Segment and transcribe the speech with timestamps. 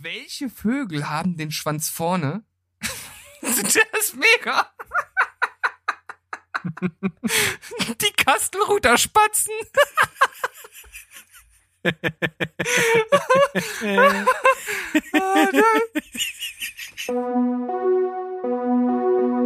[0.00, 2.44] Welche Vögel haben den Schwanz vorne?
[3.42, 4.72] Der ist mega.
[8.00, 9.52] Die Kastelruther Spatzen.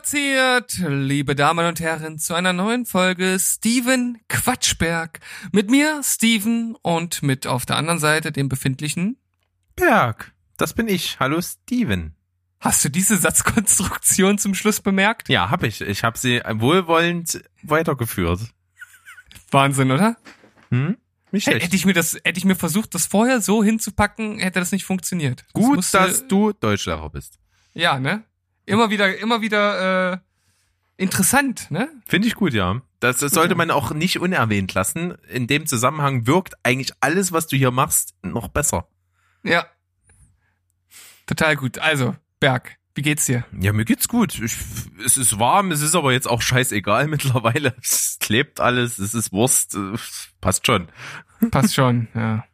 [0.00, 5.18] Hereinspaziert, liebe Damen und Herren, zu einer neuen Folge Steven Quatschberg.
[5.50, 9.16] Mit mir, Steven, und mit auf der anderen Seite dem befindlichen
[9.74, 10.32] Berg.
[10.56, 11.18] Das bin ich.
[11.18, 12.14] Hallo Steven.
[12.60, 15.28] Hast du diese Satzkonstruktion zum Schluss bemerkt?
[15.28, 15.80] Ja, hab ich.
[15.80, 18.42] Ich habe sie wohlwollend weitergeführt.
[19.50, 20.16] Wahnsinn, oder?
[20.70, 20.98] Hm?
[21.32, 21.64] Nicht schlecht.
[21.64, 24.84] hätte ich mir das, hätte ich mir versucht, das vorher so hinzupacken, hätte das nicht
[24.84, 25.40] funktioniert.
[25.52, 27.40] Das Gut, musste- dass du Deutschlehrer bist.
[27.74, 28.22] ja, ne?
[28.70, 30.18] Immer wieder, immer wieder äh,
[30.96, 31.88] interessant, ne?
[32.06, 32.80] Finde ich gut, ja.
[33.00, 35.14] Das, das sollte man auch nicht unerwähnt lassen.
[35.28, 38.86] In dem Zusammenhang wirkt eigentlich alles, was du hier machst, noch besser.
[39.42, 39.66] Ja.
[41.26, 41.78] Total gut.
[41.78, 43.44] Also, Berg, wie geht's dir?
[43.58, 44.34] Ja, mir geht's gut.
[44.38, 44.54] Ich,
[45.04, 47.74] es ist warm, es ist aber jetzt auch scheißegal mittlerweile.
[47.82, 49.74] Es klebt alles, es ist Wurst.
[49.74, 49.96] äh,
[50.40, 50.88] Passt schon.
[51.50, 52.44] Passt schon, ja.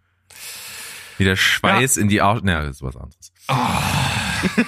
[1.19, 2.42] Wie der Schweiß in die Arsch.
[2.42, 3.33] Naja, das ist was anderes.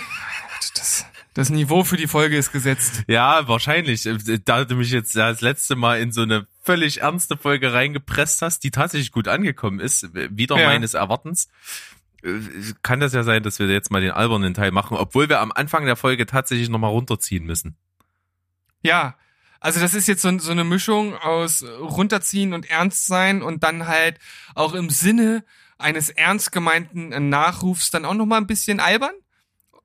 [0.74, 1.06] Das,
[1.38, 3.04] das Niveau für die Folge ist gesetzt.
[3.06, 4.08] Ja, wahrscheinlich.
[4.44, 8.64] Da du mich jetzt das letzte Mal in so eine völlig ernste Folge reingepresst hast,
[8.64, 10.66] die tatsächlich gut angekommen ist, wieder Ja.
[10.66, 11.48] meines Erwartens,
[12.24, 12.30] äh,
[12.82, 15.52] kann das ja sein, dass wir jetzt mal den albernen Teil machen, obwohl wir am
[15.52, 17.76] Anfang der Folge tatsächlich nochmal runterziehen müssen.
[18.82, 19.14] Ja.
[19.60, 23.62] Also das ist jetzt so, so eine Mischung aus äh, runterziehen und ernst sein und
[23.62, 24.18] dann halt
[24.56, 25.44] auch im Sinne
[25.78, 29.14] eines ernst gemeinten äh, Nachrufs dann auch noch mal ein bisschen albern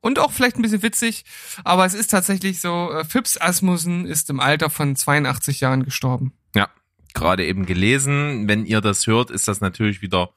[0.04, 1.24] und auch vielleicht ein bisschen witzig,
[1.64, 6.34] aber es ist tatsächlich so, äh, Phipps Asmussen ist im Alter von 82 Jahren gestorben.
[6.54, 6.70] Ja,
[7.14, 8.48] gerade eben gelesen.
[8.50, 10.32] Wenn ihr das hört, ist das natürlich wieder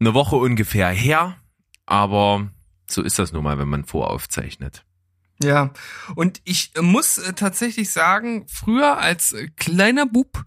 [0.00, 1.36] eine Woche ungefähr her,
[1.86, 2.50] aber
[2.90, 4.84] so ist das nun mal, wenn man voraufzeichnet.
[5.40, 5.70] Ja,
[6.16, 10.44] und ich muss äh, tatsächlich sagen, früher als äh, kleiner Bub,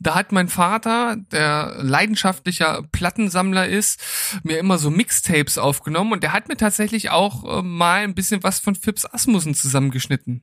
[0.00, 4.00] da hat mein Vater, der leidenschaftlicher Plattensammler ist,
[4.44, 8.42] mir immer so Mixtapes aufgenommen und der hat mir tatsächlich auch äh, mal ein bisschen
[8.42, 10.42] was von Phipps Asmussen zusammengeschnitten.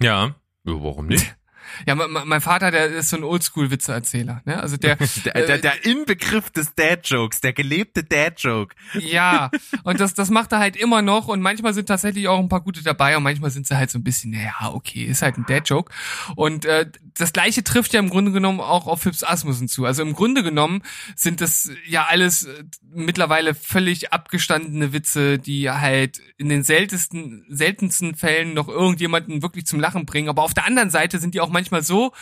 [0.00, 0.34] Ja, ja
[0.64, 1.36] warum nicht?
[1.86, 4.60] Ja, mein, Vater, der ist so ein Oldschool-Witze-Erzähler, ne?
[4.60, 8.74] Also der, Der, der, der Inbegriff des Dad-Jokes, der gelebte Dad-Joke.
[8.98, 9.50] Ja,
[9.82, 12.60] und das, das macht er halt immer noch und manchmal sind tatsächlich auch ein paar
[12.60, 15.46] gute dabei und manchmal sind sie halt so ein bisschen, naja, okay, ist halt ein
[15.46, 15.92] Dad-Joke.
[16.36, 19.84] Und äh, das gleiche trifft ja im Grunde genommen auch auf Phipps Asmussen zu.
[19.84, 20.82] Also im Grunde genommen
[21.16, 28.14] sind das ja alles äh, mittlerweile völlig abgestandene Witze, die halt in den seltensten, seltensten
[28.14, 30.28] Fällen noch irgendjemanden wirklich zum Lachen bringen.
[30.28, 32.12] Aber auf der anderen Seite sind die auch manchmal so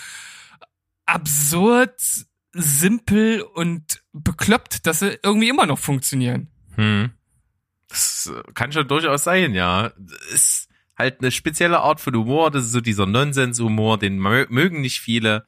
[1.07, 2.01] absurd,
[2.53, 6.49] simpel und bekloppt, dass sie irgendwie immer noch funktionieren.
[6.77, 7.11] Hm.
[7.89, 9.93] Das äh, kann schon durchaus sein, ja.
[10.33, 12.51] Ist halt eine spezielle Art von Humor.
[12.51, 15.47] Das ist so dieser Nonsens-Humor, den mö- mögen nicht viele.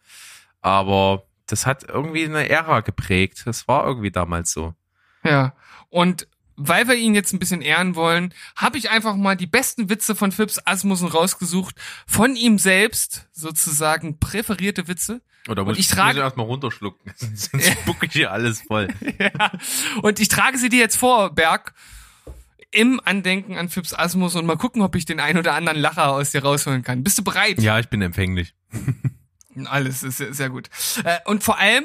[0.60, 3.43] Aber das hat irgendwie eine Ära geprägt.
[3.47, 4.75] Das war irgendwie damals so.
[5.22, 5.54] Ja.
[5.88, 9.91] Und weil wir ihn jetzt ein bisschen ehren wollen, habe ich einfach mal die besten
[9.91, 11.76] Witze von Phipps Asmussen rausgesucht.
[12.06, 15.20] Von ihm selbst sozusagen präferierte Witze.
[15.48, 18.88] Oder muss ich trage- muss erstmal runterschlucken, sonst spucke ich hier alles voll.
[19.19, 19.53] ja.
[20.03, 21.75] Und ich trage sie dir jetzt vor, Berg.
[22.71, 26.09] Im Andenken an Phipps Asmus und mal gucken, ob ich den ein oder anderen Lacher
[26.10, 27.04] aus dir rausholen kann.
[27.04, 27.60] Bist du bereit?
[27.60, 28.53] Ja, ich bin empfänglich.
[29.66, 30.69] Alles ist sehr, sehr gut.
[31.04, 31.84] Äh, und vor allem,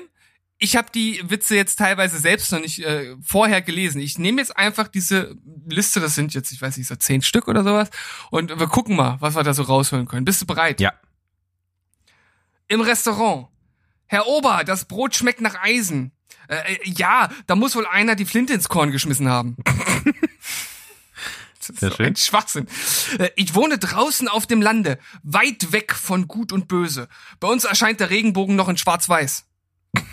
[0.60, 4.02] ich habe die Witze jetzt teilweise selbst noch nicht äh, vorher gelesen.
[4.02, 5.36] Ich nehme jetzt einfach diese
[5.68, 7.90] Liste, das sind jetzt, ich weiß nicht, so zehn Stück oder sowas,
[8.30, 10.26] und wir gucken mal, was wir da so rausholen können.
[10.26, 10.80] Bist du bereit?
[10.82, 10.94] Ja.
[12.68, 13.48] Im Restaurant.
[14.06, 16.12] Herr Ober, das Brot schmeckt nach Eisen.
[16.50, 19.56] Äh, äh, ja, da muss wohl einer die Flinte ins Korn geschmissen haben.
[21.60, 22.06] Das ist Sehr so schön.
[22.08, 22.68] ein Schwachsinn.
[23.20, 27.08] Äh, Ich wohne draußen auf dem Lande, weit weg von Gut und Böse.
[27.40, 29.46] Bei uns erscheint der Regenbogen noch in Schwarz-Weiß.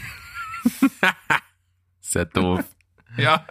[2.01, 2.65] Sehr doof.
[3.17, 3.47] Ja.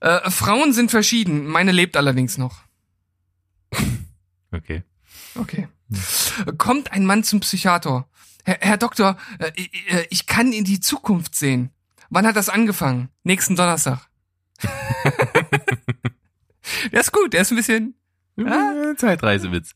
[0.00, 1.46] Äh, Frauen sind verschieden.
[1.46, 2.62] Meine lebt allerdings noch.
[4.52, 4.82] Okay.
[5.34, 5.68] Okay.
[6.58, 8.08] Kommt ein Mann zum Psychiater.
[8.44, 9.50] Herr, Herr Doktor, äh,
[9.88, 11.70] äh, ich kann in die Zukunft sehen.
[12.10, 13.08] Wann hat das angefangen?
[13.24, 14.08] Nächsten Donnerstag.
[16.92, 17.94] der ist gut, der ist ein bisschen,
[18.38, 19.72] Ah, Zeitreisewitz.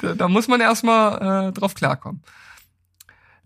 [0.00, 2.22] da, da muss man erstmal äh, drauf klarkommen.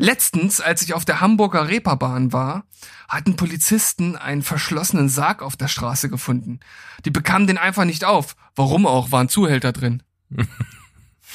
[0.00, 2.64] Letztens, als ich auf der Hamburger Reeperbahn war,
[3.06, 6.60] hatten Polizisten einen verschlossenen Sarg auf der Straße gefunden.
[7.04, 8.34] Die bekamen den einfach nicht auf.
[8.56, 10.02] Warum auch, waren Zuhälter drin.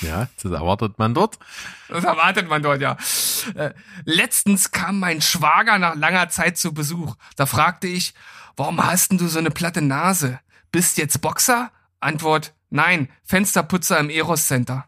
[0.01, 1.39] Ja, das erwartet man dort.
[1.87, 2.97] Das erwartet man dort, ja.
[3.55, 3.73] Äh,
[4.03, 7.15] letztens kam mein Schwager nach langer Zeit zu Besuch.
[7.37, 8.13] Da fragte ich,
[8.57, 10.41] warum hast denn du so eine platte Nase?
[10.69, 11.71] Bist jetzt Boxer?
[12.01, 14.85] Antwort, nein, Fensterputzer im Eros Center.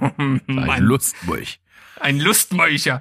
[0.00, 1.00] Ein Mann.
[2.00, 3.00] Ein Lustmolcher.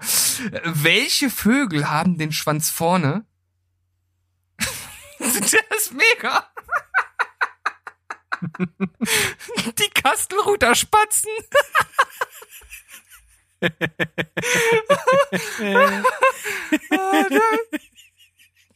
[0.51, 3.25] Äh, Welche Vögel haben den Schwanz vorne?
[5.19, 6.50] das ist mega.
[8.42, 11.31] Die Kastelruther Spatzen.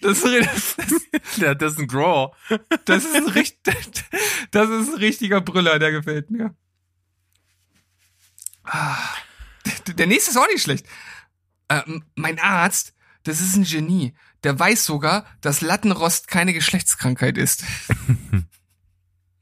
[0.02, 2.36] Das ist, das, das ist ein Grower.
[2.86, 4.04] das ist ein richtig,
[4.52, 6.54] das ist ein richtiger Brüller, der gefällt mir.
[8.66, 9.16] Ah,
[9.98, 10.86] Der nächste ist auch nicht schlecht.
[11.70, 12.94] Ähm, mein Arzt,
[13.24, 14.14] das ist ein Genie.
[14.44, 17.64] Der weiß sogar, dass Lattenrost keine Geschlechtskrankheit ist.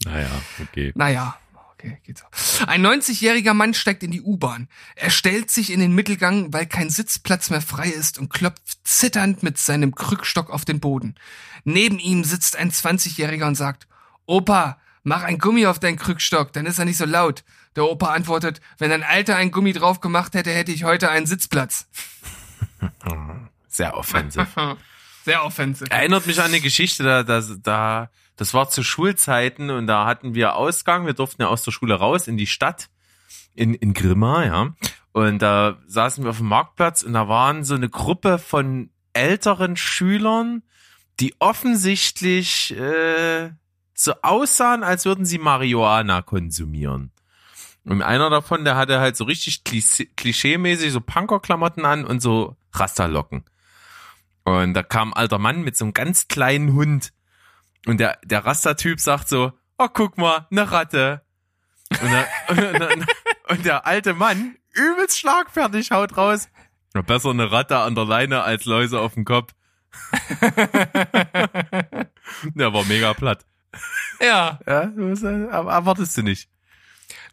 [0.05, 0.29] Naja,
[0.59, 0.91] okay.
[0.95, 1.37] Naja,
[1.73, 2.65] okay, geht so.
[2.65, 4.67] Ein 90-jähriger Mann steigt in die U-Bahn.
[4.95, 9.43] Er stellt sich in den Mittelgang, weil kein Sitzplatz mehr frei ist und klopft zitternd
[9.43, 11.15] mit seinem Krückstock auf den Boden.
[11.63, 13.87] Neben ihm sitzt ein 20-jähriger und sagt,
[14.25, 17.43] Opa, mach ein Gummi auf deinen Krückstock, dann ist er nicht so laut.
[17.75, 21.25] Der Opa antwortet, wenn ein Alter ein Gummi drauf gemacht hätte, hätte ich heute einen
[21.25, 21.87] Sitzplatz.
[23.67, 24.47] Sehr offensiv.
[25.23, 25.87] Sehr offensiv.
[25.89, 30.33] Erinnert mich an eine Geschichte, da, da, da, das war zu Schulzeiten und da hatten
[30.33, 32.89] wir Ausgang, wir durften ja aus der Schule raus in die Stadt,
[33.53, 34.73] in, in Grimma, ja.
[35.13, 39.77] Und da saßen wir auf dem Marktplatz und da waren so eine Gruppe von älteren
[39.77, 40.63] Schülern,
[41.19, 43.51] die offensichtlich äh,
[43.93, 47.11] so aussahen, als würden sie Marihuana konsumieren.
[47.83, 52.55] Und einer davon, der hatte halt so richtig klischee- klischee-mäßig so Punkerklamotten an und so
[52.73, 53.43] Rasterlocken.
[54.43, 57.11] Und da kam ein alter Mann mit so einem ganz kleinen Hund.
[57.87, 61.21] Und der, der Rastertyp sagt so, oh, guck mal, eine Ratte.
[61.89, 63.05] Und der, und, und,
[63.49, 66.49] und der alte Mann, übelst schlagfertig, haut raus.
[66.93, 69.53] Besser eine Ratte an der Leine als Läuse auf dem Kopf.
[72.53, 73.45] der war mega platt.
[74.19, 74.59] Ja.
[74.67, 76.49] Ja, äh, erwartest du nicht.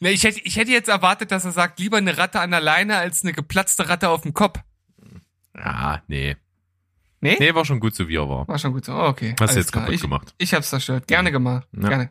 [0.01, 2.61] Ne, ich hätte, ich hätte jetzt erwartet, dass er sagt, lieber eine Ratte an der
[2.61, 4.61] Leine als eine geplatzte Ratte auf dem Kopf.
[5.57, 6.37] Ja, nee.
[7.21, 7.37] Nee?
[7.41, 8.47] Nee, war schon gut so, wie er war.
[8.47, 8.93] War schon gut so.
[8.93, 9.35] Oh, okay.
[9.41, 9.85] Hast du jetzt klar.
[9.85, 10.35] kaputt ich, gemacht.
[10.39, 11.09] Ich hab's zerstört.
[11.09, 11.67] Gerne gemacht.
[11.73, 11.89] Ja.
[11.89, 12.11] Gerne.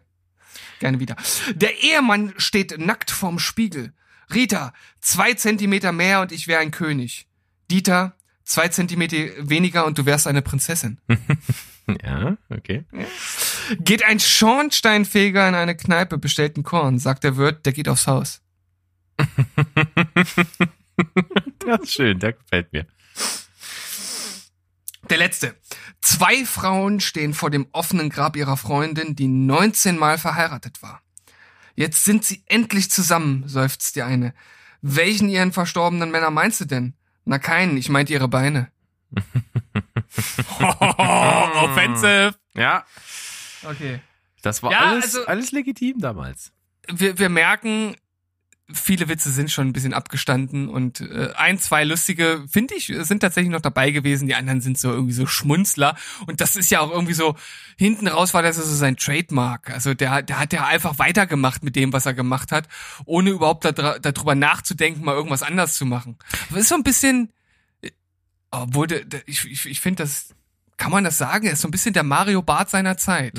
[0.79, 1.15] Gerne wieder.
[1.53, 3.93] Der Ehemann steht nackt vorm Spiegel.
[4.33, 7.27] Rita, zwei Zentimeter mehr und ich wäre ein König.
[7.71, 10.99] Dieter, zwei Zentimeter weniger und du wärst eine Prinzessin.
[12.03, 12.83] Ja, okay.
[13.79, 18.07] Geht ein Schornsteinfeger in eine Kneipe, bestellt ein Korn, sagt der Wirt, der geht aufs
[18.07, 18.41] Haus.
[21.59, 22.87] Das ist schön, der gefällt mir.
[25.09, 25.55] Der letzte.
[26.01, 31.01] Zwei Frauen stehen vor dem offenen Grab ihrer Freundin, die 19 Mal verheiratet war.
[31.75, 34.33] Jetzt sind sie endlich zusammen, seufzt die eine.
[34.81, 36.95] Welchen ihren verstorbenen Männer meinst du denn?
[37.25, 38.71] Na keinen, ich meinte ihre Beine.
[41.61, 42.33] Offensive.
[42.55, 42.85] Ja,
[43.69, 43.99] Okay.
[44.41, 46.51] das war Ja, alles, also- alles legitim damals.
[46.89, 47.95] Wir, wir merken,
[48.71, 53.19] viele Witze sind schon ein bisschen abgestanden und äh, ein, zwei lustige, finde ich, sind
[53.21, 54.27] tatsächlich noch dabei gewesen.
[54.27, 55.95] Die anderen sind so irgendwie so Schmunzler.
[56.27, 57.35] Und das ist ja auch irgendwie so,
[57.77, 59.69] hinten raus war das so sein Trademark.
[59.69, 62.67] Also der, der hat ja einfach weitergemacht mit dem, was er gemacht hat,
[63.05, 66.17] ohne überhaupt da, darüber nachzudenken, mal irgendwas anders zu machen.
[66.49, 67.31] Aber ist so ein bisschen,
[68.51, 68.87] obwohl,
[69.25, 70.33] ich, ich, ich finde das,
[70.77, 71.45] kann man das sagen?
[71.45, 73.33] Er ist so ein bisschen der Mario Bart seiner Zeit.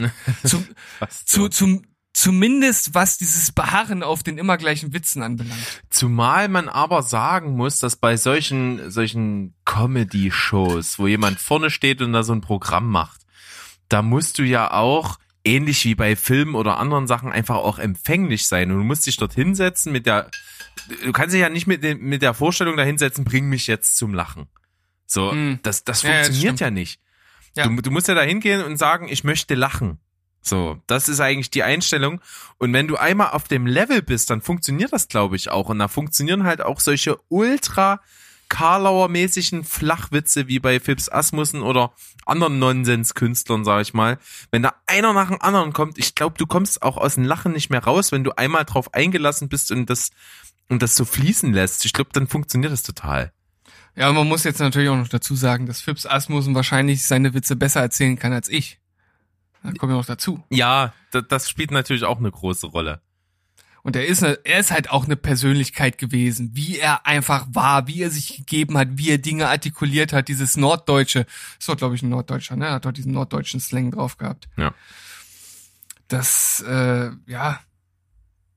[0.45, 0.67] Zum,
[1.25, 5.83] zu, zum, zumindest was dieses Beharren auf den immer gleichen Witzen anbelangt.
[5.89, 12.13] Zumal man aber sagen muss, dass bei solchen, solchen Comedy-Shows, wo jemand vorne steht und
[12.13, 13.21] da so ein Programm macht,
[13.89, 18.47] da musst du ja auch, ähnlich wie bei Filmen oder anderen Sachen, einfach auch empfänglich
[18.49, 18.71] sein.
[18.71, 20.31] Und du musst dich dort hinsetzen mit der,
[21.05, 23.97] du kannst dich ja nicht mit, den, mit der Vorstellung da hinsetzen, bring mich jetzt
[23.97, 24.49] zum Lachen.
[25.07, 25.61] So, Hm.
[25.63, 27.01] das, das Ja, ja, das funktioniert ja nicht.
[27.59, 27.67] Ja.
[27.67, 29.99] Du, du musst ja da hingehen und sagen, ich möchte lachen.
[30.41, 32.21] So, das ist eigentlich die Einstellung.
[32.59, 35.69] Und wenn du einmal auf dem Level bist, dann funktioniert das, glaube ich, auch.
[35.69, 38.01] Und da funktionieren halt auch solche ultra
[38.49, 41.93] Karlauer-mäßigen Flachwitze wie bei Phipps Asmussen oder
[42.25, 44.19] anderen Nonsenskünstlern, sag ich mal.
[44.51, 47.53] Wenn da einer nach dem anderen kommt, ich glaube, du kommst auch aus dem Lachen
[47.53, 50.11] nicht mehr raus, wenn du einmal drauf eingelassen bist und das,
[50.69, 51.85] und das so fließen lässt.
[51.85, 53.33] Ich glaube, dann funktioniert das total.
[53.99, 57.57] Ja, man muss jetzt natürlich auch noch dazu sagen, dass Phipps Asmussen wahrscheinlich seine Witze
[57.57, 58.79] besser erzählen kann als ich.
[59.65, 60.45] Da kommen wir noch dazu.
[60.51, 63.01] Ja, das, spielt natürlich auch eine große Rolle.
[63.83, 67.89] Und er ist, eine, er ist halt auch eine Persönlichkeit gewesen, wie er einfach war,
[67.89, 71.27] wie er sich gegeben hat, wie er Dinge artikuliert hat, dieses Norddeutsche.
[71.59, 72.67] Das war, glaube ich, ein Norddeutscher, ne?
[72.67, 74.49] Er hat dort diesen norddeutschen Slang drauf gehabt.
[74.57, 74.75] Ja.
[76.07, 77.59] Das, äh, ja,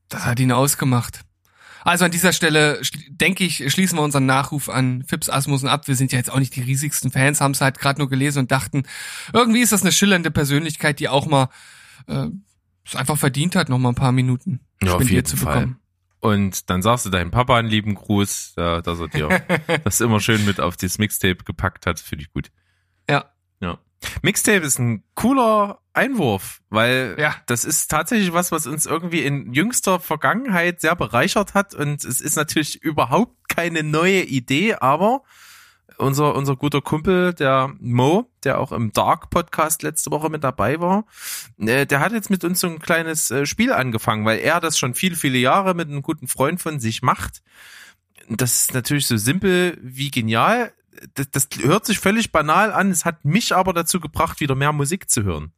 [0.07, 1.21] das hat ihn ausgemacht.
[1.83, 5.88] Also an dieser Stelle denke ich, schließen wir unseren Nachruf an Fips Asmussen ab.
[5.88, 8.39] Wir sind ja jetzt auch nicht die riesigsten Fans, haben es halt gerade nur gelesen
[8.39, 8.83] und dachten,
[9.33, 11.50] irgendwie ist das eine schillernde Persönlichkeit, die auch mal
[12.07, 12.27] äh,
[12.85, 15.53] es einfach verdient hat, noch mal ein paar Minuten Ja, auf jeden zu Fall.
[15.55, 15.77] bekommen.
[16.19, 19.41] Und dann sagst du deinem Papa einen lieben Gruß, äh, dass er dir
[19.83, 22.00] das immer schön mit auf das Mixtape gepackt hat.
[22.00, 22.51] Finde ich gut.
[23.09, 23.25] Ja.
[24.22, 27.36] Mixtape ist ein cooler Einwurf, weil Ja.
[27.48, 31.74] das ist tatsächlich was, was uns irgendwie in jüngster Vergangenheit sehr bereichert hat.
[31.75, 35.24] Und es ist natürlich überhaupt keine neue Idee, aber
[35.98, 40.79] unser, unser guter Kumpel, der Mo, der auch im Dark Podcast letzte Woche mit dabei
[40.79, 41.05] war,
[41.60, 44.79] äh, der hat jetzt mit uns so ein kleines äh, Spiel angefangen, weil er das
[44.79, 47.43] schon viele, viele Jahre mit einem guten Freund von sich macht.
[48.29, 50.72] Das ist natürlich so simpel wie genial.
[51.15, 52.91] Das, das hört sich völlig banal an.
[52.91, 55.51] Es hat mich aber dazu gebracht, wieder mehr Musik zu hören.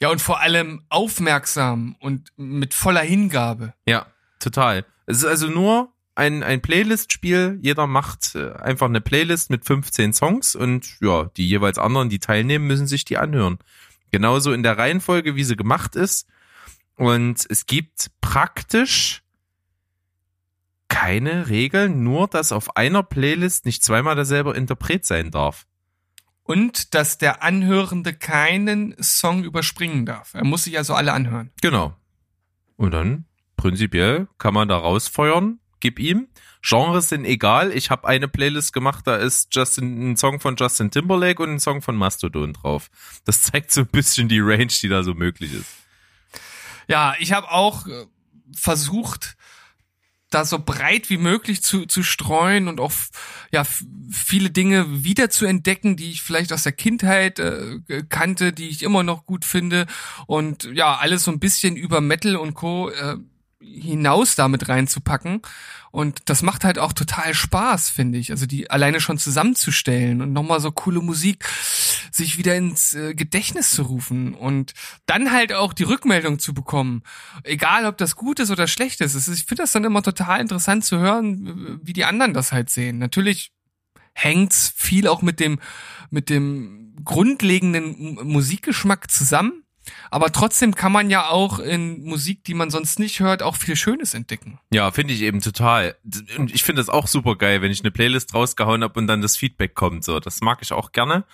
[0.00, 3.74] Ja, und vor allem aufmerksam und mit voller Hingabe.
[3.86, 4.06] Ja,
[4.38, 4.84] total.
[5.06, 7.58] Es ist also nur ein, ein Playlist-Spiel.
[7.62, 12.18] Jeder macht äh, einfach eine Playlist mit 15 Songs und ja, die jeweils anderen, die
[12.18, 13.58] teilnehmen, müssen sich die anhören.
[14.10, 16.26] Genauso in der Reihenfolge, wie sie gemacht ist.
[16.96, 19.22] Und es gibt praktisch
[20.88, 25.66] keine Regeln, nur dass auf einer Playlist nicht zweimal derselbe Interpret sein darf.
[26.42, 30.34] Und dass der Anhörende keinen Song überspringen darf.
[30.34, 31.50] Er muss sich also alle anhören.
[31.60, 31.96] Genau.
[32.76, 33.24] Und dann
[33.56, 36.28] prinzipiell kann man da rausfeuern, gib ihm.
[36.62, 37.72] Genres sind egal.
[37.72, 41.60] Ich habe eine Playlist gemacht, da ist Justin, ein Song von Justin Timberlake und ein
[41.60, 42.90] Song von Mastodon drauf.
[43.24, 45.66] Das zeigt so ein bisschen die Range, die da so möglich ist.
[46.88, 48.06] Ja, ich habe auch äh,
[48.54, 49.35] versucht,
[50.30, 52.92] da so breit wie möglich zu, zu streuen und auch
[53.52, 53.64] ja
[54.10, 58.82] viele Dinge wieder zu entdecken, die ich vielleicht aus der Kindheit äh, kannte, die ich
[58.82, 59.86] immer noch gut finde
[60.26, 62.90] und ja alles so ein bisschen über Metal und Co.
[62.90, 63.16] Äh,
[63.66, 65.42] hinaus damit reinzupacken
[65.96, 68.30] und das macht halt auch total Spaß, finde ich.
[68.30, 71.48] Also die alleine schon zusammenzustellen und nochmal so coole Musik
[72.10, 74.74] sich wieder ins äh, Gedächtnis zu rufen und
[75.06, 77.02] dann halt auch die Rückmeldung zu bekommen.
[77.44, 79.14] Egal, ob das gut ist oder schlecht ist.
[79.14, 82.68] Ist ich finde das dann immer total interessant zu hören, wie die anderen das halt
[82.68, 82.98] sehen.
[82.98, 83.52] Natürlich
[84.12, 85.60] hängt's viel auch mit dem,
[86.10, 89.62] mit dem grundlegenden Musikgeschmack zusammen.
[90.10, 93.76] Aber trotzdem kann man ja auch in Musik, die man sonst nicht hört, auch viel
[93.76, 94.58] Schönes entdecken.
[94.70, 95.96] Ja, finde ich eben total.
[96.38, 99.22] Und ich finde das auch super geil, wenn ich eine Playlist rausgehauen habe und dann
[99.22, 100.04] das Feedback kommt.
[100.04, 101.24] So, das mag ich auch gerne.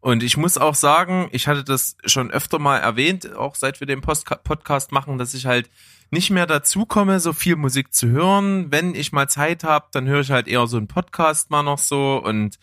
[0.00, 3.86] Und ich muss auch sagen, ich hatte das schon öfter mal erwähnt, auch seit wir
[3.86, 5.70] den Post Podcast machen, dass ich halt
[6.10, 8.70] nicht mehr dazu komme, so viel Musik zu hören.
[8.70, 11.78] Wenn ich mal Zeit habe, dann höre ich halt eher so einen Podcast mal noch
[11.78, 12.58] so und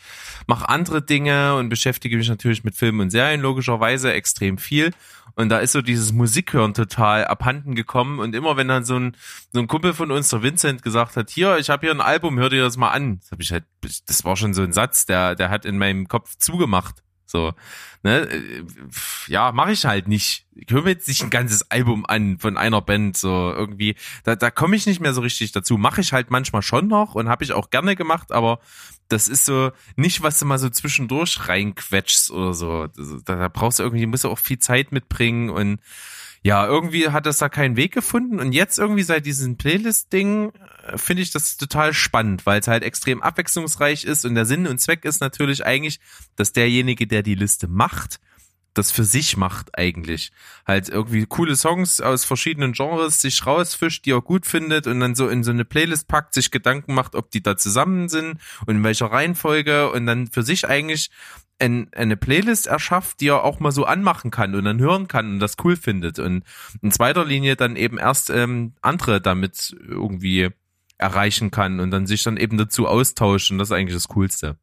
[0.48, 4.92] mache andere Dinge und beschäftige mich natürlich mit Filmen und Serien logischerweise extrem viel.
[5.36, 8.20] Und da ist so dieses Musikhören total abhanden gekommen.
[8.20, 9.18] Und immer wenn dann so ein,
[9.52, 12.40] so ein Kumpel von uns, der Vincent, gesagt hat, hier, ich habe hier ein Album,
[12.40, 13.20] hör dir das mal an.
[13.20, 16.08] Das, hab ich halt, das war schon so ein Satz, der, der hat in meinem
[16.08, 17.05] Kopf zugemacht.
[17.26, 17.54] So,
[18.04, 18.64] ne, äh,
[19.28, 20.46] ja, mache ich halt nicht.
[20.56, 23.96] Ich höre mir jetzt nicht ein ganzes Album an von einer Band, so irgendwie.
[24.24, 25.78] Da, da komme ich nicht mehr so richtig dazu.
[25.78, 28.60] Mache ich halt manchmal schon noch und habe ich auch gerne gemacht, aber
[29.10, 32.88] das ist so nicht, was du mal so zwischendurch reinquetschst oder so.
[32.88, 35.80] Das- Da, da brauchst du irgendwie, musst du auch viel Zeit mitbringen und
[36.46, 40.52] ja, irgendwie hat das da keinen Weg gefunden und jetzt irgendwie seit diesem Playlist-Ding
[40.86, 44.68] äh, finde ich das total spannend, weil es halt extrem abwechslungsreich ist und der Sinn
[44.68, 46.00] und Zweck ist natürlich eigentlich,
[46.36, 48.20] dass derjenige, der die Liste macht,
[48.78, 50.32] das für sich macht eigentlich.
[50.68, 55.16] Halt irgendwie coole Songs aus verschiedenen Genres sich rausfischt, die er gut findet und dann
[55.16, 58.76] so in so eine Playlist packt, sich Gedanken macht, ob die da zusammen sind und
[58.76, 61.10] in welcher Reihenfolge und dann für sich eigentlich
[61.60, 65.32] ein, eine Playlist erschafft, die er auch mal so anmachen kann und dann hören kann
[65.32, 66.44] und das cool findet und
[66.82, 70.50] in zweiter Linie dann eben erst ähm, andere damit irgendwie
[70.98, 74.58] erreichen kann und dann sich dann eben dazu austauscht und das ist eigentlich das Coolste.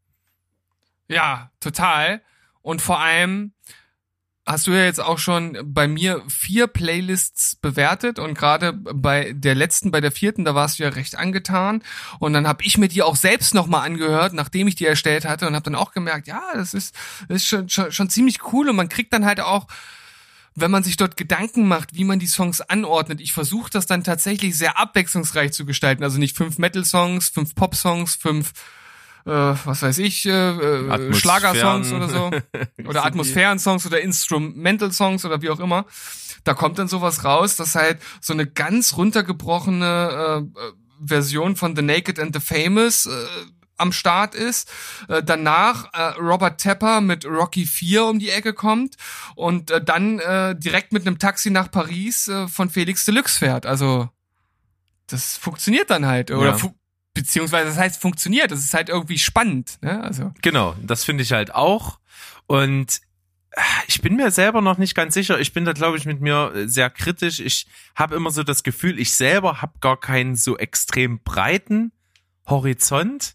[1.09, 2.23] Ja, total.
[2.63, 3.53] Und vor allem
[4.45, 9.55] hast du ja jetzt auch schon bei mir vier Playlists bewertet und gerade bei der
[9.55, 11.83] letzten, bei der vierten, da warst du ja recht angetan.
[12.19, 15.47] Und dann habe ich mir die auch selbst nochmal angehört, nachdem ich die erstellt hatte
[15.47, 16.95] und habe dann auch gemerkt, ja, das ist,
[17.29, 18.69] das ist schon, schon, schon ziemlich cool.
[18.69, 19.67] Und man kriegt dann halt auch
[20.55, 24.05] wenn man sich dort Gedanken macht, wie man die Songs anordnet, ich versuche das dann
[24.05, 26.05] tatsächlich sehr abwechslungsreich zu gestalten.
[26.05, 28.53] Also nicht fünf Metal-Songs, fünf Pop-Songs, fünf,
[29.25, 31.15] äh, was weiß ich, äh, äh.
[31.15, 32.31] Schlagersongs oder so.
[32.87, 35.87] Oder Atmosphären-Songs oder Instrumental-Songs oder wie auch immer.
[36.45, 40.73] da kommt dann sowas raus, dass halt so eine ganz runtergebrochene äh, äh
[41.05, 43.11] Version von The Naked and the Famous äh,
[43.77, 44.71] am Start ist.
[45.09, 48.97] Äh, danach äh, Robert Tepper mit Rocky 4 um die Ecke kommt
[49.35, 53.67] und äh, dann äh, direkt mit einem Taxi nach Paris äh, von Felix Deluxe fährt.
[53.67, 54.09] Also
[55.09, 56.31] das funktioniert dann halt.
[56.31, 56.59] Oder Ja.
[56.59, 56.75] fu
[57.15, 58.51] beziehungsweise das heißt funktioniert.
[58.51, 59.79] Das ist halt irgendwie spannend.
[59.83, 60.03] Ne?
[60.03, 61.99] Also Genau, das finde ich halt auch.
[62.47, 63.01] Und
[63.53, 65.39] äh, ich bin mir selber noch nicht ganz sicher.
[65.41, 67.41] Ich bin da, glaube ich, mit mir äh, sehr kritisch.
[67.41, 71.93] Ich habe immer so das Gefühl, ich selber habe gar keinen so extrem breiten
[72.47, 73.35] Horizont,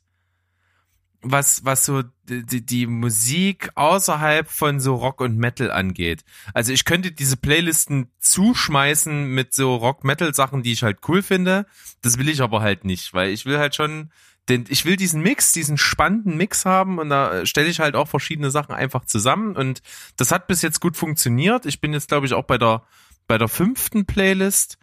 [1.31, 6.23] was, was so die, die- Musik außerhalb von so Rock und Metal angeht.
[6.53, 11.65] Also ich könnte diese Playlisten zuschmeißen mit so Rock-Metal-Sachen, die ich halt cool finde.
[12.01, 14.11] Das will ich aber halt nicht, weil ich will halt schon
[14.49, 18.07] den, ich will diesen Mix, diesen spannenden Mix haben und da stelle ich halt auch
[18.07, 19.81] verschiedene Sachen einfach zusammen und
[20.15, 21.65] das hat bis jetzt gut funktioniert.
[21.65, 22.83] Ich bin jetzt glaube ich auch bei der
[23.27, 24.77] bei der fünften Playlist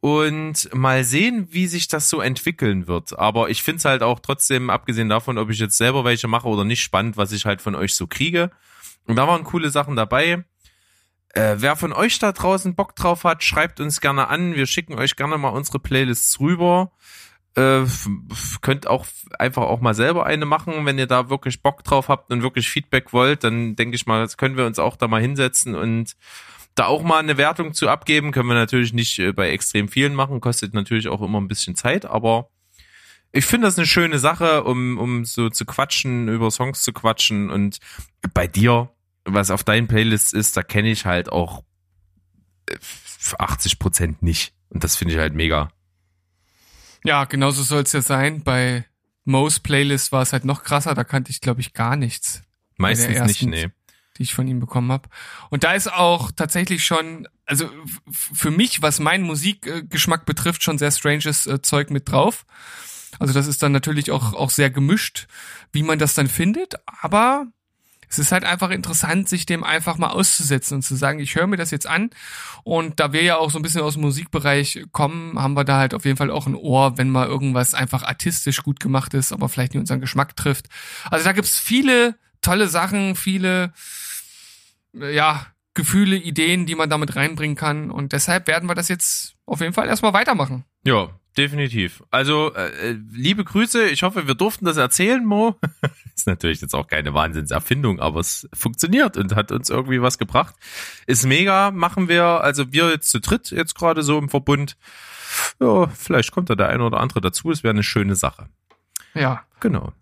[0.00, 3.18] und mal sehen, wie sich das so entwickeln wird.
[3.18, 6.48] Aber ich finde es halt auch trotzdem, abgesehen davon, ob ich jetzt selber welche mache
[6.48, 8.50] oder nicht, spannend, was ich halt von euch so kriege.
[9.06, 10.44] Und da waren coole Sachen dabei.
[11.34, 14.54] Äh, wer von euch da draußen Bock drauf hat, schreibt uns gerne an.
[14.54, 16.92] Wir schicken euch gerne mal unsere Playlists rüber.
[17.54, 17.82] Äh,
[18.62, 19.06] könnt auch
[19.38, 22.68] einfach auch mal selber eine machen, wenn ihr da wirklich Bock drauf habt und wirklich
[22.70, 26.16] Feedback wollt, dann denke ich mal, können wir uns auch da mal hinsetzen und
[26.74, 28.32] da auch mal eine Wertung zu abgeben.
[28.32, 31.76] Können wir natürlich nicht äh, bei extrem vielen machen, kostet natürlich auch immer ein bisschen
[31.76, 32.48] Zeit, aber
[33.32, 37.50] ich finde das eine schöne Sache, um, um so zu quatschen, über Songs zu quatschen
[37.50, 37.78] und
[38.34, 38.90] bei dir,
[39.24, 41.64] was auf deinen Playlists ist, da kenne ich halt auch
[42.68, 42.76] äh,
[43.38, 45.70] 80 Prozent nicht und das finde ich halt mega.
[47.04, 48.42] ja, genauso soll es ja sein.
[48.42, 48.84] Bei
[49.24, 50.94] Mo's Playlist war es halt noch krasser.
[50.94, 52.42] Da kannte ich glaube ich gar nichts.
[52.76, 53.70] Meistens nicht, nee.
[54.22, 55.08] Die ich von ihm bekommen habe.
[55.50, 57.68] Und da ist auch tatsächlich schon, also
[58.10, 62.46] für mich, was meinen Musikgeschmack betrifft, schon sehr stranges äh, Zeug mit drauf.
[63.18, 65.26] Also das ist dann natürlich auch, auch sehr gemischt,
[65.72, 67.46] wie man das dann findet, aber
[68.08, 71.46] es ist halt einfach interessant, sich dem einfach mal auszusetzen und zu sagen, ich höre
[71.46, 72.10] mir das jetzt an.
[72.62, 75.78] Und da wir ja auch so ein bisschen aus dem Musikbereich kommen, haben wir da
[75.78, 79.32] halt auf jeden Fall auch ein Ohr, wenn mal irgendwas einfach artistisch gut gemacht ist,
[79.32, 80.68] aber vielleicht nicht unseren Geschmack trifft.
[81.10, 83.72] Also da gibt's viele tolle Sachen, viele
[84.92, 87.90] ja, Gefühle, Ideen, die man damit reinbringen kann.
[87.90, 90.64] Und deshalb werden wir das jetzt auf jeden Fall erstmal weitermachen.
[90.84, 92.02] Ja, definitiv.
[92.10, 93.88] Also, äh, äh, liebe Grüße.
[93.88, 95.58] Ich hoffe, wir durften das erzählen, Mo.
[96.14, 100.54] Ist natürlich jetzt auch keine Wahnsinnserfindung, aber es funktioniert und hat uns irgendwie was gebracht.
[101.06, 104.76] Ist mega, machen wir, also wir jetzt zu dritt jetzt gerade so im Verbund.
[105.58, 107.50] Ja, vielleicht kommt da der eine oder andere dazu.
[107.50, 108.48] Es wäre eine schöne Sache.
[109.14, 109.42] Ja.
[109.60, 109.92] Genau.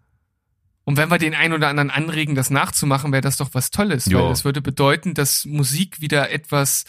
[0.90, 4.07] Und wenn wir den einen oder anderen anregen, das nachzumachen, wäre das doch was Tolles,
[4.07, 4.18] Ja.
[4.18, 6.83] weil das würde bedeuten, dass Musik wieder etwas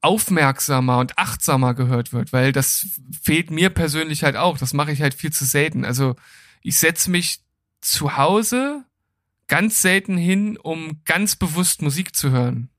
[0.00, 2.86] aufmerksamer und achtsamer gehört wird, weil das
[3.22, 4.56] fehlt mir persönlich halt auch.
[4.56, 5.84] Das mache ich halt viel zu selten.
[5.84, 6.16] Also
[6.62, 7.40] ich setze mich
[7.82, 8.84] zu Hause
[9.48, 12.70] ganz selten hin, um ganz bewusst Musik zu hören.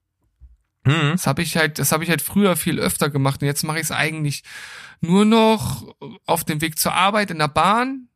[0.85, 1.11] Hm.
[1.11, 3.77] Das habe ich halt, das habe ich halt früher viel öfter gemacht und jetzt mache
[3.77, 4.41] ich es eigentlich
[5.01, 5.93] nur noch
[6.25, 8.07] auf dem Weg zur Arbeit in der Bahn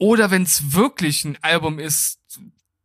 [0.00, 2.18] oder wenn es wirklich ein Album ist,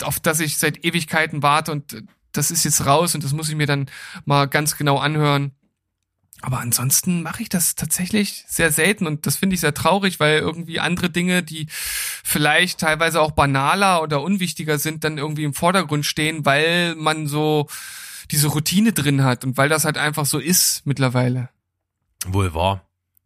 [0.03, 3.55] auf das ich seit Ewigkeiten warte und das ist jetzt raus und das muss ich
[3.55, 3.89] mir dann
[4.25, 5.53] mal ganz genau anhören.
[6.41, 10.39] Aber ansonsten mache ich das tatsächlich sehr selten und das finde ich sehr traurig, weil
[10.39, 16.05] irgendwie andere Dinge, die vielleicht teilweise auch banaler oder unwichtiger sind, dann irgendwie im Vordergrund
[16.05, 17.69] stehen, weil man so
[18.29, 21.49] diese Routine drin hat und weil das halt einfach so ist mittlerweile.
[22.25, 22.85] Wohl wahr.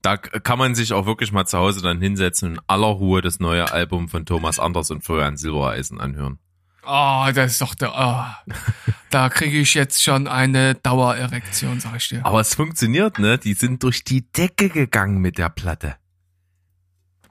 [0.09, 3.21] Da kann man sich auch wirklich mal zu Hause dann hinsetzen und in aller Ruhe
[3.21, 6.39] das neue Album von Thomas Anders und Florian Silbereisen anhören.
[6.83, 7.93] Oh, das ist doch der.
[7.95, 8.53] Oh.
[9.11, 12.25] Da kriege ich jetzt schon eine Dauererektion, sag ich dir.
[12.25, 13.37] Aber es funktioniert, ne?
[13.37, 15.97] Die sind durch die Decke gegangen mit der Platte.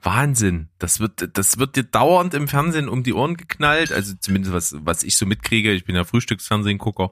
[0.01, 0.69] Wahnsinn.
[0.79, 3.91] Das wird, das wird dir dauernd im Fernsehen um die Ohren geknallt.
[3.91, 5.73] Also zumindest was, was ich so mitkriege.
[5.73, 7.11] Ich bin ja Frühstücksfernsehen-Gucker.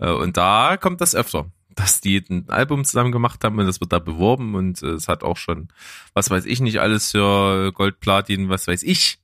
[0.00, 1.52] Äh, Und da kommt das öfter.
[1.74, 5.08] Dass die ein Album zusammen gemacht haben und das wird da beworben und äh, es
[5.08, 5.68] hat auch schon,
[6.12, 9.18] was weiß ich nicht, alles für Gold, Platin, was weiß ich,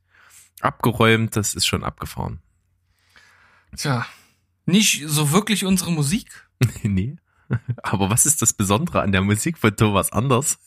[0.60, 1.36] abgeräumt.
[1.36, 2.40] Das ist schon abgefahren.
[3.76, 4.06] Tja,
[4.66, 6.48] nicht so wirklich unsere Musik.
[6.82, 7.16] nee.
[7.82, 10.58] Aber was ist das Besondere an der Musik von Thomas Anders?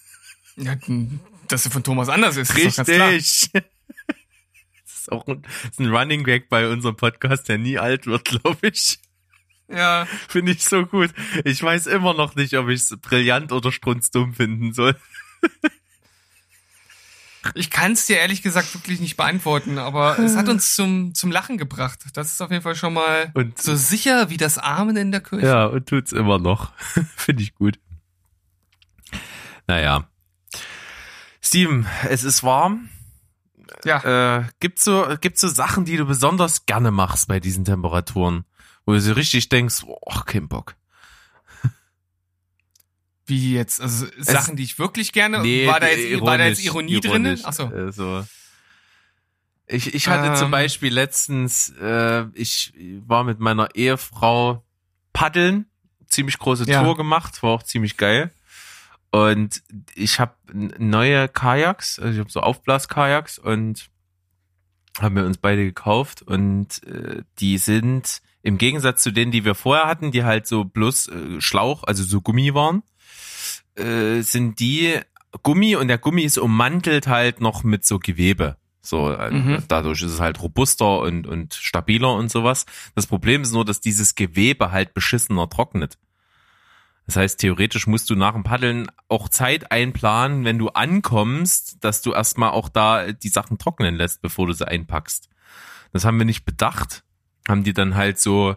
[0.56, 0.76] Ja,
[1.48, 2.58] dass sie von Thomas anders ist.
[2.58, 2.88] ist.
[2.88, 3.52] Richtig.
[4.86, 8.24] Das ist auch ein, ist ein Running Gag bei unserem Podcast, der nie alt wird,
[8.26, 9.00] glaube ich.
[9.76, 11.12] Ja, Finde ich so gut.
[11.46, 14.96] Ich weiß immer noch nicht, ob ich es brillant oder strunzdumm finden soll.
[17.56, 21.30] Ich kann es dir ehrlich gesagt wirklich nicht beantworten, aber es hat uns zum, zum
[21.30, 22.00] Lachen gebracht.
[22.14, 25.20] Das ist auf jeden Fall schon mal Und- so sicher wie das Amen in der
[25.20, 25.46] Kirche.
[25.48, 26.72] Ja, und tut's immer noch.
[27.18, 27.80] Finde ich gut.
[29.68, 30.08] Naja.
[31.42, 32.88] Steven, es ist warm.
[33.84, 34.38] Ja.
[34.38, 38.46] Äh, gibt's so, gibt's so Sachen, die du besonders gerne machst bei diesen Temperaturen?
[38.86, 40.76] Wo du so richtig denkst, oh, kein Bock.
[43.26, 43.82] Wie jetzt?
[43.82, 45.40] Also Sachen, die ich wirklich gerne.
[45.42, 47.40] Nee, war, da jetzt, war da jetzt Ironie drin?
[47.44, 47.72] Achso.
[47.72, 48.26] Äh, so.
[49.68, 50.36] Ich, ich hatte Ähm.
[50.36, 52.74] zum Beispiel letztens, äh, ich
[53.08, 54.64] war mit meiner Ehefrau
[55.14, 55.66] paddeln,
[56.08, 56.84] ziemlich große Ja.
[56.84, 58.32] Tour gemacht, war auch ziemlich geil.
[59.12, 59.64] Und
[59.96, 63.90] ich habe neue Kajaks, also ich habe so Aufblaskajaks und
[65.00, 69.56] haben wir uns beide gekauft und äh, die sind im Gegensatz zu denen, die wir
[69.56, 72.84] vorher hatten, die halt so bloß äh, Schlauch, also so Gummi waren,
[73.76, 75.00] äh, sind die
[75.42, 78.58] Gummi und der Gummi ist ummantelt halt noch mit so Gewebe.
[78.82, 79.64] So, äh, Mhm.
[79.70, 82.66] dadurch ist es halt robuster und, und stabiler und sowas.
[82.96, 85.98] Das Problem ist nur, dass dieses Gewebe halt beschissener trocknet.
[87.08, 92.02] Das heißt, theoretisch musst du nach dem Paddeln auch Zeit einplanen, wenn du ankommst, dass
[92.02, 95.30] du erstmal auch da die Sachen trocknen lässt, bevor du sie einpackst.
[95.94, 97.04] Das haben wir nicht bedacht.
[97.48, 98.56] Haben die dann halt so,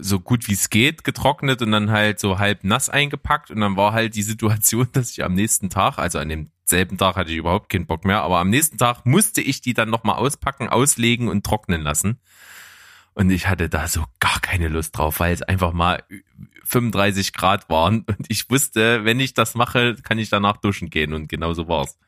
[0.00, 3.76] so gut wie es geht getrocknet und dann halt so halb nass eingepackt und dann
[3.76, 7.36] war halt die Situation, dass ich am nächsten Tag, also an demselben Tag hatte ich
[7.38, 11.28] überhaupt keinen Bock mehr, aber am nächsten Tag musste ich die dann nochmal auspacken, auslegen
[11.28, 12.20] und trocknen lassen.
[13.14, 16.02] Und ich hatte da so gar keine Lust drauf, weil es einfach mal
[16.64, 21.12] 35 Grad waren und ich wusste, wenn ich das mache, kann ich danach duschen gehen
[21.12, 21.98] und genau so war's.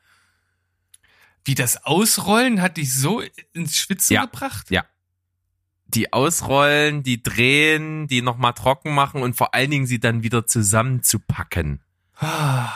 [1.43, 3.21] Wie das Ausrollen hat dich so
[3.53, 4.25] ins Schwitzen Ja.
[4.25, 4.71] gebracht?
[4.71, 4.83] Ja.
[5.95, 10.45] Die ausrollen, die drehen, die nochmal trocken machen und vor allen Dingen sie dann wieder
[10.45, 11.81] zusammenzupacken.
[12.17, 12.69] Ah,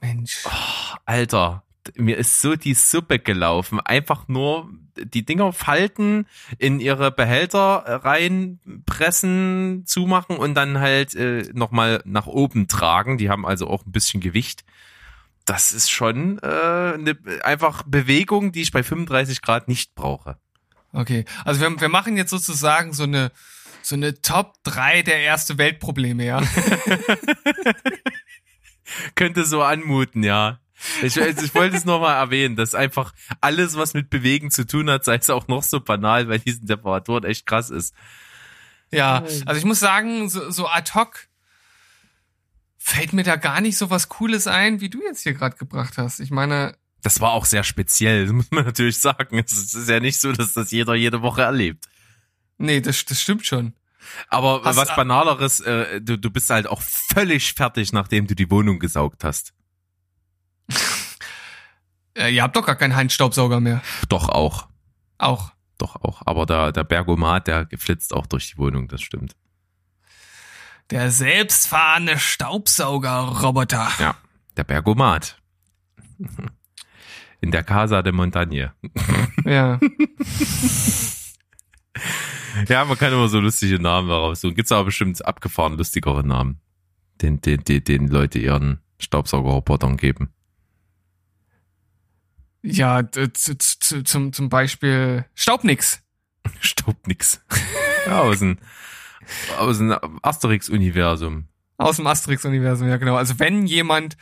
[0.00, 0.44] Mensch.
[1.04, 1.64] Alter,
[1.96, 3.80] mir ist so die Suppe gelaufen.
[3.80, 6.26] Einfach nur die Dinger falten,
[6.58, 13.18] in ihre Behälter reinpressen, zumachen und dann halt äh, nochmal nach oben tragen.
[13.18, 14.64] Die haben also auch ein bisschen Gewicht.
[15.44, 20.38] Das ist schon äh, eine einfach Bewegung, die ich bei 35 Grad nicht brauche.
[20.96, 21.26] Okay.
[21.44, 23.30] Also wir, wir machen jetzt sozusagen so eine
[23.82, 26.42] so eine Top 3 der erste Weltprobleme, ja.
[29.14, 30.58] Könnte so anmuten, ja.
[31.02, 35.04] Ich, ich wollte es nochmal erwähnen, dass einfach alles, was mit Bewegen zu tun hat,
[35.04, 37.94] sei es auch noch so banal bei diesen Temperaturen echt krass ist.
[38.90, 41.28] Ja, also ich muss sagen, so, so ad hoc
[42.78, 45.98] fällt mir da gar nicht so was Cooles ein, wie du jetzt hier gerade gebracht
[45.98, 46.20] hast.
[46.20, 49.38] Ich meine, Das war auch sehr speziell, das muss man natürlich sagen.
[49.38, 51.86] Es ist ja nicht so, dass das jeder jede Woche erlebt.
[52.58, 53.74] nee, das, das stimmt schon.
[54.28, 58.50] Aber Hast- was banaleres, äh, du, du bist halt auch völlig fertig, nachdem du die
[58.50, 59.52] Wohnung gesaugt hast.
[62.18, 63.82] Äh, ihr habt doch gar keinen Handstaubsauger mehr.
[64.08, 64.68] Doch auch,
[65.18, 65.52] Auch.
[65.76, 66.22] doch auch.
[66.24, 69.36] Aber der, der Bergomat, der flitzt auch durch die Wohnung, das stimmt.
[70.88, 73.90] Der selbstfahrende Staubsaugerroboter.
[73.98, 74.16] Ja,
[74.56, 75.36] der Bergomat.
[77.40, 78.72] In der Casa de Montagne.
[79.44, 79.78] Ja.
[82.68, 84.54] Ja, man kann immer so lustige Namen daraus suchen.
[84.54, 86.60] Gibt's aber bestimmt abgefahren lustigere Namen,
[87.20, 90.30] den, den, den, den Leute ihren Staubsaugerrobotern geben.
[92.62, 96.02] Ja, zum, zum Beispiel Staubnix.
[96.60, 97.40] Staubnix.
[98.06, 98.58] Ja, aus dem,
[99.58, 101.48] aus dem Asterix-Universum.
[101.78, 103.16] Aus dem Asterix-Universum, ja genau.
[103.16, 104.16] Also wenn jemand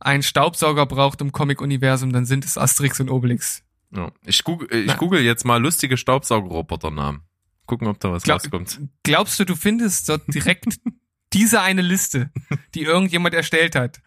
[0.00, 3.62] einen Staubsauger braucht im Comic-Universum, dann sind es Asterix und Obelix.
[3.94, 4.10] Ja.
[4.24, 4.94] Ich, google, ich Na.
[4.96, 7.22] google jetzt mal lustige Staubsaugerroboternamen.
[7.66, 8.80] Gucken, ob da was Glaub- rauskommt.
[9.02, 10.78] Glaubst du, du findest dort direkt
[11.32, 12.30] diese eine Liste,
[12.74, 14.00] die irgendjemand erstellt hat?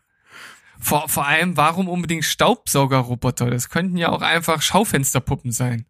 [0.81, 3.49] Vor, vor allem, warum unbedingt Staubsaugerroboter?
[3.49, 5.85] Das könnten ja auch einfach Schaufensterpuppen sein.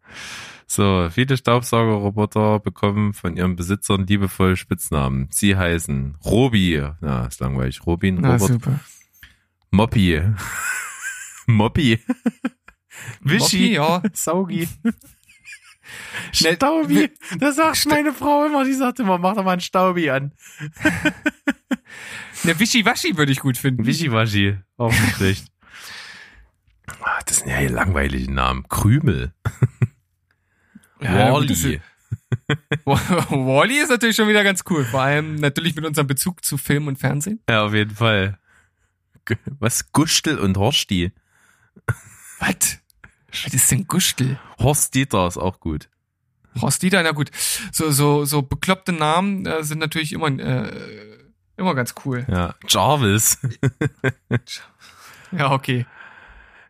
[0.66, 5.28] So, viele Staubsaugerroboter bekommen von ihren Besitzern liebevoll Spitznamen.
[5.30, 6.82] Sie heißen Robi.
[7.00, 7.86] Na, ist langweilig.
[7.86, 8.48] Robin, Na, Robert.
[8.48, 8.80] super.
[9.70, 10.20] Moppi.
[11.46, 11.98] Moppi.
[12.00, 12.00] Moppi,
[13.22, 13.72] Wischi.
[13.74, 14.02] ja.
[14.12, 14.68] Saugi.
[16.32, 17.10] Staubi.
[17.38, 18.64] Das sagt meine Frau immer.
[18.64, 20.32] Die sagt immer, mach doch mal einen Staubi an.
[22.42, 23.84] Ne, Wischiwaschi würde ich gut finden.
[23.84, 24.56] Wischiwaschi.
[24.78, 25.46] Auch nicht schlecht.
[27.02, 28.66] Ah, Das sind ja hier langweilige Namen.
[28.68, 29.34] Krümel.
[31.02, 31.52] Ja, Wally.
[31.52, 31.64] ist-
[32.86, 34.84] Wally ist natürlich schon wieder ganz cool.
[34.84, 37.42] Vor allem natürlich mit unserem Bezug zu Film und Fernsehen.
[37.48, 38.38] Ja, auf jeden Fall.
[39.58, 39.92] Was?
[39.92, 41.12] Gustel und Horsti.
[42.38, 42.78] Was?
[43.44, 44.38] Was ist denn Gustel?
[44.58, 45.88] Horst Dieter ist auch gut.
[46.60, 47.30] Horst Dieter, na gut.
[47.72, 51.18] So, so, so bekloppte Namen äh, sind natürlich immer, äh,
[51.56, 52.26] immer ganz cool.
[52.28, 52.54] Ja.
[52.68, 53.38] Jarvis.
[55.32, 55.86] Ja, okay.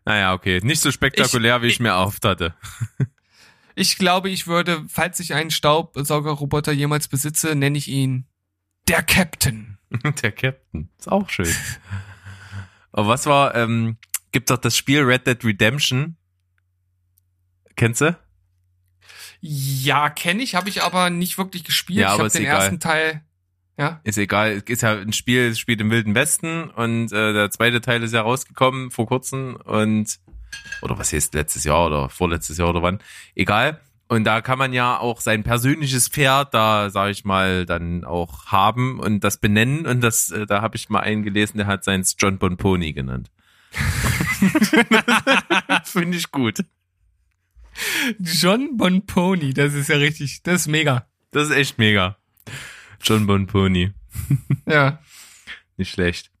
[0.05, 0.59] Naja, okay.
[0.63, 2.53] Nicht so spektakulär, Ich- wie ich, mir erhofft hatte.
[3.73, 8.25] Ich glaube, ich würde, falls ich einen Staubsaugerroboter jemals besitze, nenne ich ihn
[8.89, 9.77] der Captain.
[10.21, 10.89] Der Captain.
[10.99, 11.47] Ist auch schön.
[12.91, 13.97] Aber was war, ähm,
[14.31, 16.17] gibt doch das Spiel Red Dead Redemption.
[17.75, 18.17] Kennst du?
[19.39, 21.99] Ja, kenne ich, habe ich aber nicht wirklich gespielt.
[21.99, 22.61] Ja, ich habe den egal.
[22.61, 23.23] ersten Teil.
[23.77, 23.99] Ja.
[24.03, 27.81] Ist egal, ist ja ein Spiel, es spielt im Wilden Westen und äh, der zweite
[27.81, 30.19] Teil ist ja rausgekommen vor kurzem und
[30.81, 32.99] oder was heißt letztes Jahr oder vorletztes Jahr oder wann,
[33.33, 33.79] egal.
[34.11, 38.47] Und da kann man ja auch sein persönliches Pferd da, sage ich mal, dann auch
[38.47, 41.85] haben und das benennen und das, äh, da habe ich mal einen gelesen, der hat
[41.85, 43.31] seins John Bon Pony genannt.
[45.85, 46.65] Finde ich gut.
[48.19, 51.07] John Bonpony, das ist ja richtig, das ist mega.
[51.31, 52.17] Das ist echt mega.
[53.01, 53.93] John Bon Pony.
[54.65, 54.99] Ja.
[55.77, 56.31] Nicht schlecht.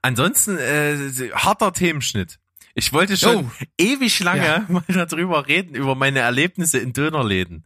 [0.00, 2.38] Ansonsten äh, harter Themenschnitt.
[2.78, 3.50] Ich wollte schon Oh.
[3.78, 4.64] ewig lange Ja.
[4.68, 7.64] mal darüber reden, über meine Erlebnisse in Dönerläden.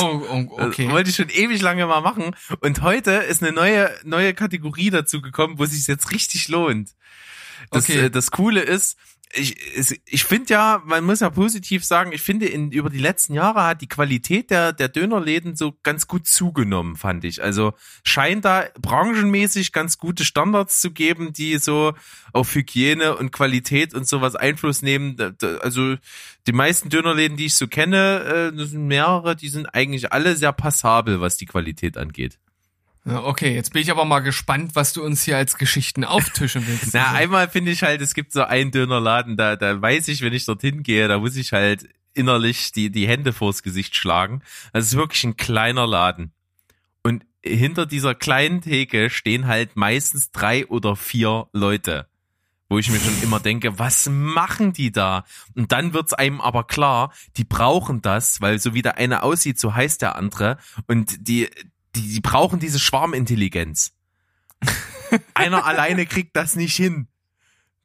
[0.00, 0.88] Oh, oh Das okay.
[0.90, 2.34] wollte ich schon ewig lange mal machen.
[2.60, 6.90] Und heute ist eine neue, neue Kategorie dazu gekommen, wo es sich jetzt richtig lohnt.
[7.72, 8.04] Das, Okay.
[8.06, 8.96] äh, das Coole ist,
[9.32, 13.34] ich, ich finde ja, man muss ja positiv sagen, ich finde, in, über die letzten
[13.34, 17.42] Jahre hat die Qualität der, der Dönerläden so ganz gut zugenommen, fand ich.
[17.42, 21.94] Also scheint da branchenmäßig ganz gute Standards zu geben, die so
[22.32, 25.16] auf Hygiene und Qualität und sowas Einfluss nehmen.
[25.60, 25.96] Also
[26.46, 30.36] die meisten Dönerläden, die ich so kenne, äh, das sind mehrere, die sind eigentlich alle
[30.36, 32.38] sehr passabel, was die Qualität angeht.
[33.06, 36.92] Okay, jetzt bin ich aber mal gespannt, was du uns hier als Geschichten auftischen willst.
[36.92, 40.32] Na, einmal finde ich halt, es gibt so einen Dönerladen, da, da weiß ich, wenn
[40.32, 44.42] ich dorthin gehe, da muss ich halt innerlich die, die Hände vors Gesicht schlagen.
[44.72, 46.32] Das ist wirklich ein kleiner Laden.
[47.04, 52.08] Und hinter dieser kleinen Theke stehen halt meistens drei oder vier Leute.
[52.68, 55.24] Wo ich mir schon immer denke, was machen die da?
[55.54, 59.60] Und dann wird's einem aber klar, die brauchen das, weil so wie der eine aussieht,
[59.60, 60.58] so heißt der andere.
[60.88, 61.48] Und die,
[61.96, 63.92] die, die brauchen diese Schwarmintelligenz.
[65.34, 67.08] Einer alleine kriegt das nicht hin.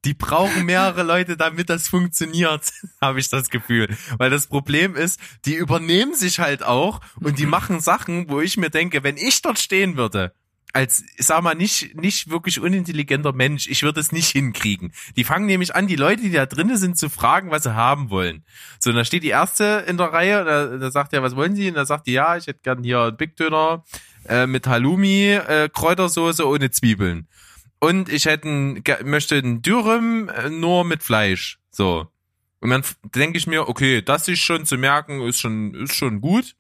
[0.04, 2.72] Die brauchen mehrere Leute, damit das funktioniert,
[3.02, 3.96] habe ich das Gefühl.
[4.18, 8.58] Weil das Problem ist, die übernehmen sich halt auch und die machen Sachen, wo ich
[8.58, 10.34] mir denke, wenn ich dort stehen würde,
[10.74, 14.94] als, sag mal, nicht, nicht wirklich unintelligenter Mensch, ich würde es nicht hinkriegen.
[15.16, 18.10] Die fangen nämlich an, die Leute, die da drinnen sind, zu fragen, was sie haben
[18.10, 18.44] wollen.
[18.80, 21.56] So, und da steht die erste in der Reihe, da, da sagt er, was wollen
[21.56, 21.68] Sie?
[21.70, 23.84] Und da sagt die, ja, ich hätte gern hier Big Döner
[24.28, 27.28] äh, mit Halloumi, äh, Kräutersoße ohne Zwiebeln.
[27.80, 31.60] Und ich hätte ge- möchte einen Dürüm äh, nur mit Fleisch.
[31.72, 32.08] So.
[32.60, 32.84] Und dann
[33.16, 36.56] denke ich mir, okay, das ist schon zu merken, ist schon, ist schon gut.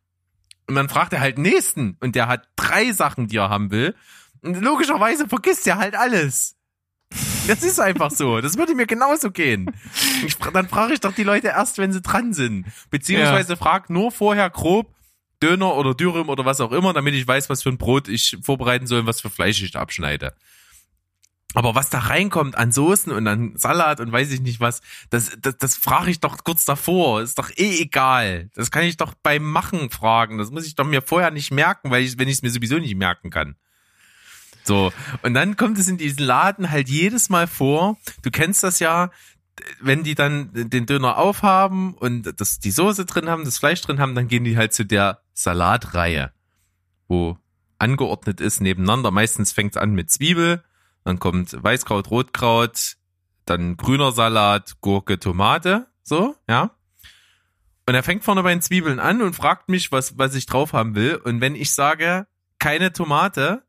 [0.71, 3.71] Und dann fragt er halt den nächsten und der hat drei Sachen, die er haben
[3.71, 3.93] will.
[4.41, 6.55] Und logischerweise vergisst er halt alles.
[7.45, 8.39] Das ist einfach so.
[8.39, 9.69] Das würde mir genauso gehen.
[10.25, 12.67] Ich, dann frage ich doch die Leute erst, wenn sie dran sind.
[12.89, 14.95] Beziehungsweise frag nur vorher grob
[15.43, 18.37] Döner oder Dürüm oder was auch immer, damit ich weiß, was für ein Brot ich
[18.41, 20.35] vorbereiten soll und was für Fleisch ich da abschneide.
[21.53, 25.31] Aber was da reinkommt an Soßen und an Salat und weiß ich nicht was, das,
[25.41, 27.21] das, das frage ich doch kurz davor.
[27.21, 28.49] Ist doch eh egal.
[28.55, 30.37] Das kann ich doch beim Machen fragen.
[30.37, 32.77] Das muss ich doch mir vorher nicht merken, weil ich, wenn ich es mir sowieso
[32.77, 33.55] nicht merken kann.
[34.63, 34.93] So.
[35.23, 37.97] Und dann kommt es in diesen Laden halt jedes Mal vor.
[38.21, 39.09] Du kennst das ja,
[39.81, 43.99] wenn die dann den Döner aufhaben und das, die Soße drin haben, das Fleisch drin
[43.99, 46.31] haben, dann gehen die halt zu der Salatreihe,
[47.07, 47.37] wo
[47.77, 49.11] angeordnet ist nebeneinander.
[49.11, 50.63] Meistens fängt es an mit Zwiebel,
[51.03, 52.97] dann kommt Weißkraut, Rotkraut,
[53.45, 56.71] dann grüner Salat, Gurke, Tomate, so, ja.
[57.87, 60.73] Und er fängt vorne bei den Zwiebeln an und fragt mich, was, was ich drauf
[60.73, 61.15] haben will.
[61.15, 62.27] Und wenn ich sage,
[62.59, 63.63] keine Tomate,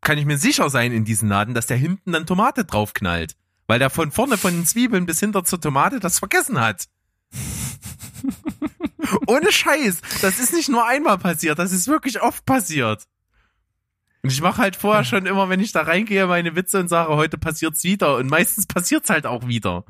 [0.00, 3.36] kann ich mir sicher sein in diesem Laden, dass der hinten dann Tomate draufknallt.
[3.66, 6.86] Weil der von vorne von den Zwiebeln bis hinter zur Tomate das vergessen hat.
[9.26, 10.02] Ohne Scheiß.
[10.20, 13.04] Das ist nicht nur einmal passiert, das ist wirklich oft passiert.
[14.24, 17.14] Und ich mache halt vorher schon immer, wenn ich da reingehe, meine Witze und sage,
[17.14, 18.16] heute passiert's wieder.
[18.16, 19.84] Und meistens passiert's halt auch wieder.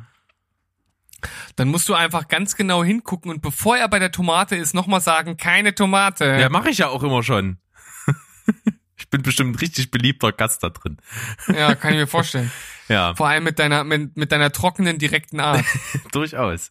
[1.55, 5.01] Dann musst du einfach ganz genau hingucken und bevor er bei der Tomate ist, nochmal
[5.01, 6.25] sagen, keine Tomate.
[6.25, 7.59] Ja, mache ich ja auch immer schon.
[8.97, 10.97] ich bin bestimmt ein richtig beliebter Gast da drin.
[11.47, 12.51] Ja, kann ich mir vorstellen.
[12.87, 15.64] Ja, Vor allem mit deiner, mit, mit deiner trockenen, direkten Art.
[16.12, 16.70] durchaus.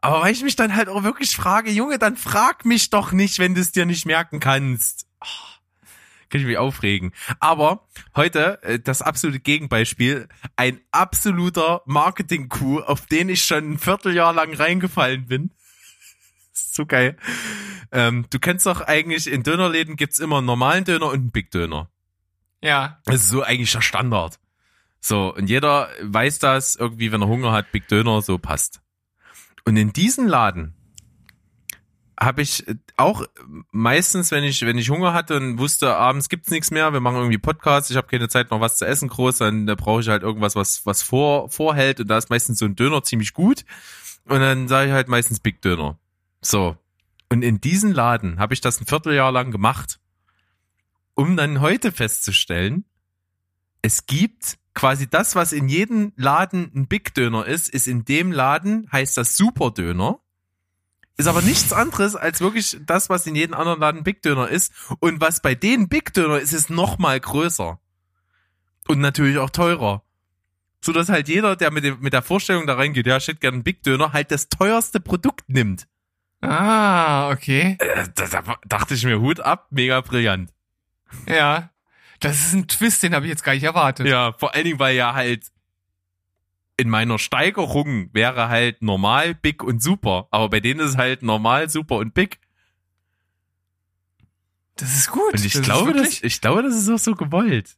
[0.00, 3.38] Aber weil ich mich dann halt auch wirklich frage, Junge, dann frag mich doch nicht,
[3.38, 5.06] wenn du es dir nicht merken kannst.
[5.20, 5.57] Oh,
[6.30, 7.12] kann ich mich aufregen.
[7.40, 14.32] Aber heute äh, das absolute Gegenbeispiel, ein absoluter Marketing-Coup, auf den ich schon ein Vierteljahr
[14.32, 15.50] lang reingefallen bin.
[16.52, 17.16] ist so geil.
[17.90, 21.50] Ähm, du kennst doch eigentlich, in Dönerläden gibt's immer einen normalen Döner und einen Big
[21.50, 21.90] Döner.
[22.60, 23.00] Ja.
[23.04, 24.38] Das ist so eigentlich der Standard.
[25.00, 28.80] So, und jeder weiß das, irgendwie, wenn er Hunger hat, Big Döner, so passt.
[29.64, 30.74] Und in diesen Laden
[32.18, 32.64] habe ich
[32.96, 33.22] auch
[33.70, 37.16] meistens, wenn ich, wenn ich Hunger hatte und wusste, abends gibt's nichts mehr, wir machen
[37.16, 40.08] irgendwie Podcasts, ich habe keine Zeit noch was zu essen groß, dann da brauche ich
[40.08, 43.64] halt irgendwas, was, was vor, vorhält und da ist meistens so ein Döner ziemlich gut.
[44.24, 45.98] Und dann sage ich halt meistens Big Döner.
[46.42, 46.76] So.
[47.30, 50.00] Und in diesen Laden habe ich das ein Vierteljahr lang gemacht,
[51.14, 52.84] um dann heute festzustellen,
[53.80, 58.32] es gibt quasi das, was in jedem Laden ein Big Döner ist, ist in dem
[58.32, 60.20] Laden, heißt das Super Döner.
[61.18, 64.72] Ist aber nichts anderes als wirklich das, was in jedem anderen Laden Big Döner ist.
[65.00, 67.80] Und was bei denen Big Döner ist, ist noch mal größer.
[68.86, 70.04] Und natürlich auch teurer.
[70.80, 73.56] So dass halt jeder, der mit, dem, mit der Vorstellung da reingeht, ja, shit, gerne
[73.56, 75.88] einen Big Döner, halt das teuerste Produkt nimmt.
[76.40, 77.76] Ah, okay.
[77.80, 80.52] Äh, da, da dachte ich mir, Hut ab, mega brillant.
[81.26, 81.70] Ja.
[82.20, 84.06] Das ist ein Twist, den habe ich jetzt gar nicht erwartet.
[84.06, 85.46] Ja, vor allen Dingen, weil ja halt
[86.78, 90.28] in meiner Steigerung wäre halt normal, big und super.
[90.30, 92.38] Aber bei denen ist halt normal, super und big.
[94.76, 95.34] Das ist gut.
[95.34, 97.76] Und ich das glaube, das, ich glaube, das ist auch so gewollt.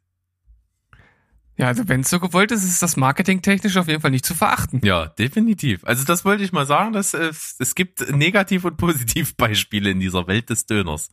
[1.57, 4.35] Ja, also wenn es so gewollt ist, ist das marketingtechnisch auf jeden Fall nicht zu
[4.35, 4.81] verachten.
[4.85, 5.85] Ja, definitiv.
[5.85, 10.27] Also das wollte ich mal sagen, dass es, es gibt Negativ- und Positivbeispiele in dieser
[10.27, 11.11] Welt des Döners.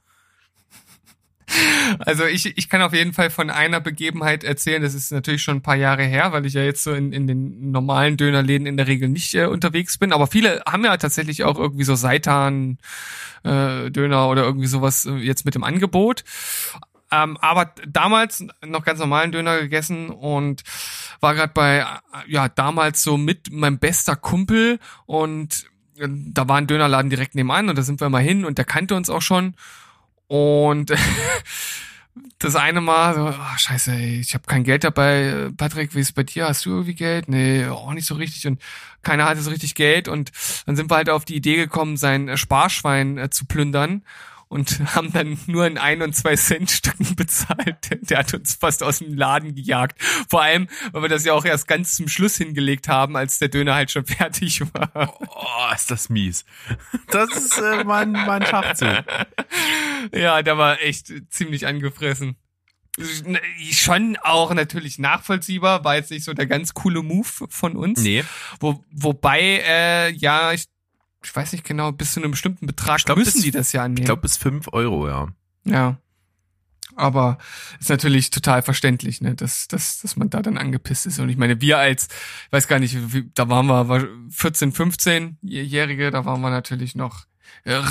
[1.99, 5.57] Also ich, ich kann auf jeden Fall von einer Begebenheit erzählen, das ist natürlich schon
[5.57, 8.77] ein paar Jahre her, weil ich ja jetzt so in, in den normalen Dönerläden in
[8.77, 10.13] der Regel nicht äh, unterwegs bin.
[10.13, 12.77] Aber viele haben ja tatsächlich auch irgendwie so Seitan
[13.43, 16.23] äh, Döner oder irgendwie sowas äh, jetzt mit dem Angebot.
[17.11, 20.63] Ähm, aber damals noch ganz normalen Döner gegessen und
[21.21, 21.85] war gerade bei, äh,
[22.27, 25.67] ja, damals so mit meinem bester Kumpel und
[25.97, 28.65] äh, da war ein Dönerladen direkt nebenan und da sind wir mal hin und der
[28.65, 29.55] kannte uns auch schon.
[30.27, 30.93] Und
[32.39, 35.49] das eine Mal, so, oh, scheiße, ey, ich habe kein Geld dabei.
[35.57, 36.47] Patrick, wie ist es bei dir?
[36.47, 37.29] Hast du irgendwie Geld?
[37.29, 38.45] Nee, auch nicht so richtig.
[38.47, 38.61] Und
[39.01, 40.07] keiner hatte so richtig Geld.
[40.07, 40.31] Und
[40.65, 44.03] dann sind wir halt auf die Idee gekommen, sein Sparschwein äh, zu plündern.
[44.49, 47.89] Und haben dann nur in ein und zwei Cent Stücken bezahlt.
[47.89, 50.01] Der, der hat uns fast aus dem Laden gejagt.
[50.29, 53.49] Vor allem, weil wir das ja auch erst ganz zum Schluss hingelegt haben, als der
[53.49, 55.17] Döner halt schon fertig war.
[55.19, 56.45] Oh, ist das mies.
[57.07, 59.03] Das ist äh, mein, mein Schachzug.
[60.13, 62.38] Ja, der war echt ziemlich angefressen.
[63.71, 68.01] Schon auch natürlich nachvollziehbar, war jetzt nicht so der ganz coole Move von uns.
[68.01, 68.23] Nee,
[68.60, 70.65] Wo, wobei, äh, ja, ich,
[71.27, 73.83] ich weiß nicht genau, bis zu einem bestimmten Betrag glaub, müssen bis- die das ja
[73.83, 73.97] annehmen.
[73.99, 75.27] ich glaube bis fünf Euro, ja.
[75.65, 75.97] ja.
[76.95, 77.37] Aber
[77.79, 81.19] ist natürlich total verständlich, ne, dass, dass, dass man da dann angepisst ist.
[81.19, 84.73] Und ich meine, wir als, ich weiß gar nicht, wie, da waren wir war 14,
[84.73, 87.25] 15-Jährige, da waren wir natürlich noch
[87.65, 87.81] äh,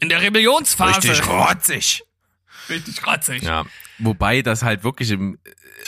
[0.00, 1.22] in der Rebellionsphase.
[1.24, 2.04] rotzig.
[2.68, 3.42] Richtig rotzig.
[3.42, 3.64] Ja,
[3.98, 5.38] wobei das halt wirklich im,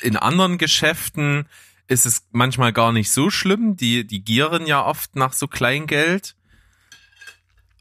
[0.02, 1.46] in anderen Geschäften
[1.86, 3.76] ist es manchmal gar nicht so schlimm.
[3.76, 6.34] Die, die gieren ja oft nach so Kleingeld.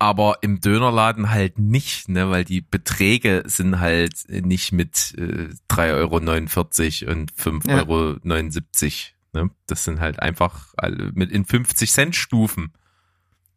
[0.03, 7.07] Aber im Dönerladen halt nicht, ne, weil die Beträge sind halt nicht mit äh, 3,49
[7.07, 9.39] Euro und 5,79 Ja.
[9.39, 9.45] Euro.
[9.45, 9.55] Ne?
[9.65, 12.73] Das sind halt einfach alle mit in 50 Cent Stufen.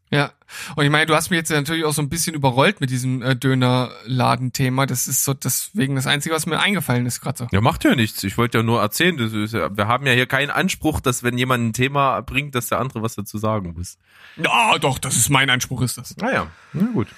[0.09, 0.31] Ja,
[0.77, 3.23] und ich meine, du hast mich jetzt natürlich auch so ein bisschen überrollt mit diesem
[3.23, 4.87] äh, Dönerladen-Thema.
[4.87, 7.49] Das ist so deswegen das Einzige, was mir eingefallen ist gerade so.
[7.51, 8.23] Ja, macht ja nichts.
[8.23, 11.25] Ich wollte ja nur erzählen, das ist ja, wir haben ja hier keinen Anspruch, dass
[11.25, 13.99] wenn jemand ein Thema bringt, dass der andere was dazu sagen muss.
[14.37, 16.17] Ja, doch, das ist mein Anspruch, ist das.
[16.19, 17.09] Naja, na gut.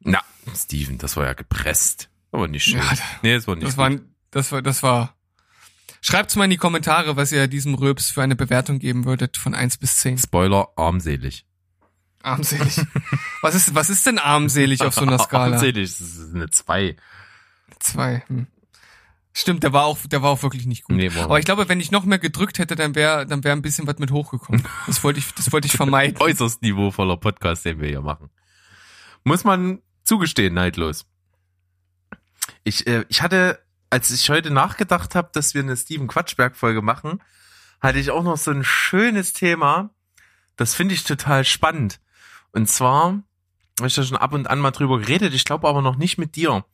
[0.00, 0.20] Na,
[0.54, 2.08] Steven, das war ja gepresst.
[2.32, 2.78] Aber nicht schön.
[2.78, 3.78] Ja, nee, das war nicht Das gut.
[3.84, 3.90] war,
[4.30, 5.14] das war, das war.
[6.00, 9.54] Schreibt's mal in die Kommentare, was ihr diesem Röps für eine Bewertung geben würdet von
[9.54, 10.18] 1 bis 10.
[10.18, 11.44] Spoiler, armselig.
[12.22, 12.80] Armselig.
[13.42, 15.44] was ist, was ist denn armselig auf so einer Skala?
[15.56, 16.96] Armselig, das ist eine 2.
[17.78, 18.24] Zwei.
[18.28, 18.46] Hm.
[19.32, 20.96] Stimmt, der war auch, der war auch wirklich nicht gut.
[20.96, 23.62] Nee, Aber ich glaube, wenn ich noch mehr gedrückt hätte, dann wäre, dann wäre ein
[23.62, 24.66] bisschen was mit hochgekommen.
[24.86, 26.16] Das wollte ich, das wollte ich vermeiden.
[26.20, 28.30] äußerst niveauvoller Podcast, den wir hier machen.
[29.22, 31.06] Muss man zugestehen, neidlos.
[32.64, 37.20] Ich, äh, ich hatte, als ich heute nachgedacht habe, dass wir eine Steven Quatschberg-Folge machen,
[37.80, 39.90] hatte ich auch noch so ein schönes Thema.
[40.56, 42.00] Das finde ich total spannend.
[42.52, 43.22] Und zwar,
[43.78, 46.18] habe ich da schon ab und an mal drüber geredet, ich glaube aber noch nicht
[46.18, 46.64] mit dir.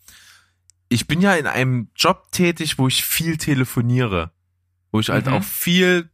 [0.89, 4.31] Ich bin ja in einem Job tätig, wo ich viel telefoniere.
[4.93, 5.33] Wo ich halt Mhm.
[5.35, 6.11] auch viel,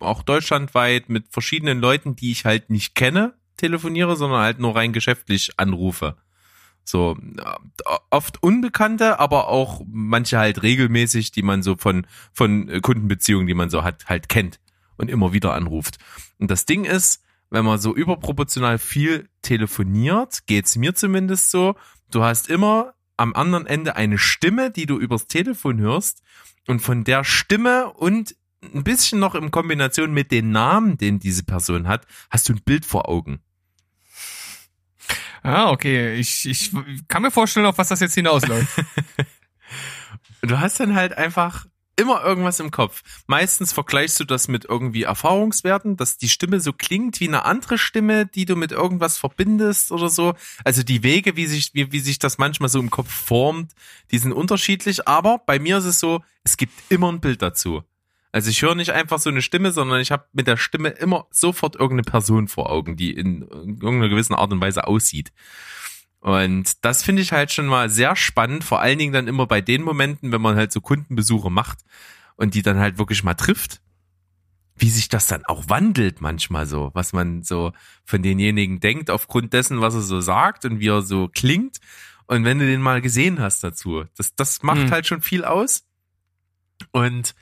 [0.00, 4.92] auch deutschlandweit mit verschiedenen Leuten, die ich halt nicht kenne, telefoniere, sondern halt nur rein
[4.92, 6.16] geschäftlich anrufe.
[6.88, 12.80] So, äh, oft Unbekannte, aber auch manche halt regelmäßig, die man so von, von äh,
[12.80, 14.58] Kundenbeziehungen, die man so hat, halt kennt
[14.96, 15.98] und immer wieder anruft.
[16.38, 21.74] Und das Ding ist, wenn man so überproportional viel telefoniert, geht's mir zumindest so,
[22.10, 26.22] du hast immer am anderen Ende eine Stimme, die du übers Telefon hörst
[26.66, 31.44] und von der Stimme und ein bisschen noch in Kombination mit den Namen, den diese
[31.44, 33.40] Person hat, hast du ein Bild vor Augen.
[35.42, 36.14] Ah, okay.
[36.14, 36.72] Ich, ich
[37.08, 38.68] kann mir vorstellen, auf was das jetzt hinausläuft.
[40.42, 41.66] du hast dann halt einfach
[41.98, 43.02] immer irgendwas im Kopf.
[43.26, 47.76] Meistens vergleichst du das mit irgendwie Erfahrungswerten, dass die Stimme so klingt wie eine andere
[47.76, 50.34] Stimme, die du mit irgendwas verbindest oder so.
[50.64, 53.72] Also die Wege, wie sich, wie, wie sich das manchmal so im Kopf formt,
[54.12, 55.08] die sind unterschiedlich.
[55.08, 57.82] Aber bei mir ist es so, es gibt immer ein Bild dazu.
[58.30, 61.26] Also ich höre nicht einfach so eine Stimme, sondern ich habe mit der Stimme immer
[61.30, 65.32] sofort irgendeine Person vor Augen, die in irgendeiner gewissen Art und Weise aussieht.
[66.20, 69.60] Und das finde ich halt schon mal sehr spannend, vor allen Dingen dann immer bei
[69.60, 71.78] den Momenten, wenn man halt so Kundenbesuche macht
[72.36, 73.80] und die dann halt wirklich mal trifft,
[74.76, 77.72] wie sich das dann auch wandelt manchmal so, was man so
[78.04, 81.78] von denjenigen denkt aufgrund dessen, was er so sagt und wie er so klingt.
[82.26, 84.90] Und wenn du den mal gesehen hast dazu, das, das macht mhm.
[84.90, 85.84] halt schon viel aus.
[86.92, 87.34] Und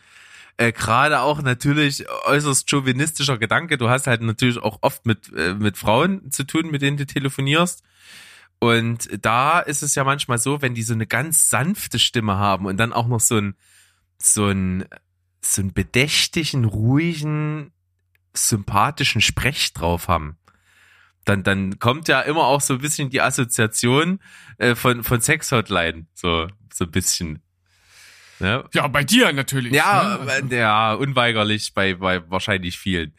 [0.58, 3.76] äh, gerade auch natürlich äußerst chauvinistischer Gedanke.
[3.76, 7.06] Du hast halt natürlich auch oft mit, äh, mit Frauen zu tun, mit denen du
[7.06, 7.82] telefonierst.
[8.58, 12.64] Und da ist es ja manchmal so, wenn die so eine ganz sanfte Stimme haben
[12.66, 13.54] und dann auch noch so ein,
[14.18, 14.86] so ein,
[15.42, 17.72] so einen bedächtigen, ruhigen,
[18.32, 20.38] sympathischen Sprech drauf haben.
[21.26, 24.20] Dann, dann kommt ja immer auch so ein bisschen die Assoziation
[24.58, 27.42] äh, von, von Sex-Hotline, so, so ein bisschen.
[28.40, 29.72] Ja, ja bei dir natürlich.
[29.72, 30.50] Ja, ne?
[30.50, 33.14] Äh, ja, unweigerlich bei, bei wahrscheinlich vielen.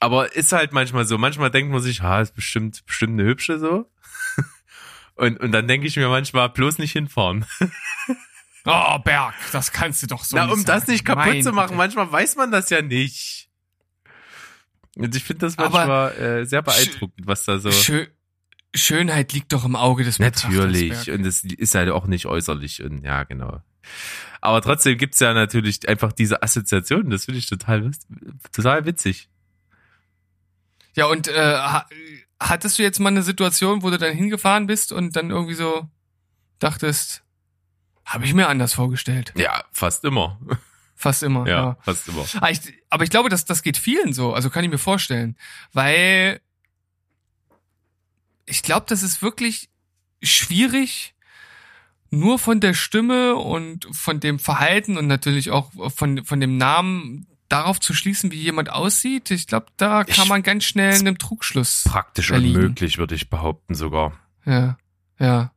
[0.00, 1.18] Aber ist halt manchmal so.
[1.18, 3.90] Manchmal denkt man sich, ha, ist bestimmt, bestimmt eine hübsche so.
[5.18, 7.46] Und, und dann denke ich mir manchmal, bloß nicht hinfahren.
[8.68, 10.64] Oh, Berg, das kannst du doch so Na, um sagen.
[10.64, 13.48] das nicht kaputt mein zu machen, manchmal weiß man das ja nicht.
[14.96, 17.70] Und ich finde das manchmal äh, sehr beeindruckend, was da so.
[17.70, 18.08] Schön,
[18.74, 21.10] Schönheit liegt doch im Auge des Natürlich.
[21.10, 22.82] Und es ist halt auch nicht äußerlich.
[22.82, 23.62] Und ja, genau.
[24.40, 27.10] Aber trotzdem gibt's ja natürlich einfach diese Assoziationen.
[27.10, 27.90] Das finde ich total,
[28.52, 29.28] total witzig.
[30.94, 31.58] Ja, und äh,
[32.40, 35.88] hattest du jetzt mal eine Situation, wo du dann hingefahren bist und dann irgendwie so
[36.58, 37.22] dachtest,
[38.04, 39.32] habe ich mir anders vorgestellt?
[39.36, 40.38] Ja, fast immer.
[40.94, 41.46] Fast immer.
[41.46, 41.78] Ja, ja.
[41.82, 42.24] fast immer.
[42.36, 44.32] Aber ich, aber ich glaube, dass das geht vielen so.
[44.32, 45.36] Also kann ich mir vorstellen,
[45.72, 46.40] weil
[48.46, 49.68] ich glaube, das ist wirklich
[50.22, 51.15] schwierig,
[52.18, 57.26] nur von der Stimme und von dem Verhalten und natürlich auch von, von dem Namen
[57.48, 61.18] darauf zu schließen, wie jemand aussieht, ich glaube, da kann ich man ganz schnell einem
[61.18, 61.84] Trugschluss.
[61.86, 62.56] Praktisch erliegen.
[62.56, 64.12] unmöglich, würde ich behaupten sogar.
[64.44, 64.78] Ja,
[65.18, 65.52] ja.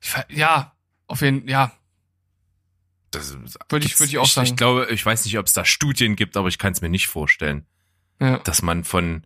[0.00, 0.72] Ich, ja,
[1.06, 1.72] auf jeden Fall, ja.
[3.10, 3.36] Das
[3.70, 4.44] würde ich, würde ich auch sagen.
[4.44, 6.82] Ich, ich glaube, ich weiß nicht, ob es da Studien gibt, aber ich kann es
[6.82, 7.66] mir nicht vorstellen,
[8.20, 8.38] ja.
[8.40, 9.24] dass man von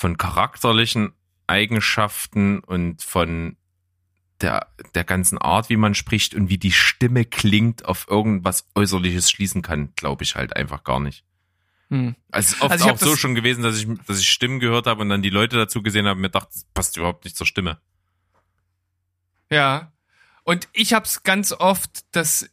[0.00, 1.12] von charakterlichen
[1.46, 3.56] Eigenschaften und von
[4.40, 9.30] der, der ganzen Art, wie man spricht und wie die Stimme klingt, auf irgendwas Äußerliches
[9.30, 11.24] schließen kann, glaube ich halt einfach gar nicht.
[11.90, 12.14] Hm.
[12.30, 14.86] Also es ist oft also auch so schon gewesen, dass ich, dass ich Stimmen gehört
[14.86, 17.36] habe und dann die Leute dazu gesehen haben und mir dachte, das passt überhaupt nicht
[17.36, 17.80] zur Stimme.
[19.50, 19.92] Ja.
[20.44, 22.48] Und ich habe es ganz oft, dass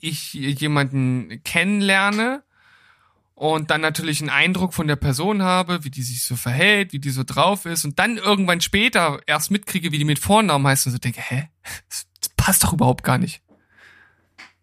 [0.00, 2.42] ich jemanden kennenlerne
[3.38, 6.98] und dann natürlich einen Eindruck von der Person habe, wie die sich so verhält, wie
[6.98, 10.86] die so drauf ist und dann irgendwann später erst mitkriege, wie die mit Vornamen heißt
[10.86, 11.48] und so denke, hä,
[11.88, 13.40] das, passt doch überhaupt gar nicht.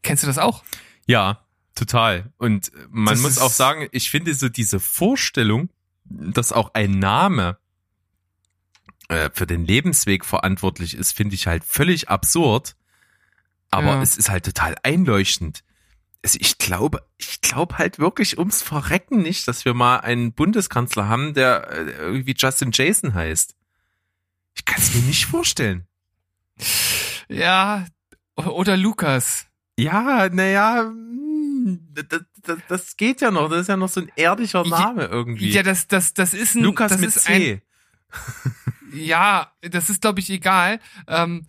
[0.02, 0.66] Kennst du das auch?
[1.08, 2.34] Ja, total.
[2.38, 5.70] Und man das muss auch sagen, ich finde so diese Vorstellung,
[6.04, 7.58] dass auch ein Name
[9.08, 12.76] äh, für den Lebensweg verantwortlich ist, finde ich halt völlig absurd.
[13.72, 14.02] Aber ja.
[14.02, 15.64] es ist halt total einleuchtend
[16.26, 21.08] also ich glaube, ich glaube halt wirklich ums Verrecken nicht, dass wir mal einen Bundeskanzler
[21.08, 23.56] haben, der äh, irgendwie Justin Jason heißt.
[24.56, 25.86] Ich kann es mir nicht vorstellen.
[27.30, 27.86] Ja,
[28.36, 29.46] oder Lukas.
[29.78, 33.48] Ja, naja, hm, das, das, das geht ja noch.
[33.48, 35.52] Das ist ja noch so ein ehrlicher Name irgendwie.
[35.52, 37.62] Ja, das, das, das ist ein Lukas das mit ist C.
[37.62, 40.80] Ein, ja, das ist glaube ich egal.
[41.08, 41.46] Ähm,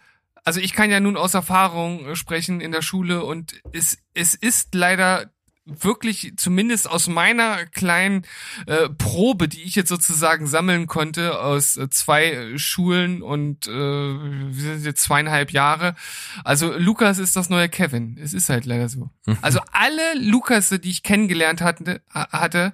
[0.47, 4.35] also ich kann ja nun aus Erfahrung äh, sprechen in der Schule und es, es
[4.35, 5.33] ist leider
[5.65, 8.25] wirklich zumindest aus meiner kleinen
[8.67, 14.75] äh, Probe, die ich jetzt sozusagen sammeln konnte aus äh, zwei Schulen und äh, wir
[14.75, 15.97] sind jetzt zweieinhalb Jahre.
[16.45, 18.17] Also Lukas ist das neue Kevin.
[18.23, 19.11] Es ist halt leider so.
[19.43, 22.73] Also alle Lukasse, die ich kennengelernt hatte, hatte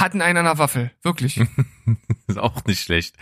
[0.00, 1.40] hatten einen an der Waffel, wirklich.
[2.26, 3.16] ist auch nicht schlecht.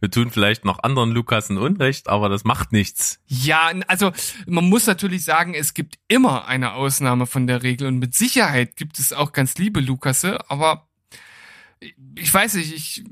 [0.00, 3.20] Wir tun vielleicht noch anderen Lukasen Unrecht, aber das macht nichts.
[3.26, 4.12] Ja, also
[4.46, 8.76] man muss natürlich sagen, es gibt immer eine Ausnahme von der Regel und mit Sicherheit
[8.76, 10.88] gibt es auch ganz liebe Lukasse, aber
[12.16, 13.04] ich weiß nicht, ich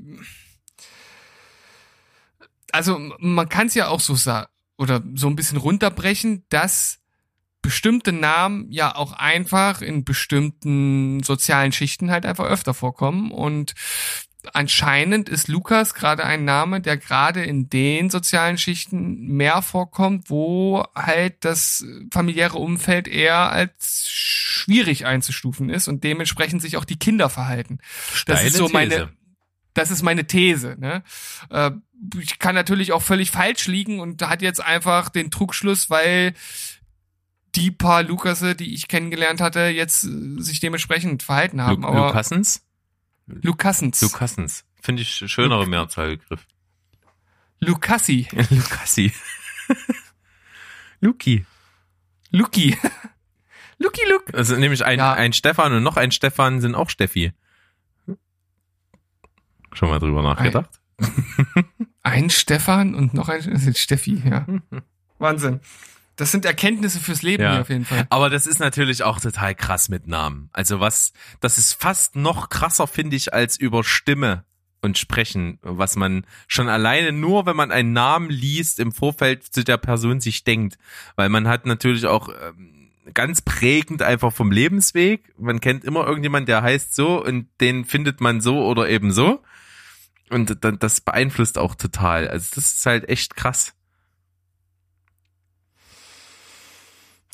[2.71, 4.47] also man kann es ja auch so sagen
[4.77, 6.99] oder so ein bisschen runterbrechen, dass
[7.61, 13.73] bestimmte Namen ja auch einfach in bestimmten sozialen Schichten halt einfach öfter vorkommen und
[14.53, 20.85] anscheinend ist Lukas gerade ein Name, der gerade in den sozialen Schichten mehr vorkommt, wo
[20.95, 27.29] halt das familiäre Umfeld eher als schwierig einzustufen ist und dementsprechend sich auch die Kinder
[27.29, 27.79] verhalten.
[28.13, 29.09] Steile das ist so meine, These.
[29.73, 30.75] das ist meine These.
[30.79, 31.03] Ne?
[31.49, 31.71] Äh,
[32.19, 36.33] ich kann natürlich auch völlig falsch liegen und hat jetzt einfach den Trugschluss, weil
[37.57, 41.81] die paar Lukasse, die ich kennengelernt hatte, jetzt äh, sich dementsprechend verhalten haben.
[41.81, 42.63] Lu Aber Lukassens?
[43.25, 44.01] Lukassens.
[44.01, 44.63] Lukassens.
[44.81, 46.45] Finde ich schönere Mehrzahlbegriff.
[47.59, 48.27] Lukassi.
[48.49, 49.11] Lukassi.
[51.01, 51.45] Luki.
[52.31, 52.77] Luki.
[53.79, 54.33] Luki Luke.
[54.33, 55.13] Also nämlich ein, Ja.
[55.13, 57.33] ein Stefan und noch ein Stefan sind auch Steffi.
[59.73, 60.79] Schon mal drüber nachgedacht?
[62.01, 64.47] Ein Stefan und noch ein Steffi, ja.
[65.19, 65.59] Wahnsinn.
[66.17, 67.53] Das sind Erkenntnisse fürs Leben Ja.
[67.53, 68.05] hier auf jeden Fall.
[68.09, 70.49] Aber das ist natürlich auch total krass mit Namen.
[70.51, 74.43] Also was, das ist fast noch krasser, finde ich, als über Stimme
[74.81, 79.63] und Sprechen, was man schon alleine nur, wenn man einen Namen liest, im Vorfeld zu
[79.63, 80.77] der Person sich denkt.
[81.15, 85.33] Weil man hat natürlich auch ähm, ganz prägend einfach vom Lebensweg.
[85.37, 89.43] Man kennt immer irgendjemand, der heißt so und den findet man so oder eben so.
[90.29, 92.27] Und dann, das beeinflusst auch total.
[92.27, 93.73] Also das ist halt echt krass.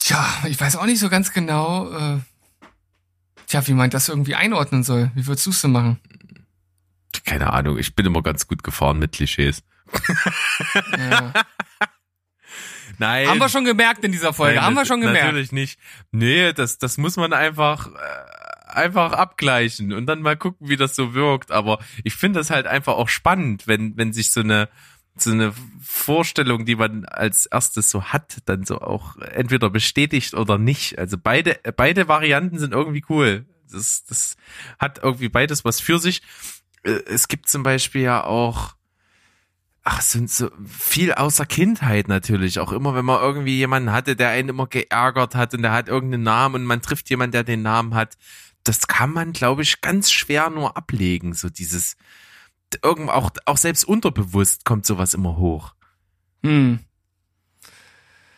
[0.03, 2.19] Tja, ich weiß auch nicht so ganz genau, äh,
[3.47, 5.11] tja, wie man das irgendwie einordnen soll.
[5.15, 5.97] Wie würdest du es denn machen?
[7.23, 9.63] Keine Ahnung, ich bin immer ganz gut gefahren mit Klischees.
[10.97, 11.31] Ja.
[12.97, 13.29] Nein.
[13.29, 15.23] Haben wir schon gemerkt in dieser Folge, Nein, haben wir schon gemerkt.
[15.23, 15.79] Natürlich nicht.
[16.11, 20.97] Nee, das, das muss man einfach, äh, einfach abgleichen und dann mal gucken, wie das
[20.97, 21.49] so wirkt.
[21.49, 24.67] Aber ich finde das halt einfach auch spannend, wenn, wenn sich so eine,
[25.16, 30.57] so eine Vorstellung, die man als erstes so hat, dann so auch entweder bestätigt oder
[30.57, 30.97] nicht.
[30.97, 33.45] Also beide, beide Varianten sind irgendwie cool.
[33.72, 34.36] Das, das
[34.80, 36.22] hat irgendwie beides was für sich.
[36.84, 38.76] Äh, Es gibt zum Beispiel ja auch,
[39.86, 42.59] Ach, sind so viel außer Kindheit natürlich.
[42.59, 45.89] Auch immer, wenn man irgendwie jemanden hatte, der einen immer geärgert hat und der hat
[45.89, 48.18] irgendeinen Namen und man trifft jemanden, der den Namen hat.
[48.64, 51.34] Das kann man, glaube ich, ganz schwer nur ablegen.
[51.34, 51.97] So dieses,
[52.82, 55.74] irgend, auch, auch selbst unterbewusst kommt sowas immer hoch.
[56.43, 56.80] Hm.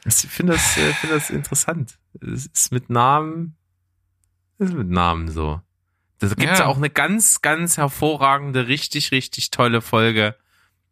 [0.06, 1.98] Ich finde das, äh, finde das interessant.
[2.22, 3.56] Es ist mit Namen,
[4.60, 5.62] es ist mit Namen so.
[6.20, 6.60] Da gibt's ja.
[6.60, 6.66] Ja.
[6.68, 10.36] auch eine ganz, ganz hervorragende, richtig, richtig tolle Folge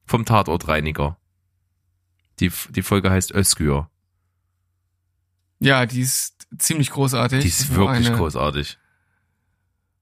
[0.06, 1.18] vom Tatortreiniger.
[2.40, 3.90] Die, die Folge heißt Özgür.
[5.60, 7.42] Ja, die ist ziemlich großartig.
[7.42, 8.78] Die ist wirklich eine, großartig.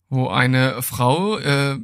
[0.10, 1.78] Wo eine Frau äh,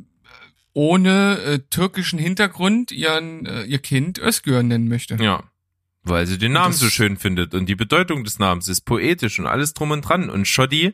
[0.78, 5.16] ohne äh, türkischen Hintergrund ihren äh, ihr Kind Özgür nennen möchte.
[5.16, 5.44] Ja.
[6.04, 9.48] Weil sie den Namen so schön findet und die Bedeutung des Namens ist poetisch und
[9.48, 10.30] alles drum und dran.
[10.30, 10.94] Und Shoddy,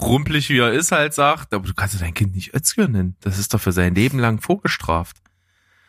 [0.00, 3.14] rumpelig wie er ist, halt sagt, aber du kannst dein Kind nicht Özgür nennen.
[3.20, 5.16] Das ist doch für sein Leben lang vorgestraft.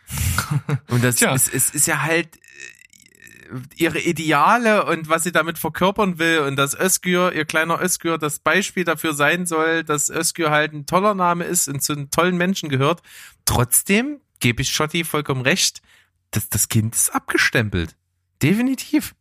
[0.90, 1.34] Und das Tja.
[1.34, 2.38] ist, es ist ja halt
[3.76, 8.40] ihre Ideale und was sie damit verkörpern will und dass Özgür, ihr kleiner Özgür, das
[8.40, 12.38] Beispiel dafür sein soll, dass Özgür halt ein toller Name ist und zu einem tollen
[12.38, 13.02] Menschen gehört.
[13.46, 15.82] Trotzdem gebe ich Schotti vollkommen recht,
[16.32, 17.96] dass das Kind ist abgestempelt.
[18.42, 19.16] Definitiv.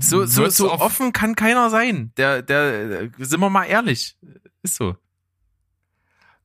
[0.00, 2.12] So, so, so offen kann keiner sein.
[2.16, 4.16] Der, der, der, sind wir mal ehrlich.
[4.62, 4.96] Ist so.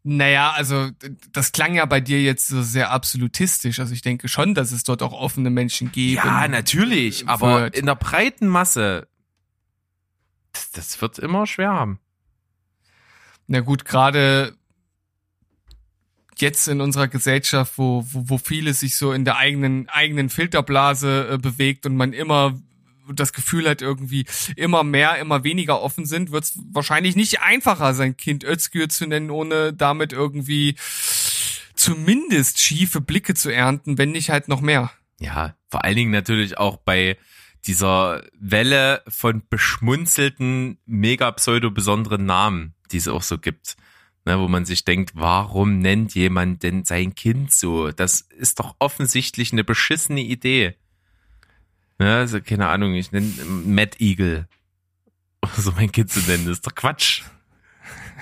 [0.08, 0.92] Naja, also
[1.32, 3.80] das klang ja bei dir jetzt so sehr absolutistisch.
[3.80, 6.22] Also ich denke schon, dass es dort auch offene Menschen geben.
[6.24, 7.76] Ja, natürlich, aber wird.
[7.76, 9.08] in der breiten Masse,
[10.52, 12.00] das, das wird immer schwer haben.
[13.48, 14.56] Na gut, gerade
[16.38, 21.30] jetzt in unserer Gesellschaft, wo, wo, wo vieles sich so in der eigenen, eigenen Filterblase
[21.32, 22.54] äh, bewegt und man immer
[23.14, 24.26] das Gefühl hat, irgendwie
[24.56, 29.06] immer mehr, immer weniger offen sind, wird es wahrscheinlich nicht einfacher, sein Kind Özgür zu
[29.08, 30.76] nennen, ohne damit irgendwie
[31.76, 34.92] zumindest schiefe Blicke zu ernten, wenn nicht halt noch mehr.
[35.20, 37.18] Ja, vor allen Dingen natürlich auch bei
[37.66, 43.76] dieser Welle von beschmunzelten, mega pseudo-besonderen Namen, die es auch so gibt.
[44.28, 47.92] Ne, wo man sich denkt, warum nennt jemand denn sein Kind so?
[47.92, 50.76] Das ist doch offensichtlich eine beschissene Idee.
[51.98, 54.48] Ne, also keine Ahnung, ich nenne Mad Eagle.
[55.58, 57.22] So mein Kind zu nennen, das ist doch Quatsch.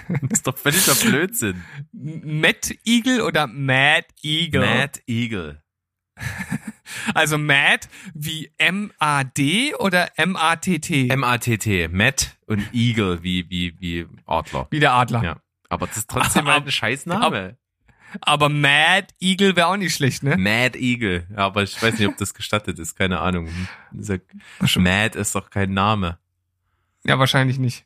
[0.10, 1.64] Das ist doch völliger Blödsinn.
[1.94, 4.62] Matt Eagle oder Mad Eagle?
[4.66, 5.62] Mad Eagle.
[7.16, 11.08] Also Mad wie M-A-D oder M-A-T-T?
[11.08, 11.88] M-A-T-T.
[11.88, 14.68] Matt und Eagle wie, wie, wie Adler.
[14.70, 15.24] wie der Adler.
[15.24, 15.38] Ja.
[15.70, 17.58] Aber das ist trotzdem halt ein scheiß Name.
[18.22, 20.38] Aber Mad Eagle wäre auch nicht schlecht, ne?
[20.38, 21.28] Mad Eagle.
[21.36, 22.96] Aber ich weiß nicht, ob das gestattet ist.
[22.96, 23.50] Keine Ahnung.
[23.92, 26.18] Mad ist doch kein Name.
[27.04, 27.86] Ja, wahrscheinlich nicht.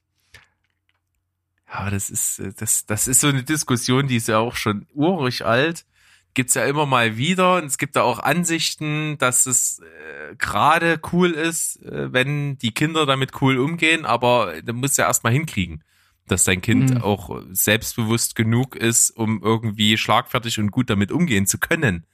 [1.68, 4.88] Ja, aber das ist, das, das ist so eine Diskussion, die ist ja auch schon
[4.94, 5.86] urig alt.
[6.34, 7.56] Gibt's ja immer mal wieder.
[7.56, 12.74] Und es gibt da auch Ansichten, dass es äh, gerade cool ist, äh, wenn die
[12.74, 15.84] Kinder damit cool umgehen, aber du musst ja erstmal hinkriegen,
[16.28, 17.02] dass dein Kind Mhm.
[17.02, 22.06] auch selbstbewusst genug ist, um irgendwie schlagfertig und gut damit umgehen zu können.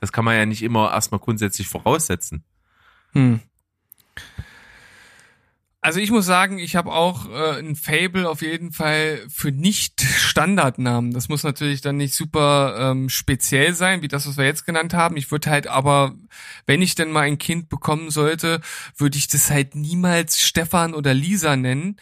[0.00, 2.44] Das kann man ja nicht immer erstmal grundsätzlich voraussetzen.
[3.12, 3.40] Hm.
[5.84, 10.00] Also ich muss sagen, ich habe auch äh, ein Fable auf jeden Fall für nicht
[10.00, 11.12] Standardnamen.
[11.12, 14.94] Das muss natürlich dann nicht super ähm, speziell sein, wie das, was wir jetzt genannt
[14.94, 15.16] haben.
[15.16, 16.14] Ich würde halt aber,
[16.66, 18.60] wenn ich denn mal ein Kind bekommen sollte,
[18.96, 21.96] würde ich das halt niemals Stefan oder Lisa nennen.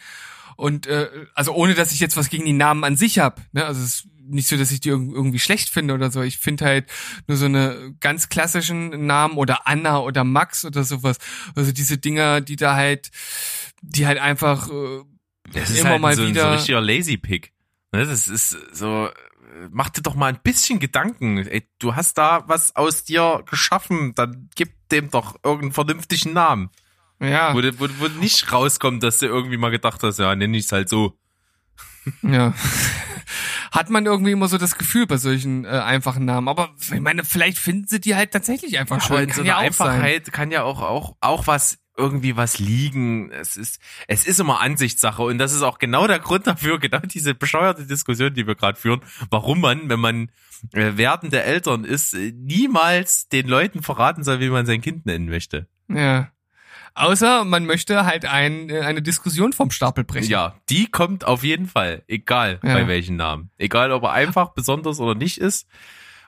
[0.61, 3.41] Und äh, also ohne, dass ich jetzt was gegen die Namen an sich habe.
[3.51, 3.65] Ne?
[3.65, 6.21] Also es ist nicht so, dass ich die irg- irgendwie schlecht finde oder so.
[6.21, 6.85] Ich finde halt
[7.27, 11.17] nur so eine ganz klassischen Namen oder Anna oder Max oder sowas.
[11.55, 13.09] Also diese Dinger, die da halt,
[13.81, 15.01] die halt einfach äh,
[15.51, 16.47] Das ist immer halt mal so, ein- so wieder.
[16.49, 17.53] ein richtiger Lazy Pick.
[17.91, 19.11] Ne, das ist so, äh,
[19.71, 21.39] mach dir doch mal ein bisschen Gedanken.
[21.39, 26.69] Ey, du hast da was aus dir geschaffen, dann gib dem doch irgendeinen vernünftigen Namen.
[27.21, 30.71] Ja, Wo, wo, wo nicht rauskommt, dass du irgendwie mal gedacht hast, ja, nenn ich's
[30.71, 31.17] halt so.
[32.23, 32.53] ja.
[33.71, 36.49] Hat man irgendwie immer so das Gefühl bei solchen äh, einfachen Namen.
[36.49, 39.15] Aber ich meine, vielleicht finden sie die halt tatsächlich einfach schön.
[39.15, 39.87] Aber in Kann so ja einer sein.
[39.87, 43.31] Einfachheit kann ja auch, auch, auch was irgendwie was liegen.
[43.31, 46.99] Es ist, es ist immer Ansichtssache und das ist auch genau der Grund dafür, genau
[46.99, 50.31] diese bescheuerte Diskussion, die wir gerade führen, warum man, wenn man
[50.73, 55.67] äh, werdende Eltern ist, niemals den Leuten verraten soll, wie man sein Kind nennen möchte.
[55.87, 56.29] Ja.
[56.93, 60.29] Außer man möchte halt ein, äh, eine Diskussion vom Stapel brechen.
[60.29, 62.73] Ja, die kommt auf jeden Fall, egal Ja.
[62.73, 63.49] bei welchen Namen.
[63.57, 65.67] Egal, ob er einfach, besonders oder nicht ist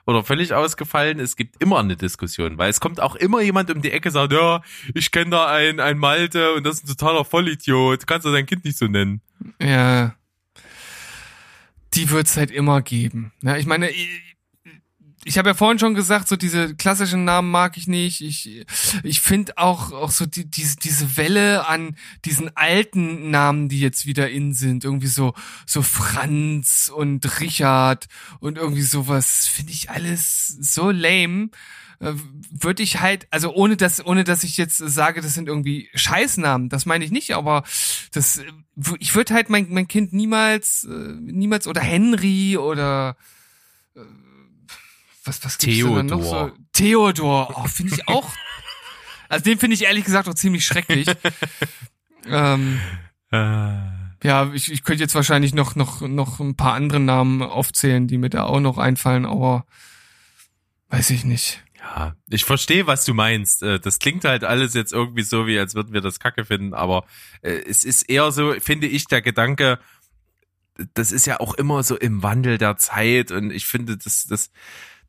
[0.06, 3.82] oder völlig ausgefallen, es gibt immer eine Diskussion, weil es kommt auch immer jemand um
[3.82, 4.62] die Ecke und sagt, ja,
[4.94, 8.46] ich kenne da einen, einen Malte und das ist ein totaler Vollidiot, kannst du dein
[8.46, 9.20] Kind nicht so nennen.
[9.60, 10.14] Ja.
[11.94, 13.32] Die wird's halt immer geben.
[13.42, 13.88] Ja, ich meine,
[15.24, 18.20] ich, habe ja vorhin schon gesagt, so diese klassischen Namen mag ich nicht.
[18.20, 18.64] Ich,
[19.02, 24.06] ich finde auch, auch so die, diese, diese Welle an diesen alten Namen, die jetzt
[24.06, 24.84] wieder in sind.
[24.84, 25.34] Irgendwie so,
[25.66, 28.06] so Franz und Richard
[28.40, 31.50] und irgendwie sowas, finde ich alles so lame
[32.00, 36.68] würde ich halt, also ohne dass, ohne dass ich jetzt sage, das sind irgendwie Scheißnamen,
[36.68, 37.64] das meine ich nicht, aber
[38.12, 38.44] das, äh,
[38.98, 43.16] ich würde halt mein, mein Kind niemals, äh, niemals oder Henry oder
[45.24, 46.48] äh, was, was gibt's denn noch Theodor.
[46.48, 46.52] so?
[46.72, 48.32] Theodor, oh, finde ich auch,
[49.28, 51.06] also den finde ich ehrlich gesagt auch ziemlich schrecklich.
[52.26, 52.80] ähm,
[53.30, 58.16] ja, ich, ich könnte jetzt wahrscheinlich noch, noch, noch ein paar andere Namen aufzählen, die
[58.18, 59.66] mir da auch noch einfallen, aber
[60.88, 61.62] weiß ich nicht.
[61.78, 63.62] Ja, ich verstehe, was du meinst.
[63.62, 66.72] Äh, Das klingt halt alles jetzt irgendwie so, wie als würden wir das Kacke finden,
[66.72, 67.04] aber
[67.42, 69.78] äh, es ist eher so, finde ich, der Gedanke,
[70.94, 74.50] das ist ja auch immer so im Wandel der Zeit und ich finde, das, das,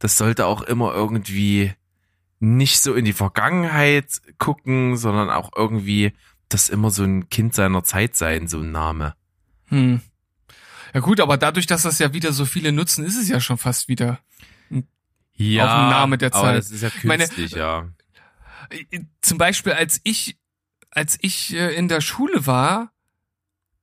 [0.06, 1.74] das sollte auch immer irgendwie
[2.39, 6.14] nicht so in die Vergangenheit gucken, sondern auch irgendwie
[6.47, 9.16] das immer so ein Kind seiner Zeit sein, so ein Name.
[9.70, 10.01] Hm.
[10.93, 13.58] Ja gut, aber dadurch, dass das ja wieder so viele nutzen, ist es ja schon
[13.58, 14.20] fast wieder.
[15.38, 16.58] Ja, Auch ein Name der aber Zeit.
[16.60, 17.89] das ist ja meine, künstlich, ja.
[18.70, 20.38] Äh, Zum Beispiel, als ich,
[20.91, 22.91] als ich äh, in der Schule war,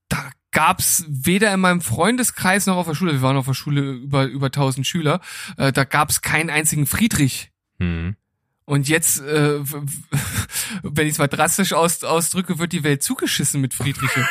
[0.08, 3.92] da gab's weder in meinem Freundeskreis noch auf der Schule, wir waren auf der Schule
[3.92, 5.20] über, über 1000 Schüler,
[5.56, 7.50] äh, da gab's keinen einzigen Friedrich.
[7.78, 8.16] Hm.
[8.64, 9.58] Und jetzt, äh,
[10.82, 14.26] wenn ich es mal drastisch aus, ausdrücke, wird die Welt zugeschissen mit Friedriche.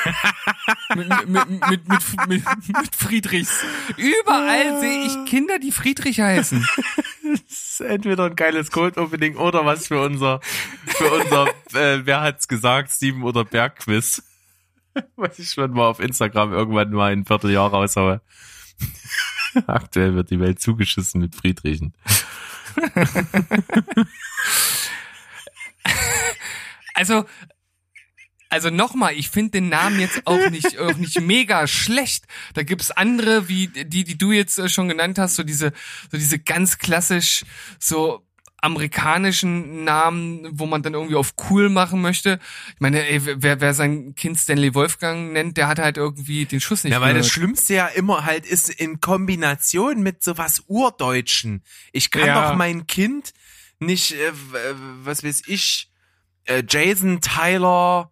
[0.95, 3.59] mit, mit, mit, mit, mit, mit Friedrichs.
[3.97, 6.65] Überall sehe ich Kinder, die Friedrich heißen.
[7.24, 10.41] Das ist entweder ein geiles Code-Opening oder was für unser,
[10.86, 14.22] für unser, äh, wer hat's gesagt, Steven oder Berg-Quiz.
[15.16, 18.22] Was ich schon mal auf Instagram irgendwann mal in ein Vierteljahr raushaue.
[19.68, 21.94] Aktuell wird die Welt zugeschissen mit Friedrichen.
[26.94, 27.26] Also,
[28.50, 32.26] also nochmal, ich finde den Namen jetzt auch nicht, auch nicht mega schlecht.
[32.54, 35.72] Da gibt's andere, wie die, die du jetzt schon genannt hast, so diese,
[36.12, 37.44] so diese ganz klassisch,
[37.80, 38.28] so
[38.62, 42.39] amerikanischen Namen, wo man dann irgendwie auf cool machen möchte.
[42.76, 46.62] Ich meine, ey, wer, wer sein Kind Stanley Wolfgang nennt, der hat halt irgendwie den
[46.62, 47.28] Schuss nicht Ja, weil das.
[47.28, 51.64] Schlimmste ja immer halt ist in Kombination mit sowas Urdeutschen.
[51.91, 52.49] Ich kann Ja.
[52.51, 53.34] doch mein Kind
[53.80, 54.34] nicht, äh, äh,
[55.03, 55.89] was weiß ich,
[56.45, 58.12] äh, Jason Tyler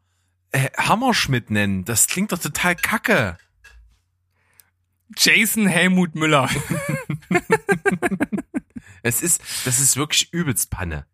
[0.51, 1.85] äh, Hammerschmidt nennen.
[1.85, 3.37] Das klingt doch total kacke.
[5.15, 6.49] Jason Helmut Müller.
[9.03, 11.05] Es ist, das ist wirklich übelst Panne.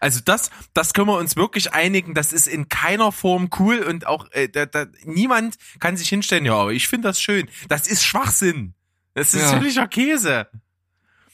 [0.00, 2.14] Also das, das können wir uns wirklich einigen.
[2.14, 6.44] Das ist in keiner Form cool und auch äh, da, da, niemand kann sich hinstellen.
[6.44, 7.48] Ja, aber ich finde das schön.
[7.68, 8.74] Das ist Schwachsinn.
[9.14, 9.48] Das ist Ja.
[9.50, 10.46] ziemlicher Käse.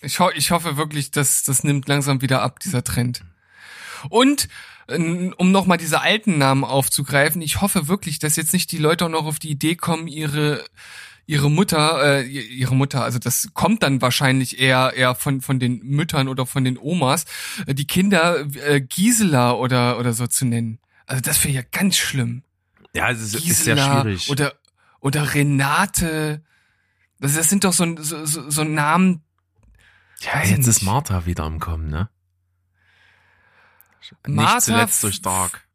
[0.00, 3.22] Ich, ho ich hoffe wirklich, dass das nimmt langsam wieder ab, dieser Trend.
[4.09, 4.48] Und
[4.86, 9.11] um nochmal diese alten Namen aufzugreifen, ich hoffe wirklich, dass jetzt nicht die Leute auch
[9.11, 10.64] noch auf die Idee kommen, ihre
[11.28, 15.80] ihre Mutter, äh, ihre Mutter, also das kommt dann wahrscheinlich eher eher von von den
[15.84, 17.26] Müttern oder von den Omas,
[17.66, 20.80] äh, die Kinder äh, Gisela oder oder so zu nennen.
[21.06, 22.44] Also das wäre ja ganz schlimm.
[22.94, 24.30] Ja, es ist, ist sehr Gisela schwierig.
[24.30, 24.54] oder
[25.00, 26.42] oder Renate.
[27.20, 29.22] Das, das sind doch so, so, so, so Namen.
[30.20, 30.68] ja, jetzt nicht.
[30.68, 32.08] ist Martha wieder am Kommen, ne?
[34.26, 35.67] Martha Nicht zuletzt durch Dark.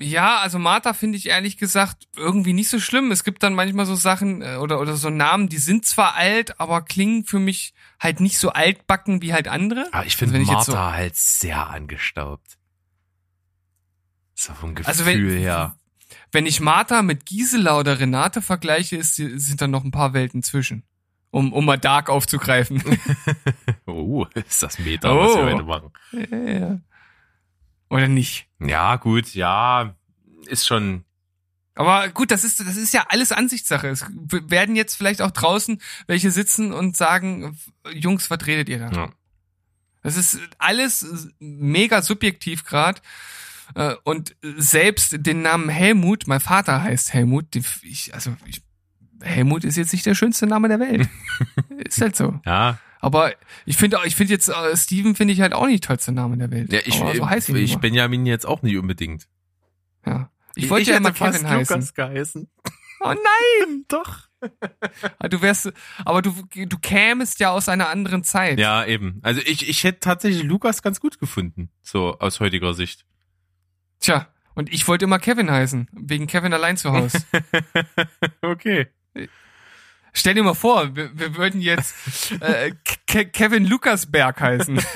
[0.00, 3.10] Ja, also Martha finde ich ehrlich gesagt irgendwie nicht so schlimm.
[3.10, 6.60] Es gibt dann manchmal so Sachen äh, oder oder so Namen, die sind zwar alt,
[6.60, 9.88] aber klingen für mich halt nicht so altbacken wie halt andere.
[9.92, 12.58] Aber ich Also finde ich jetzt Martha halt sehr angestaubt.
[14.34, 15.74] So vom Gefühl Also wenn- her.
[16.30, 20.42] Wenn ich Martha mit Gisela oder Renate vergleiche, ist, sind da noch ein paar Welten
[20.42, 20.84] zwischen.
[21.30, 22.82] Um, um mal Dark aufzugreifen.
[23.86, 25.46] Oh, ist das Meta, was wir Oh.
[25.46, 25.92] heute machen.
[26.12, 26.80] Ja, ja.
[27.90, 28.47] Oder nicht?
[28.60, 29.94] Ja, gut, ja,
[30.46, 31.04] ist schon.
[31.74, 33.88] Aber gut, das ist, das ist ja alles Ansichtssache.
[33.88, 37.56] Es werden jetzt vielleicht auch draußen welche sitzen und sagen,
[37.92, 38.90] Jungs, was redet ihr da?
[38.90, 39.12] Ja.
[40.02, 43.00] Das ist alles mega subjektiv gerade.
[44.02, 48.62] Und selbst den Namen Helmut, mein Vater heißt Helmut, ich, also ich,
[49.20, 51.08] Helmut ist jetzt nicht der schönste Name der Welt.
[51.84, 52.40] ist halt so.
[52.44, 53.32] Ja, Aber
[53.64, 56.50] ich finde, ich finde jetzt äh, Steven finde ich halt auch nicht tollste Name der
[56.50, 56.72] Welt.
[56.72, 57.80] ja ich, so heißt ihn ich nur.
[57.80, 59.28] Benjamin jetzt auch nicht unbedingt.
[60.06, 60.30] ja.
[60.54, 61.90] Ich wollte ja immer Kevin heißen.
[61.94, 62.50] geheißen.
[63.00, 63.84] Oh nein!
[63.88, 64.28] Doch.
[65.20, 65.72] Ah, Du wärst,
[66.04, 68.58] aber du, du kämest ja aus einer anderen Zeit.
[68.58, 69.20] Ja, eben.
[69.22, 73.04] Also ich, ich hätte tatsächlich Lukas ganz gut gefunden, so aus heutiger Sicht.
[74.00, 77.18] Tja, und ich wollte immer Kevin heißen, wegen Kevin allein zu Hause.
[78.42, 78.88] okay.
[80.18, 81.94] Stell dir mal vor, wir, wir würden jetzt
[82.40, 82.72] äh,
[83.06, 84.80] Ke Kevin Lukasberg heißen.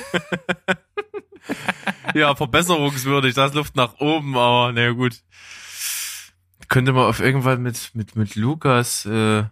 [2.15, 5.23] Ja, verbesserungswürdig, das Luft nach oben, aber naja gut.
[6.69, 9.45] Könnte man auf irgendwann mit, mit, mit Lukas, äh,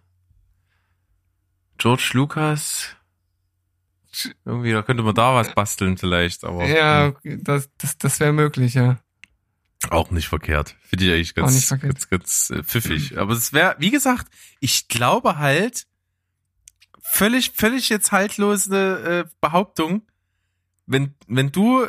[1.77, 2.95] George Lucas,
[4.45, 8.31] irgendwie, da könnte man da was basteln vielleicht, aber ja, hm, das, das, das wäre
[8.31, 8.99] möglich, ja.
[9.89, 10.75] Auch nicht verkehrt.
[10.83, 13.17] Finde ich eigentlich ganz, ganz, ganz äh, pfiffig.
[13.17, 14.27] Aber es wäre, wie gesagt,
[14.59, 15.85] ich glaube halt,
[17.01, 20.03] völlig, völlig jetzt haltlose äh, Behauptung,
[20.85, 21.87] wenn, wenn du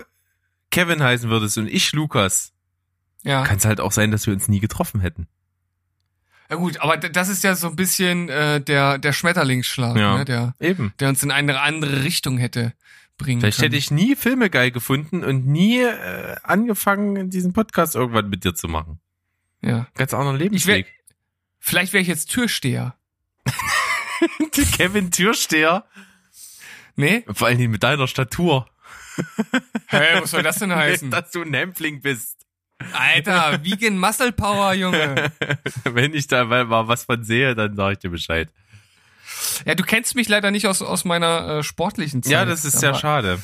[0.70, 2.52] Kevin heißen würdest und ich Lukas,
[3.22, 3.44] Ja.
[3.44, 5.28] kann es halt auch sein, dass wir uns nie getroffen hätten.
[6.50, 10.18] ja gut, aber das ist ja so ein bisschen äh, der, der Schmetterlingsschlag, Ja.
[10.18, 10.92] ne, der, Eben.
[10.98, 12.72] der uns in eine andere Richtung hätte
[13.22, 13.72] bringen Vielleicht können.
[13.72, 18.54] hätte ich nie Filme geil gefunden und nie äh, angefangen, diesen Podcast irgendwann mit dir
[18.54, 19.00] zu machen.
[19.60, 19.86] ja.
[19.94, 20.92] Ganz anderen Ich wär, Lebensweg.
[21.58, 22.96] vielleicht wäre ich jetzt Türsteher.
[24.76, 25.84] Kevin Türsteher.
[26.96, 27.24] Nee?
[27.32, 28.68] Vor allen Dingen mit deiner Statur.
[29.88, 31.10] Hä, was soll das denn heißen?
[31.10, 32.38] Dass du ein Hämpfling bist.
[32.92, 35.32] Alter, Vegan Muscle Power, Junge.
[35.84, 38.50] Wenn ich da mal was von sehe, dann sage ich dir Bescheid.
[39.66, 42.32] Ja, du kennst mich leider nicht aus, aus meiner äh, sportlichen Zeit.
[42.32, 43.42] Ja, das ist sehr schade.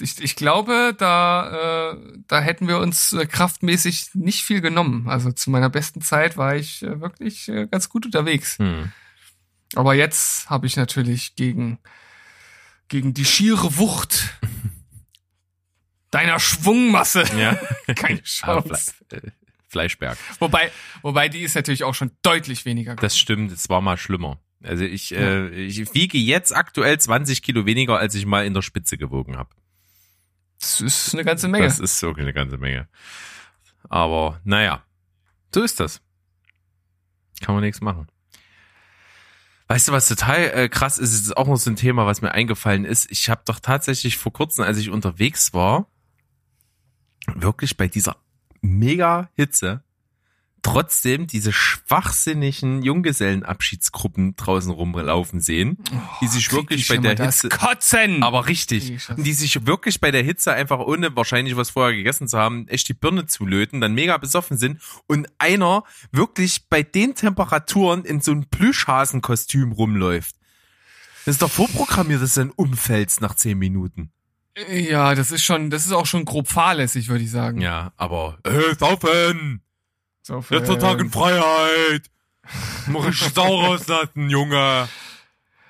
[0.00, 1.96] Ich, ich glaube, da, äh,
[2.28, 5.08] da hätten wir uns äh, kraftmäßig nicht viel genommen.
[5.08, 8.58] Also zu meiner besten Zeit war ich äh, wirklich äh, ganz gut unterwegs.
[8.58, 8.92] Hm.
[9.74, 11.78] Aber jetzt habe ich natürlich gegen,
[12.88, 14.38] gegen die schiere Wucht
[16.10, 17.58] deiner Schwungmasse Ja.
[17.94, 18.92] keine Ah, Chance.
[19.10, 19.20] Äh,
[19.68, 20.16] Fleischberg.
[20.38, 20.70] Wobei,
[21.02, 22.96] wobei die ist natürlich auch schon deutlich weniger.
[22.96, 24.38] Das stimmt, es war mal schlimmer.
[24.66, 28.62] Also ich, äh, ich wiege jetzt aktuell 20 Kilo weniger, als ich mal in der
[28.62, 29.50] Spitze gewogen habe.
[30.60, 31.66] Das ist eine ganze Menge.
[31.66, 32.88] Das ist wirklich eine ganze Menge.
[33.88, 34.82] Aber naja,
[35.54, 36.00] so ist das.
[37.40, 38.08] Kann man nichts machen.
[39.68, 42.32] Weißt du, was total äh, krass ist, ist auch noch so ein Thema, was mir
[42.32, 43.10] eingefallen ist.
[43.10, 45.90] Ich habe doch tatsächlich vor kurzem, als ich unterwegs war,
[47.34, 48.16] wirklich bei dieser
[48.60, 49.82] mega Hitze
[50.62, 55.78] trotzdem diese schwachsinnigen Junggesellenabschiedsgruppen draußen rumlaufen sehen,
[56.20, 58.22] die sich wirklich ich bei der Hitze Kotzen.
[58.22, 59.08] aber richtig.
[59.08, 62.66] Und die sich wirklich bei der Hitze einfach ohne wahrscheinlich was vorher gegessen zu haben,
[62.68, 68.20] echt die Birne zulöten, dann mega besoffen sind und einer wirklich bei den Temperaturen in
[68.20, 70.36] so einem Plüschhasenkostüm rumläuft.
[71.24, 74.12] Das ist doch vorprogrammiert, dass du dann umfällst nach zehn Minuten.
[74.70, 77.60] ja, das ist schon, das ist auch schon grob fahrlässig, würde ich sagen.
[77.60, 79.60] Ja, aber, äh, saufen!
[80.26, 82.10] So, Letzter Tag in Freiheit!
[82.88, 84.88] Muss ich Stau rauslassen, Junge.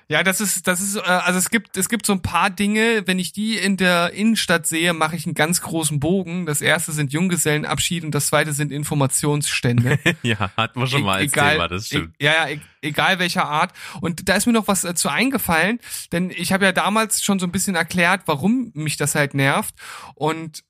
[0.09, 3.03] Ja, das ist, das ist, äh, also es gibt, es gibt so ein paar Dinge,
[3.05, 6.47] wenn ich die in der Innenstadt sehe, mache ich einen ganz großen Bogen.
[6.47, 9.99] Das erste sind Junggesellenabschied und das zweite sind Informationsstände.
[10.23, 12.15] ja, hatten wir schon mal als egal, Thema, das stimmt.
[12.17, 13.73] E ja, ja, e egal welcher Art.
[14.01, 15.79] Und da ist mir noch was dazu eingefallen,
[16.11, 19.75] denn ich habe ja damals schon so ein bisschen erklärt, warum mich das halt nervt.
[20.15, 20.63] Und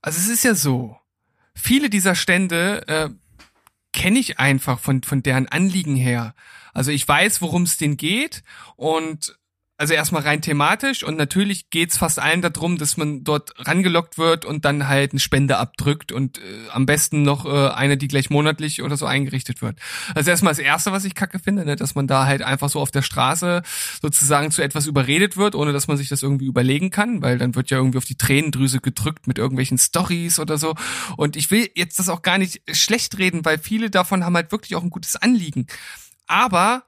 [0.00, 0.98] also es ist ja so,
[1.56, 3.08] viele dieser Stände äh,
[3.92, 6.34] kenne ich einfach von, von deren Anliegen her.
[6.72, 8.42] Also ich weiß, worum es denen geht
[8.76, 9.36] und
[9.78, 14.44] also erstmal rein thematisch und natürlich geht's fast allen darum, dass man dort rangelockt wird
[14.44, 18.30] und dann halt eine Spende abdrückt und äh, am besten noch äh, eine, die gleich
[18.30, 19.78] monatlich oder so eingerichtet wird.
[20.14, 22.80] Also erstmal das Erste, was ich kacke finde, ne, dass man da halt einfach so
[22.80, 23.62] auf der Straße
[24.00, 27.54] sozusagen zu etwas überredet wird, ohne dass man sich das irgendwie überlegen kann, weil dann
[27.54, 30.74] wird ja irgendwie auf die Tränendrüse gedrückt mit irgendwelchen Stories oder so.
[31.18, 34.52] Und ich will jetzt das auch gar nicht schlecht reden, weil viele davon haben halt
[34.52, 35.66] wirklich auch ein gutes Anliegen.
[36.26, 36.84] Aber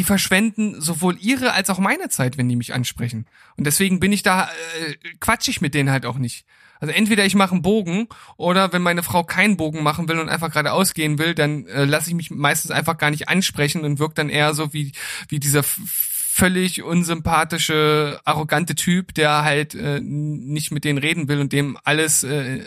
[0.00, 3.26] die verschwenden sowohl ihre als auch meine Zeit, wenn die mich ansprechen.
[3.58, 6.46] Und deswegen bin ich da, äh, quatsch ich mit denen halt auch nicht.
[6.80, 10.30] Also entweder ich mache einen Bogen oder wenn meine Frau keinen Bogen machen will und
[10.30, 13.98] einfach geradeaus gehen will, dann äh, lasse ich mich meistens einfach gar nicht ansprechen und
[13.98, 14.92] wirkt dann eher so wie,
[15.28, 21.52] wie dieser völlig unsympathische, arrogante Typ, der halt äh, nicht mit denen reden will und
[21.52, 22.64] dem alles, äh,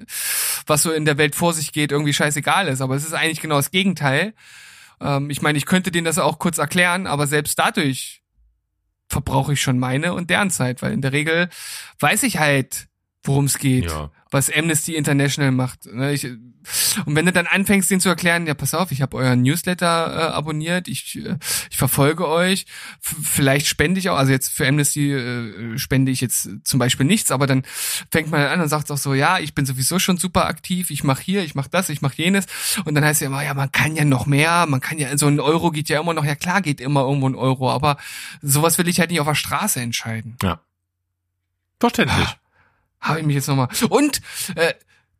[0.67, 2.81] was so in der Welt vor sich geht, irgendwie scheißegal ist.
[2.81, 4.35] Aber es ist eigentlich genau das Gegenteil.
[5.03, 8.21] Ähm, ich meine, ich könnte denen das auch kurz erklären, aber selbst dadurch
[9.09, 11.49] verbrauche ich schon meine und deren Zeit, weil in der Regel
[11.99, 12.87] weiß ich halt,
[13.23, 13.85] worum es geht.
[13.85, 15.85] Ja was Amnesty International macht.
[15.85, 16.11] Ne?
[16.13, 19.41] Ich, und wenn du dann anfängst, denen zu erklären, ja, pass auf, ich habe euren
[19.41, 21.37] Newsletter äh, abonniert, ich, äh,
[21.69, 22.65] ich verfolge euch,
[22.99, 27.31] vielleicht spende ich auch, also jetzt für Amnesty äh, spende ich jetzt zum Beispiel nichts,
[27.31, 27.63] aber dann
[28.11, 31.03] fängt man an und sagt auch so, ja, ich bin sowieso schon super aktiv, ich
[31.03, 32.45] mache hier, ich mache das, ich mache jenes.
[32.85, 35.27] Und dann heißt ja immer, ja, man kann ja noch mehr, man kann ja, so
[35.27, 37.97] ein Euro geht ja immer noch, ja klar geht immer irgendwo ein Euro, aber
[38.41, 40.37] sowas will ich halt nicht auf der Straße entscheiden.
[40.41, 40.59] Ja.
[41.79, 42.27] Verständlich.
[42.27, 42.42] Ah
[43.03, 43.69] habe ich mich jetzt nochmal.
[43.89, 44.21] Und
[44.55, 44.73] äh,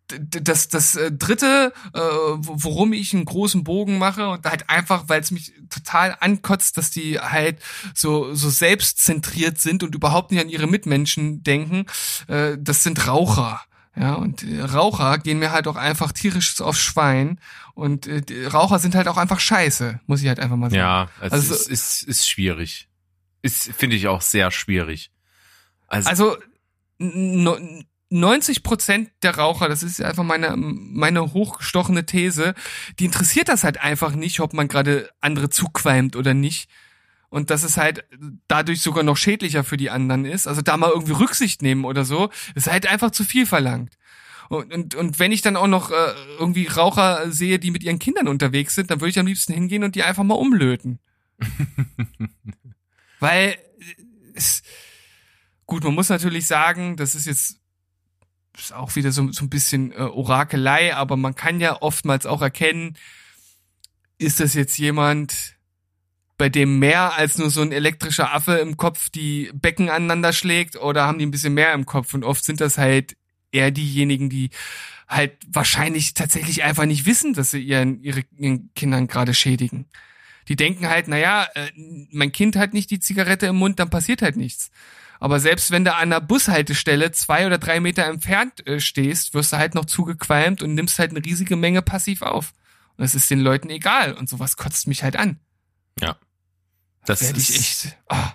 [0.07, 5.21] das, das äh, dritte, äh, worum ich einen großen Bogen mache und halt einfach, weil
[5.21, 7.59] es mich total ankotzt, dass die halt
[7.93, 11.85] so, so selbstzentriert sind und überhaupt nicht an ihre Mitmenschen denken,
[12.27, 13.61] äh, das sind Raucher.
[13.95, 17.39] Ja, und äh, Raucher gehen mir halt auch einfach tierisch aufs Schwein
[17.75, 20.79] und äh, Raucher sind halt auch einfach scheiße, muss ich halt einfach mal sagen.
[20.79, 22.87] Ja, also, also ist, ist, ist schwierig.
[23.41, 25.11] Ist, finde ich auch sehr schwierig.
[25.87, 26.37] Also, also
[28.09, 32.53] 90 Prozent der Raucher, das ist einfach meine, meine hochgestochene These,
[32.99, 36.69] die interessiert das halt einfach nicht, ob man gerade andere zuqualmt oder nicht.
[37.29, 38.05] Und dass es halt
[38.47, 40.47] dadurch sogar noch schädlicher für die anderen ist.
[40.47, 43.97] Also da mal irgendwie Rücksicht nehmen oder so, ist halt einfach zu viel verlangt.
[44.49, 47.97] Und, und, und wenn ich dann auch noch äh, irgendwie Raucher sehe, die mit ihren
[47.97, 50.99] Kindern unterwegs sind, dann würde ich am liebsten hingehen und die einfach mal umlöten.
[53.19, 53.55] Weil
[54.35, 54.61] es,
[55.65, 57.59] Gut, man muss natürlich sagen, das ist jetzt
[58.57, 62.41] ist auch wieder so, so ein bisschen äh, Orakelei, aber man kann ja oftmals auch
[62.41, 62.97] erkennen,
[64.19, 65.55] ist das jetzt jemand,
[66.37, 70.75] bei dem mehr als nur so ein elektrischer Affe im Kopf die Becken aneinander schlägt
[70.75, 72.13] oder haben die ein bisschen mehr im Kopf?
[72.13, 73.15] Und oft sind das halt
[73.51, 74.49] eher diejenigen, die
[75.07, 79.85] halt wahrscheinlich tatsächlich einfach nicht wissen, dass sie ihren, ihre, ihren Kindern gerade schädigen.
[80.47, 81.71] Die denken halt, naja, äh,
[82.11, 84.71] mein Kind hat nicht die Zigarette im Mund, dann passiert halt nichts.
[85.19, 89.53] Aber selbst wenn du an einer Bushaltestelle zwei oder drei Meter entfernt äh, stehst, wirst
[89.53, 92.53] du halt noch zugequalmt und nimmst halt eine riesige Menge passiv auf.
[92.97, 94.13] Und das ist den Leuten egal.
[94.13, 95.39] Und sowas kotzt mich halt an.
[95.99, 96.17] Ja.
[97.05, 97.97] Das ist ich echt.
[98.09, 98.27] Oh.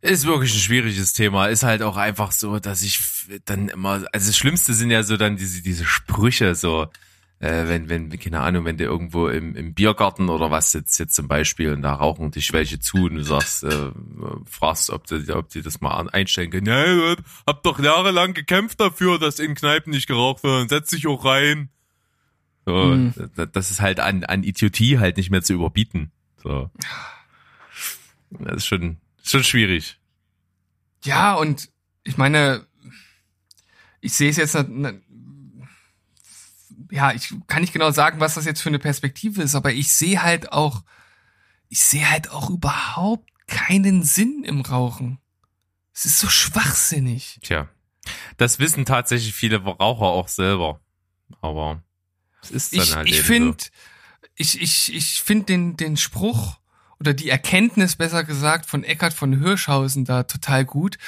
[0.00, 1.46] Ist wirklich ein schwieriges Thema.
[1.46, 3.00] Ist halt auch einfach so, dass ich
[3.44, 6.88] dann immer, also das Schlimmste sind ja so dann diese, diese Sprüche, so,
[7.42, 11.16] äh, wenn, wenn, keine Ahnung, wenn du irgendwo im, im Biergarten oder was sitzt jetzt
[11.16, 13.90] zum Beispiel und da rauchen dich welche zu und du sagst, äh,
[14.46, 16.66] fragst, ob die, ob die das mal einstellen können.
[16.66, 21.08] Ja, hab doch jahrelang gekämpft dafür, dass in Kneipen nicht geraucht wird und setz dich
[21.08, 21.68] auch rein.
[22.64, 23.12] So, mhm.
[23.52, 26.12] das ist halt an, an Idiotie halt nicht mehr zu überbieten.
[26.40, 26.70] So.
[28.30, 29.98] Das ist schon, schon schwierig.
[31.02, 31.70] Ja, und
[32.04, 32.64] ich meine,
[34.00, 34.56] ich sehe es jetzt
[36.92, 39.92] ja, ich kann nicht genau sagen, was das jetzt für eine Perspektive ist, aber ich
[39.92, 40.84] sehe halt auch,
[41.70, 45.18] ich sehe halt auch überhaupt keinen Sinn im Rauchen.
[45.94, 47.38] Es ist so schwachsinnig.
[47.42, 47.68] Tja,
[48.36, 50.80] das wissen tatsächlich viele Raucher auch selber.
[51.40, 51.82] Aber
[52.42, 53.68] es ist dann ich, halt ich finde, so.
[54.36, 56.58] ich ich ich finde den den Spruch
[57.00, 60.98] oder die Erkenntnis besser gesagt von Eckhard von Hirschhausen da total gut.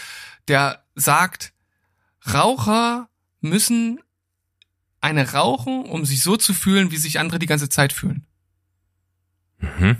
[0.48, 1.52] Der sagt,
[2.32, 3.10] Raucher
[3.40, 4.00] müssen
[5.04, 8.26] eine rauchen, um sich so zu fühlen, wie sich andere die ganze Zeit fühlen.
[9.58, 9.98] Mhm.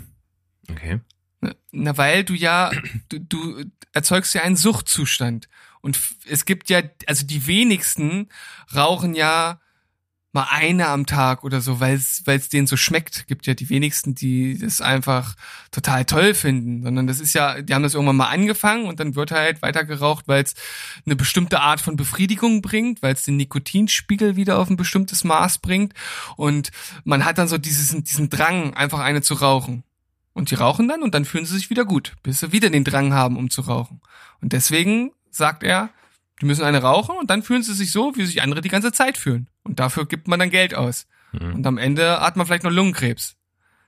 [0.67, 0.99] Okay.
[1.71, 2.71] Na, weil du ja,
[3.09, 5.47] du, du erzeugst ja einen Suchtzustand.
[5.81, 8.29] Und es gibt ja, also die wenigsten
[8.73, 9.61] rauchen ja
[10.35, 13.25] mal eine am Tag oder so, weil es denen so schmeckt.
[13.27, 15.35] Gibt ja die wenigsten, die das einfach
[15.71, 19.15] total toll finden, sondern das ist ja, die haben das irgendwann mal angefangen und dann
[19.15, 20.53] wird halt weiter geraucht, weil es
[21.05, 25.59] eine bestimmte Art von Befriedigung bringt, weil es den Nikotinspiegel wieder auf ein bestimmtes Maß
[25.59, 25.93] bringt
[26.35, 26.69] und
[27.05, 29.83] man hat dann so dieses, diesen Drang, einfach eine zu rauchen.
[30.33, 32.83] Und die rauchen dann und dann fühlen sie sich wieder gut, bis sie wieder den
[32.83, 34.01] Drang haben, um zu rauchen.
[34.41, 35.91] Und deswegen sagt er,
[36.41, 38.91] die müssen eine rauchen und dann fühlen sie sich so, wie sich andere die ganze
[38.91, 39.47] Zeit fühlen.
[39.65, 41.07] Und dafür gibt man dann Geld aus.
[41.33, 41.55] Mhm.
[41.55, 43.35] Und am Ende hat man vielleicht noch Lungenkrebs.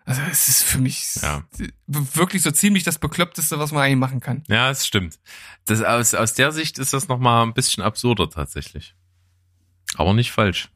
[0.06, 1.44] Also es ist für mich ja.
[1.86, 4.44] wirklich so ziemlich das Bekloppteste, was man eigentlich machen kann.
[4.48, 5.20] Ja, es stimmt.
[5.66, 8.96] Das, aus, aus der Sicht ist das nochmal ein bisschen absurder tatsächlich.
[9.96, 10.70] Aber nicht falsch.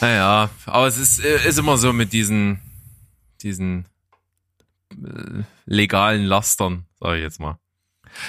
[0.00, 2.60] Naja, aber es ist, äh, ist immer so mit diesen,
[3.42, 3.86] diesen
[4.92, 7.58] äh, legalen Lastern, sage ich jetzt mal.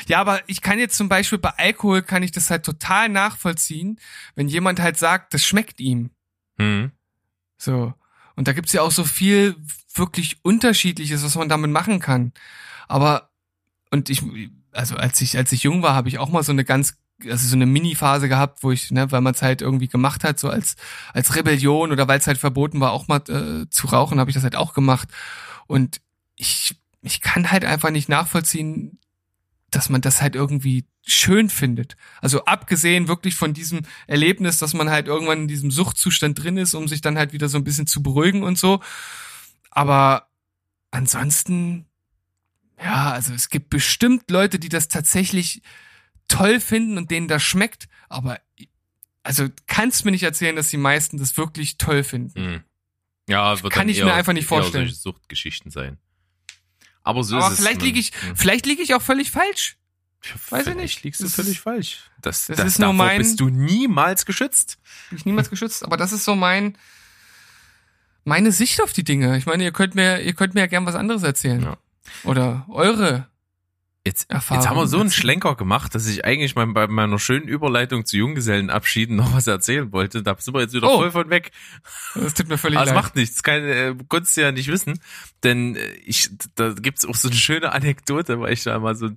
[0.07, 3.99] Ja, aber ich kann jetzt zum Beispiel bei Alkohol kann ich das halt total nachvollziehen,
[4.35, 6.11] wenn jemand halt sagt, das schmeckt ihm.
[6.57, 6.91] Mhm.
[7.57, 7.93] So.
[8.35, 9.55] Und da gibt's ja auch so viel
[9.93, 12.33] wirklich Unterschiedliches, was man damit machen kann.
[12.87, 13.29] Aber,
[13.91, 14.21] und ich,
[14.71, 17.47] also als ich, als ich jung war, habe ich auch mal so eine ganz, also
[17.47, 20.49] so eine Mini-Phase gehabt, wo ich, ne, weil man es halt irgendwie gemacht hat, so
[20.49, 20.75] als,
[21.13, 24.35] als Rebellion oder weil es halt verboten war, auch mal äh, zu rauchen, habe ich
[24.35, 25.07] das halt auch gemacht.
[25.67, 26.01] Und
[26.35, 28.99] ich, ich kann halt einfach nicht nachvollziehen,
[29.75, 31.95] dass man das halt irgendwie schön findet.
[32.21, 36.73] Also abgesehen wirklich von diesem Erlebnis, dass man halt irgendwann in diesem Suchtzustand drin ist,
[36.73, 38.81] um sich dann halt wieder so ein bisschen zu beruhigen und so.
[39.71, 40.29] Aber
[40.91, 41.85] ansonsten,
[42.81, 45.61] ja, also es gibt bestimmt Leute, die das tatsächlich
[46.27, 48.39] toll finden und denen das schmeckt, aber
[49.23, 52.39] also kannst mir nicht erzählen, dass die meisten das wirklich toll finden.
[52.39, 52.63] Hm.
[53.27, 54.87] Ja, wird kann ich mir einfach nicht vorstellen.
[54.89, 55.97] Suchtgeschichten sein.
[57.05, 58.35] Aber so Aber ist vielleicht liege ich, hm.
[58.35, 59.77] vielleicht liege ich auch völlig falsch.
[60.49, 61.03] Weiß ich nicht.
[61.03, 61.99] liegst du das völlig falsch.
[62.19, 63.19] Das, das, das ist nur mein.
[63.19, 64.79] Bist du niemals geschützt?
[65.09, 65.83] Bin ich niemals geschützt.
[65.83, 66.75] Aber das ist so mein,
[68.23, 69.37] meine Sicht auf die Dinge.
[69.37, 71.61] Ich meine, ihr könnt mir, ihr könnt mir ja gern was anderes erzählen.
[71.61, 71.77] Ja.
[72.23, 73.27] Oder eure
[74.05, 77.47] Jetzt, jetzt haben wir so einen Schlenker gemacht, dass ich eigentlich mein, bei meiner schönen
[77.47, 80.21] Überleitung zu Junggesellenabschieden noch was erzählen wollte.
[80.21, 80.99] Da sind wir jetzt wieder oh.
[80.99, 81.49] voll von weg.
[82.13, 82.95] Das tut mir völlig Aber leid.
[82.95, 83.41] Das macht nichts.
[83.41, 84.99] Keine, äh, konntest du ja nicht wissen.
[85.43, 89.09] Denn äh, ich, da gibt's auch so eine schöne Anekdote, weil ich da mal so,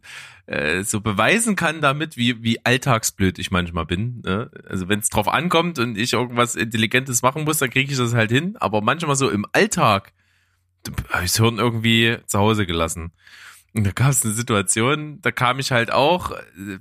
[0.46, 4.22] äh, so beweisen kann damit, wie, wie alltagsblöd ich manchmal bin.
[4.24, 4.50] Ne?
[4.70, 8.14] Also wenn es drauf ankommt und ich irgendwas Intelligentes machen muss, dann kriege ich das
[8.14, 8.56] halt hin.
[8.58, 10.14] Aber manchmal so im Alltag
[11.10, 13.12] habe ich das Hirn irgendwie zu Hause gelassen.
[13.74, 16.78] Und da gab es eine Situation, da kam ich halt auch äh,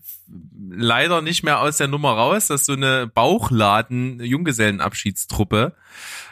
[0.69, 5.75] leider nicht mehr aus der Nummer raus, dass so eine Bauchladen-Junggesellenabschiedstruppe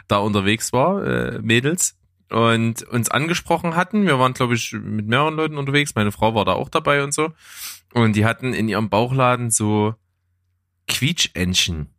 [0.07, 1.97] da unterwegs war, äh, Mädels,
[2.29, 4.07] und uns angesprochen hatten.
[4.07, 5.93] Wir waren, glaube ich, mit mehreren Leuten unterwegs.
[5.95, 7.33] Meine Frau war da auch dabei und so.
[7.93, 9.93] Und die hatten in ihrem Bauchladen so
[10.87, 11.95] Quietschentchen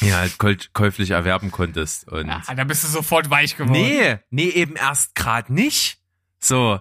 [0.00, 0.38] ja, halt
[0.72, 2.08] käuflich erwerben konntest.
[2.08, 3.72] Und ja, da bist du sofort weich geworden.
[3.72, 5.98] Nee, nee, eben erst grad nicht.
[6.38, 6.80] So.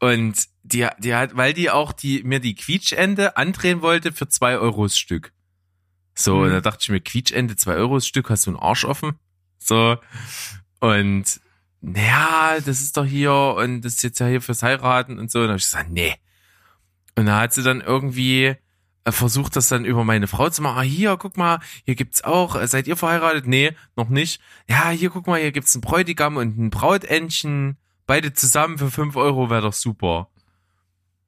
[0.00, 4.56] Und die, die hat, weil die auch die, mir die Quietschende andrehen wollte für zwei
[4.56, 5.32] Euros Stück.
[6.14, 6.42] So, mhm.
[6.44, 9.12] und da dachte ich mir, Quietschende, zwei Euros Stück, hast du einen Arsch offen?
[9.58, 9.98] So.
[10.80, 11.40] Und,
[11.82, 15.40] naja, das ist doch hier, und das ist jetzt ja hier fürs Heiraten und so.
[15.40, 16.16] Und da habe ich gesagt, nee.
[17.14, 18.56] Und da hat sie dann irgendwie
[19.04, 20.78] äh, versucht, das dann über meine Frau zu machen.
[20.78, 23.46] Ah, hier, guck mal, hier gibt's auch, äh, seid ihr verheiratet?
[23.46, 24.40] Nee, noch nicht.
[24.68, 27.76] Ja, hier, guck mal, hier gibt's einen Bräutigam und ein Brautentchen
[28.10, 30.30] beide zusammen für fünf Euro wäre doch super.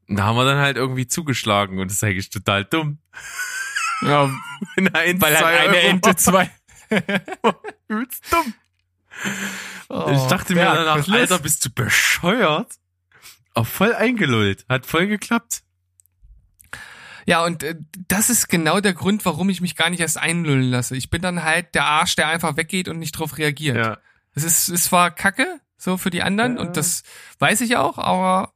[0.08, 2.98] Und da haben wir dann halt irgendwie zugeschlagen und das ist eigentlich total dumm.
[4.00, 4.28] Ja,
[4.76, 5.86] Nein, weil halt eine Euro.
[5.86, 6.50] Ente zwei.
[7.86, 8.54] Übelst dumm.
[9.90, 12.72] Oh, ich dachte mir danach, Alter, bist du bescheuert?
[13.54, 14.66] Auch voll eingelullt.
[14.68, 15.62] Hat voll geklappt.
[17.26, 17.76] Ja, und äh,
[18.08, 20.96] das ist genau der Grund, warum ich mich gar nicht erst einlullen lasse.
[20.96, 23.76] Ich bin dann halt der Arsch, der einfach weggeht und nicht drauf reagiert.
[23.76, 23.98] Ja.
[24.34, 26.56] Es ist, es war kacke, so für die anderen.
[26.56, 26.62] Ja.
[26.62, 27.02] Und das
[27.40, 28.52] weiß ich auch, aber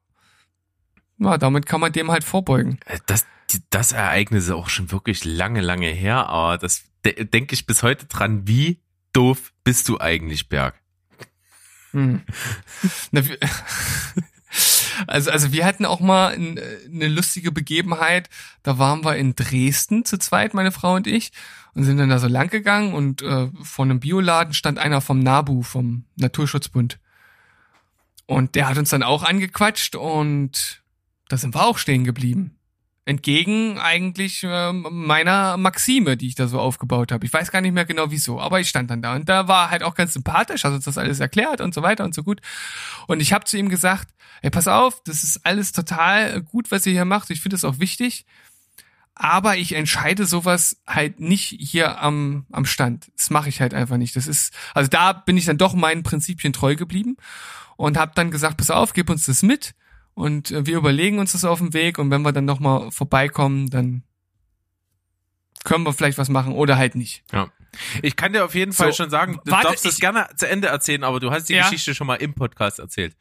[1.19, 2.79] ja, damit kann man dem halt vorbeugen.
[2.87, 3.27] Äh, das,
[3.71, 7.83] das Ereignis ist auch schon wirklich lange, lange her, aber das de denke ich bis
[7.83, 8.81] heute dran, wie
[9.13, 10.81] doof bist du eigentlich, Berg?
[11.93, 12.23] Hm.
[13.11, 13.23] Na,
[15.07, 18.29] also, also wir hatten auch mal eine lustige Begebenheit.
[18.63, 21.33] Da waren wir in Dresden zu zweit, meine Frau und ich,
[21.75, 25.19] und sind dann da so lang gegangen und äh, vor einem Bioladen stand einer vom
[25.19, 26.99] NABU, vom Naturschutzbund.
[28.27, 30.83] Und der hat uns dann auch angequatscht und
[31.29, 32.57] da sind wir auch stehen geblieben.
[33.05, 37.25] entgegen eigentlich äh, meiner Maxime, die ich da so aufgebaut habe.
[37.25, 39.71] Ich weiß gar nicht mehr genau wieso, aber ich stand dann da und da war
[39.71, 42.41] halt auch ganz sympathisch, hat uns das alles erklärt und so weiter und so gut.
[43.07, 44.09] Und ich habe zu ihm gesagt,
[44.43, 47.31] ey, pass auf, das ist alles total gut, was ihr hier macht.
[47.31, 48.27] Ich finde es auch wichtig,
[49.15, 53.13] aber ich entscheide sowas halt nicht hier am am Stand.
[53.17, 54.17] Das mache ich halt einfach nicht.
[54.17, 57.17] Das ist also da bin ich dann doch meinen Prinzipien treu geblieben
[57.77, 59.75] und habe dann gesagt, pass auf, gib uns das mit
[60.15, 63.69] und äh, wir überlegen uns das auf dem Weg und wenn wir dann nochmal vorbeikommen,
[63.71, 64.03] dann
[65.65, 67.25] können wir vielleicht was machen oder halt nicht.
[67.33, 67.49] Ja.
[68.01, 70.49] Ich kann dir auf jeden Fall So, schon sagen, du warte, darfst ich- gerne zu
[70.49, 71.65] Ende erzählen, aber du hast die Ja.
[71.65, 73.15] Geschichte schon mal im Podcast erzählt.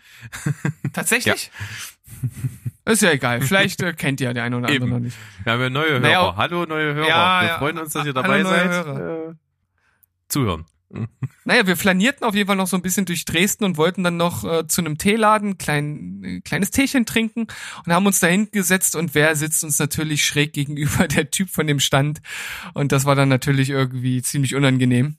[0.93, 1.51] Tatsächlich?
[2.85, 3.41] Ist ja egal.
[3.41, 5.17] Vielleicht äh, kennt ihr der eine oder andere noch nicht.
[5.43, 5.99] Wir haben ja neue Hörer.
[5.99, 7.07] Naja, Hallo, neue Hörer.
[7.07, 7.57] Ja, wir ja.
[7.57, 8.69] freuen uns, dass ihr Hallo, dabei neue seid.
[8.85, 9.29] Hörer.
[9.31, 9.33] Äh,
[10.29, 10.65] zuhören.
[11.45, 14.17] Naja, wir flanierten auf jeden Fall noch so ein bisschen durch Dresden und wollten dann
[14.17, 17.47] noch äh, zu einem Teeladen klein, äh, kleines Teechen trinken
[17.85, 21.67] und haben uns da hingesetzt und wer sitzt uns natürlich schräg gegenüber der Typ von
[21.67, 22.21] dem Stand
[22.73, 25.17] und das war dann natürlich irgendwie ziemlich unangenehm.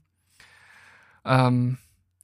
[1.24, 1.78] Ähm,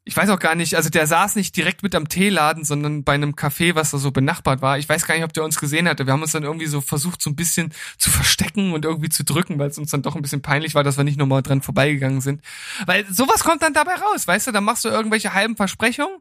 [0.04, 3.12] ich weiß auch gar nicht, also der saß nicht direkt mit am Teeladen, sondern bei
[3.12, 4.76] einem Café, was da so benachbart war.
[4.78, 6.06] Ich weiß gar nicht, ob der uns gesehen hatte.
[6.06, 9.24] Wir haben uns dann irgendwie so versucht, so ein bisschen zu verstecken und irgendwie zu
[9.24, 11.62] drücken, weil es uns dann doch ein bisschen peinlich war, dass wir nicht nochmal dran
[11.62, 12.42] vorbeigegangen sind.
[12.84, 14.52] Weil sowas kommt dann dabei raus, weißt du?
[14.52, 16.18] Dann machst du irgendwelche halben Versprechungen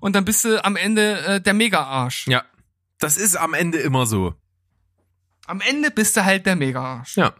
[0.00, 2.26] und dann bist du am Ende äh, der Mega-Arsch.
[2.28, 2.44] Ja.
[2.98, 4.34] Das ist am Ende immer so.
[5.46, 7.16] Am Ende bist du halt der Mega-Arsch.
[7.16, 7.32] Ja.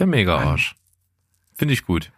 [0.00, 0.74] Der Mega-Arsch.
[1.54, 2.10] Finde ich gut.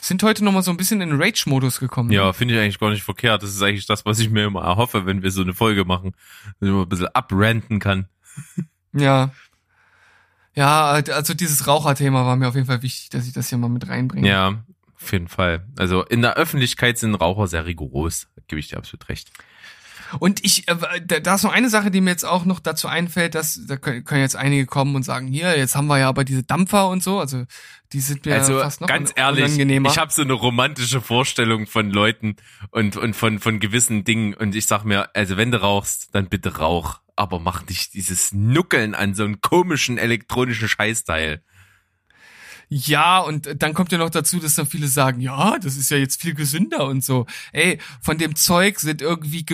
[0.00, 2.10] Sind heute nochmal so ein bisschen in Rage-Modus gekommen.
[2.10, 3.42] Ja, finde ich eigentlich gar nicht verkehrt.
[3.42, 6.12] Das ist eigentlich das, was ich mir immer erhoffe, wenn wir so eine Folge machen.
[6.58, 8.08] Dass ich immer ein bisschen abranten kann.
[8.92, 9.30] Ja.
[10.54, 13.68] Ja, also dieses Raucherthema war mir auf jeden Fall wichtig, dass ich das hier mal
[13.68, 14.28] mit reinbringe.
[14.28, 14.64] Ja,
[15.00, 15.66] auf jeden Fall.
[15.78, 18.28] Also in der Öffentlichkeit sind Raucher sehr rigoros.
[18.36, 19.30] Da gebe ich dir absolut recht.
[20.18, 20.76] Und ich, äh,
[21.22, 24.04] da, ist noch eine Sache, die mir jetzt auch noch dazu einfällt, dass da können,
[24.20, 27.20] jetzt einige kommen und sagen, hier, jetzt haben wir ja aber diese Dampfer und so,
[27.20, 27.44] also
[27.92, 29.90] die sind mir also fast noch ganz ehrlich, unangenehmer.
[29.90, 32.36] ich habe so eine romantische Vorstellung von Leuten
[32.70, 36.28] und und von von gewissen Dingen und ich sag mir, also wenn du rauchst, dann
[36.28, 41.42] bitte rauch, aber mach nicht dieses Nuckeln an so einem komischen elektronischen Scheißteil.
[42.72, 45.96] Ja, und dann kommt ja noch dazu, dass dann viele sagen, ja, das ist ja
[45.96, 47.26] jetzt viel gesünder und so.
[47.52, 49.44] Ey, von dem Zeug sind irgendwie,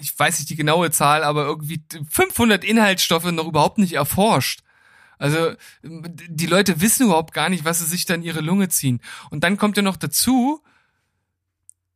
[0.00, 4.60] ich weiß nicht die genaue Zahl, aber irgendwie 500 Inhaltsstoffe noch überhaupt nicht erforscht.
[5.18, 9.00] Also die Leute wissen überhaupt gar nicht, was sie sich dann ihre Lunge ziehen.
[9.30, 10.62] Und dann kommt ja noch dazu,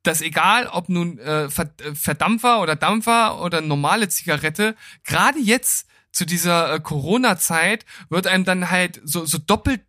[0.02, 4.74] dass egal, ob nun äh, äh, Verdampfer oder Dampfer oder normale Zigarette,
[5.04, 9.82] gerade jetzt zu dieser äh, Corona-Zeit wird einem dann halt so, so doppelt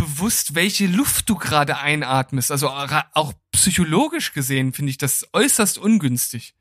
[0.00, 2.50] bewusst, welche Luft du gerade einatmest.
[2.50, 6.54] Also auch psychologisch gesehen finde ich das äußerst ungünstig.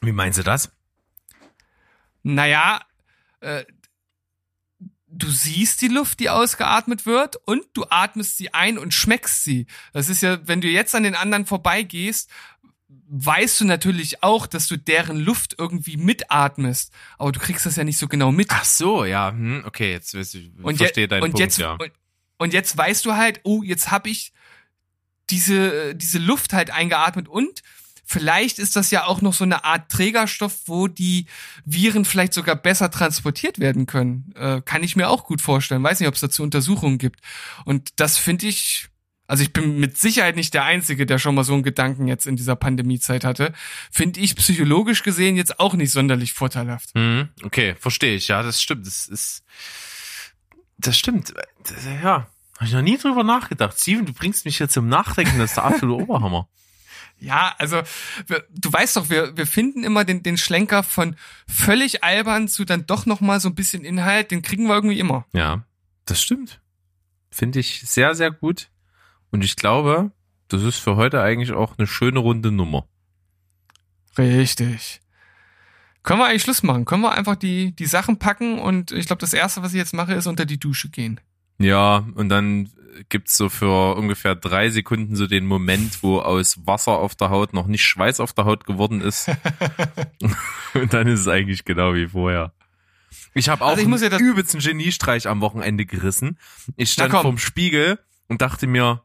[0.00, 0.72] Wie meinst du das?
[2.22, 2.80] Naja,
[3.40, 3.64] äh,
[5.06, 9.66] du siehst die Luft, die ausgeatmet wird, und du atmest sie ein und schmeckst sie.
[9.92, 12.30] Das ist ja, wenn du jetzt an den anderen vorbeigehst,
[13.08, 17.84] weißt du natürlich auch, dass du deren Luft irgendwie mitatmest, aber du kriegst das ja
[17.84, 18.48] nicht so genau mit.
[18.50, 21.72] Ach so, ja, hm, okay, jetzt ich und verstehe je- deinen und Punkt, jetzt, ja.
[21.72, 21.92] Und,
[22.38, 24.32] und jetzt weißt du halt, oh, jetzt habe ich
[25.30, 27.62] diese, diese Luft halt eingeatmet und
[28.04, 31.26] vielleicht ist das ja auch noch so eine Art Trägerstoff, wo die
[31.64, 34.32] Viren vielleicht sogar besser transportiert werden können.
[34.36, 35.82] Äh, kann ich mir auch gut vorstellen.
[35.82, 37.20] Weiß nicht, ob es dazu Untersuchungen gibt.
[37.64, 38.88] Und das finde ich,
[39.26, 42.26] also ich bin mit Sicherheit nicht der Einzige, der schon mal so einen Gedanken jetzt
[42.26, 43.52] in dieser Pandemiezeit hatte.
[43.90, 46.90] Finde ich psychologisch gesehen jetzt auch nicht sonderlich vorteilhaft.
[46.94, 48.86] Hm, okay, verstehe ich, ja, das stimmt.
[48.86, 49.42] Das ist,
[50.76, 51.32] das stimmt.
[51.62, 53.80] Das, ja, habe ich noch nie drüber nachgedacht.
[53.80, 56.48] Steven, du bringst mich jetzt zum Nachdenken, das ist der absolute Oberhammer.
[57.18, 57.80] Ja, also
[58.50, 61.16] du weißt doch, wir, wir finden immer den, den Schlenker von
[61.48, 64.98] völlig albern zu dann doch noch mal so ein bisschen Inhalt, den kriegen wir irgendwie
[64.98, 65.24] immer.
[65.32, 65.64] Ja,
[66.04, 66.60] das stimmt.
[67.30, 68.68] Finde ich sehr, sehr gut.
[69.34, 70.12] Und ich glaube,
[70.46, 72.86] das ist für heute eigentlich auch eine schöne runde Nummer.
[74.16, 75.00] Richtig.
[76.04, 76.84] Können wir eigentlich Schluss machen?
[76.84, 79.92] Können wir einfach die, die Sachen packen und ich glaube, das erste, was ich jetzt
[79.92, 81.18] mache, ist unter die Dusche gehen.
[81.58, 82.70] Ja, und dann
[83.08, 87.54] gibt's so für ungefähr drei Sekunden so den Moment, wo aus Wasser auf der Haut
[87.54, 89.28] noch nicht Schweiß auf der Haut geworden ist.
[90.74, 92.54] und dann ist es eigentlich genau wie vorher.
[93.34, 96.38] Ich habe auch Also ich muss ja übelsten Geniestreich am Wochenende gerissen.
[96.76, 97.98] Ich stand vorm Spiegel
[98.28, 99.03] und dachte mir,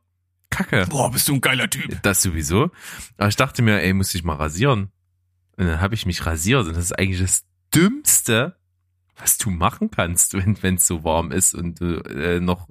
[0.50, 2.02] Kacke, Boah, bist du ein geiler Typ.
[2.02, 2.72] das sowieso.
[3.18, 4.92] Aber ich dachte mir, ey, muss ich mal rasieren.
[5.58, 7.46] Und dann habe ich mich rasiert und das ist eigentlich das
[7.76, 8.58] Dümmste,
[9.18, 12.68] was du machen kannst, wenn es so warm ist und du äh, noch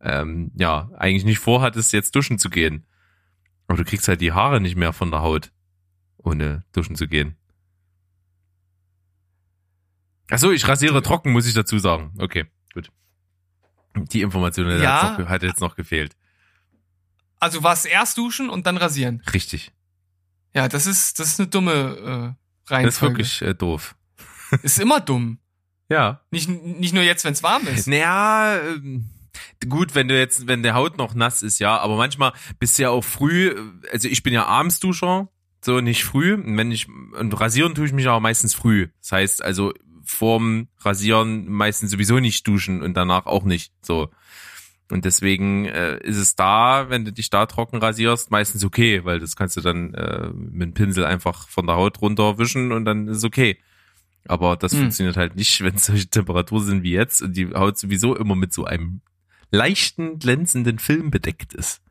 [0.00, 2.86] ähm, ja eigentlich nicht vorhattest, jetzt duschen zu gehen.
[3.66, 5.52] Aber du kriegst halt die Haare nicht mehr von der Haut,
[6.18, 7.36] ohne duschen zu gehen.
[10.30, 12.12] Ach so, ich rasiere trocken, muss ich dazu sagen.
[12.18, 12.90] Okay, gut.
[13.96, 15.18] Die Information Ja.
[15.28, 16.16] hat jetzt noch gefehlt.
[17.40, 19.22] Also was erst duschen und dann rasieren.
[19.32, 19.72] Richtig.
[20.54, 22.36] Ja, das ist, das ist eine dumme
[22.68, 22.84] äh, Reihenfolge.
[22.84, 23.96] Das ist wirklich äh, doof.
[24.62, 25.38] Ist immer dumm.
[25.88, 26.22] Ja.
[26.32, 27.86] Nicht, nicht nur jetzt, wenn es warm ist.
[27.86, 29.10] Naja, ähm,
[29.68, 32.82] gut, wenn du jetzt, wenn der Haut noch nass ist, ja, aber manchmal bist du
[32.82, 35.28] ja auch früh, äh, also ich bin ja abends Duscher,
[35.64, 36.34] so nicht früh.
[36.34, 38.88] Und wenn ich, und rasieren tue ich mich aber meistens früh.
[39.00, 39.72] Das heißt also
[40.04, 43.72] vorm Rasieren meistens sowieso nicht duschen und danach auch nicht.
[43.82, 44.10] So.
[44.90, 49.20] Und deswegen äh, ist es da, wenn du dich da trocken rasierst, meistens okay, weil
[49.20, 53.08] das kannst du dann äh, mit dem Pinsel einfach von der Haut runterwischen und dann
[53.08, 53.58] ist es okay.
[54.26, 54.80] Aber das Hm.
[54.80, 58.34] funktioniert halt nicht, wenn es solche Temperaturen sind wie jetzt und die Haut sowieso immer
[58.34, 59.00] mit so einem
[59.50, 61.82] leichten, glänzenden Film bedeckt ist.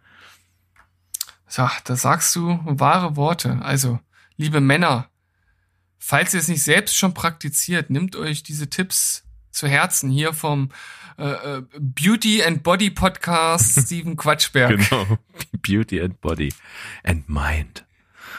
[1.48, 3.60] So, da sagst du wahre Worte.
[3.62, 4.00] Also,
[4.38, 5.10] liebe Männer,
[5.98, 9.24] falls ihr es nicht selbst schon praktiziert, nehmt euch diese Tipps
[9.60, 10.70] zu Herzen hier vom
[11.18, 14.78] äh, äh, Beauty and Body Podcast Steven Quatschberg.
[14.78, 15.20] Genau.
[15.62, 16.54] Beauty and Body
[17.04, 17.86] and Mind.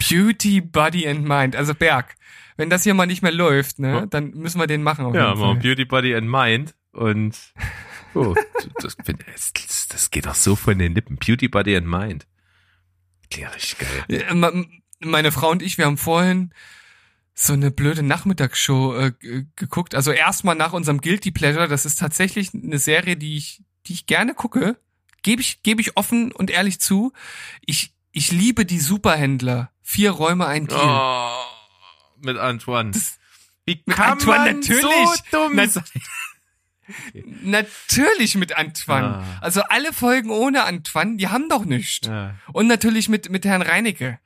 [0.08, 1.56] Beauty, Body and Mind.
[1.56, 2.16] Also Berg,
[2.56, 5.14] wenn das hier mal nicht mehr läuft, ne, dann müssen wir den machen.
[5.14, 5.54] Ja, mal.
[5.54, 7.38] Beauty, Body and Mind und
[8.14, 8.34] oh,
[8.80, 11.16] das, das, das geht doch so von den Lippen.
[11.16, 12.26] Beauty, Body and Mind.
[13.30, 14.60] Klingt richtig geil.
[15.00, 16.52] Meine Frau und ich, wir haben vorhin
[17.34, 19.94] so eine blöde Nachmittagsshow äh, g- geguckt.
[19.94, 21.68] Also erstmal nach unserem Guilty Pleasure.
[21.68, 24.76] Das ist tatsächlich eine Serie, die ich, die ich gerne gucke.
[25.22, 27.12] Gebe ich, gebe ich offen und ehrlich zu.
[27.64, 29.70] Ich, ich liebe die Superhändler.
[29.82, 30.80] Vier Räume, ein Deal.
[30.80, 31.42] Oh,
[32.20, 32.92] mit Antoine.
[33.64, 34.82] Wie mit Antoine, man natürlich.
[34.82, 35.84] so dumm Na- sein?
[37.42, 39.06] Natürlich mit Antoine.
[39.18, 39.24] Ah.
[39.40, 42.06] Also alle Folgen ohne Antoine, die haben doch nichts.
[42.06, 44.18] Ja, Und natürlich mit, mit Herrn Reinecke.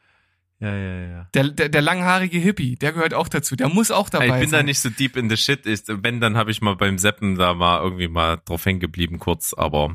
[0.61, 1.01] Ja, ja.
[1.09, 1.29] ja.
[1.35, 3.57] Der, der, der langhaarige Hippie, der gehört auch dazu.
[3.57, 4.61] Der muss auch dabei Ich bin sein.
[4.61, 5.67] da nicht so deep in the shit.
[5.67, 9.19] Ist, wenn, dann habe ich mal beim Seppen da mal irgendwie mal drauf hängen geblieben
[9.19, 9.93] kurz, aber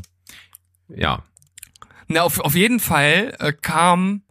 [0.88, 1.24] ja.
[2.08, 4.24] Na, auf, auf jeden Fall äh, kam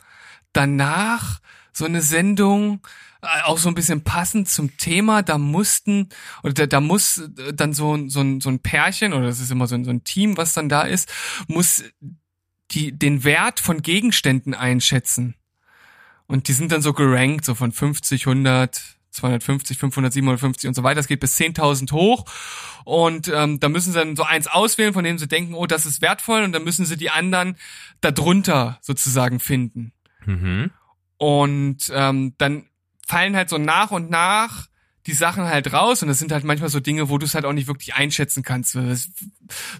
[0.52, 1.40] danach
[1.72, 2.80] so eine Sendung,
[3.22, 5.22] äh, auch so ein bisschen passend zum Thema.
[5.22, 6.10] Da mussten,
[6.42, 9.40] oder da, da muss äh, dann so, ein- so, ein, so ein Pärchen, oder das
[9.40, 11.12] ist immer so ein, so ein Team, was dann da ist,
[11.48, 11.82] muss
[12.72, 15.34] die, den Wert von Gegenständen einschätzen.
[16.30, 18.80] Und die sind dann so gerankt, so von 50, 100,
[19.10, 20.94] 250, 500, 750 und so weiter.
[20.94, 22.24] Das geht bis 10.000 hoch.
[22.84, 25.86] Und ähm, da müssen sie dann so eins auswählen, von dem sie denken, oh, das
[25.86, 26.44] ist wertvoll.
[26.44, 27.56] Und dann müssen sie die anderen
[28.00, 29.92] darunter sozusagen finden.
[30.24, 30.70] Mhm.
[31.16, 32.66] Und ähm, dann
[33.04, 34.68] fallen halt so nach und nach
[35.06, 37.44] die Sachen halt raus und das sind halt manchmal so Dinge, wo du es halt
[37.44, 38.78] auch nicht wirklich einschätzen kannst.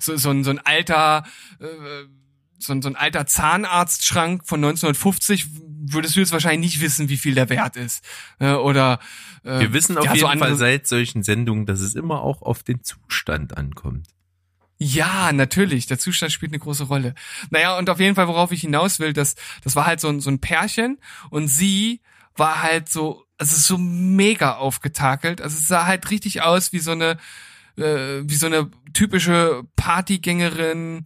[0.01, 1.25] So, so, ein, so ein alter,
[1.61, 1.67] äh,
[2.59, 5.47] so, ein, so ein alter Zahnarztschrank von 1950
[5.93, 8.05] würdest du jetzt wahrscheinlich nicht wissen, wie viel der wert ist.
[8.39, 9.01] Äh, oder
[9.45, 12.23] äh, Wir wissen auf ja, so jeden andere- Fall seit solchen Sendungen, dass es immer
[12.23, 14.07] auch auf den Zustand ankommt.
[14.79, 15.87] Ja, natürlich.
[15.87, 17.15] Der Zustand spielt eine große Rolle.
[17.51, 20.21] Naja, und auf jeden Fall, worauf ich hinaus will, das, das war halt so ein,
[20.21, 20.99] so ein Pärchen
[21.29, 22.01] und sie
[22.35, 25.43] war halt so, also so mega aufgetakelt.
[25.43, 27.19] Also es sah halt richtig aus wie so eine,
[27.77, 31.05] äh, wie so eine typische Partygängerin,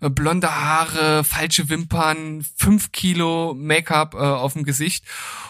[0.00, 5.04] blonde Haare, falsche Wimpern, fünf Kilo Make-up äh, auf dem Gesicht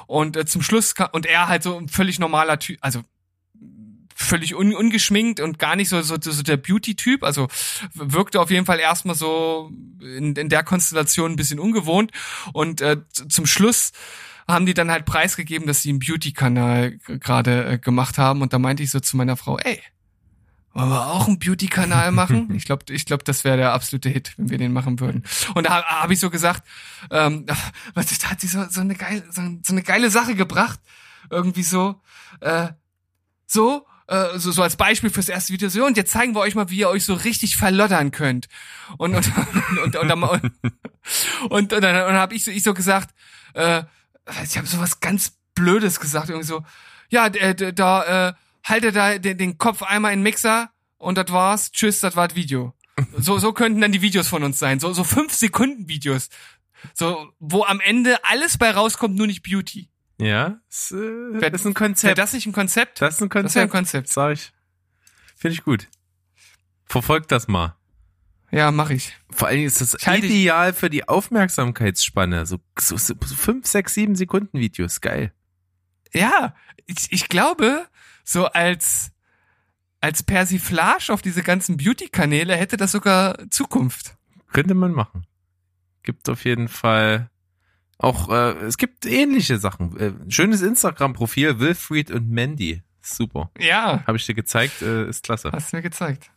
[0.07, 3.03] und äh, zum Schluss und er halt so ein völlig normaler Typ, also
[4.17, 7.23] völlig un, ungeschminkt und gar nicht so, so, so der Beauty-Typ.
[7.23, 7.49] Also
[7.95, 9.71] wirkte auf jeden Fall erstmal so
[10.01, 12.13] in, in der Konstellation ein bisschen ungewohnt.
[12.53, 13.93] Und äh, zum Schluss
[14.49, 18.41] haben die dann halt preisgegeben, dass sie einen Beauty-Kanal gerade äh, gemacht haben.
[18.41, 19.81] Und da meinte ich so zu meiner Frau, ey,
[20.77, 22.51] wollen wir auch einen Beauty-Kanal machen?
[22.55, 25.25] Ich glaube, ich glaub, das wäre der absolute Hit, wenn wir den machen würden.
[25.55, 26.67] Und da habe hab ich so gesagt,
[27.11, 27.47] ähm,
[27.95, 30.79] was, da hat sie so, so, eine geile, so, so eine geile Sache gebracht.
[31.31, 32.01] Irgendwie so,
[32.41, 32.69] äh,
[33.47, 36.55] so, äh, so, so als Beispiel fürs erste Video, so, und jetzt zeigen wir euch
[36.55, 38.49] mal, wie ihr euch so richtig verloddern könnt.
[38.99, 39.27] Und, und,
[39.83, 40.53] und, und, und, und,
[41.51, 43.15] und, und dann und habe ich so, ich so gesagt,
[43.55, 43.83] äh,
[44.45, 46.65] ich habe sowas ganz Blödes gesagt, irgendwie so,
[47.09, 48.35] ja, d- d- da, äh,
[48.69, 52.29] halte da den, den Kopf einmal in den Mixer und das war's, tschüss, das war
[52.29, 52.75] das Video.
[53.19, 56.31] So, so könnten dann die Videos von uns sein, so, so fünf Sekunden Videos.
[56.95, 59.91] So, wo am Ende alles bei rauskommt, nur nicht Beauty.
[60.19, 62.19] Ja, das, äh, das ist ein Wäre Konzept.
[62.19, 63.01] das nicht ein Konzept?
[63.03, 64.09] Das ist ein Das wäre ein Konzept, Konzept.
[64.09, 64.53] sag ich.
[65.37, 65.89] Finde ich gut.
[66.87, 67.77] Verfolgt das mal.
[68.51, 69.15] Ja, mach ich.
[69.31, 72.47] Vor allen Dingen ist das ideal für die Aufmerksamkeitsspanne.
[72.47, 75.01] So, so, so fünf, sechs, sieben Sekunden Videos.
[75.01, 75.33] Geil.
[76.15, 76.55] Ja,
[76.87, 77.87] ich, ich glaube,
[78.27, 79.13] so als,
[80.01, 84.17] als Persiflage auf diese ganzen Beauty-Kanäle hätte das sogar Zukunft.
[84.53, 85.27] Könnte man machen.
[86.03, 87.31] Gibt auf jeden Fall
[87.99, 89.97] auch, äh, es gibt ähnliche Sachen.
[89.99, 92.83] Äh, schönes Instagram-Profil, Wilfried und Mandy.
[93.01, 93.51] Super.
[93.59, 95.53] Ja, Habe ich dir gezeigt, äh, ist klasse.
[95.53, 96.31] hast du mir gezeigt.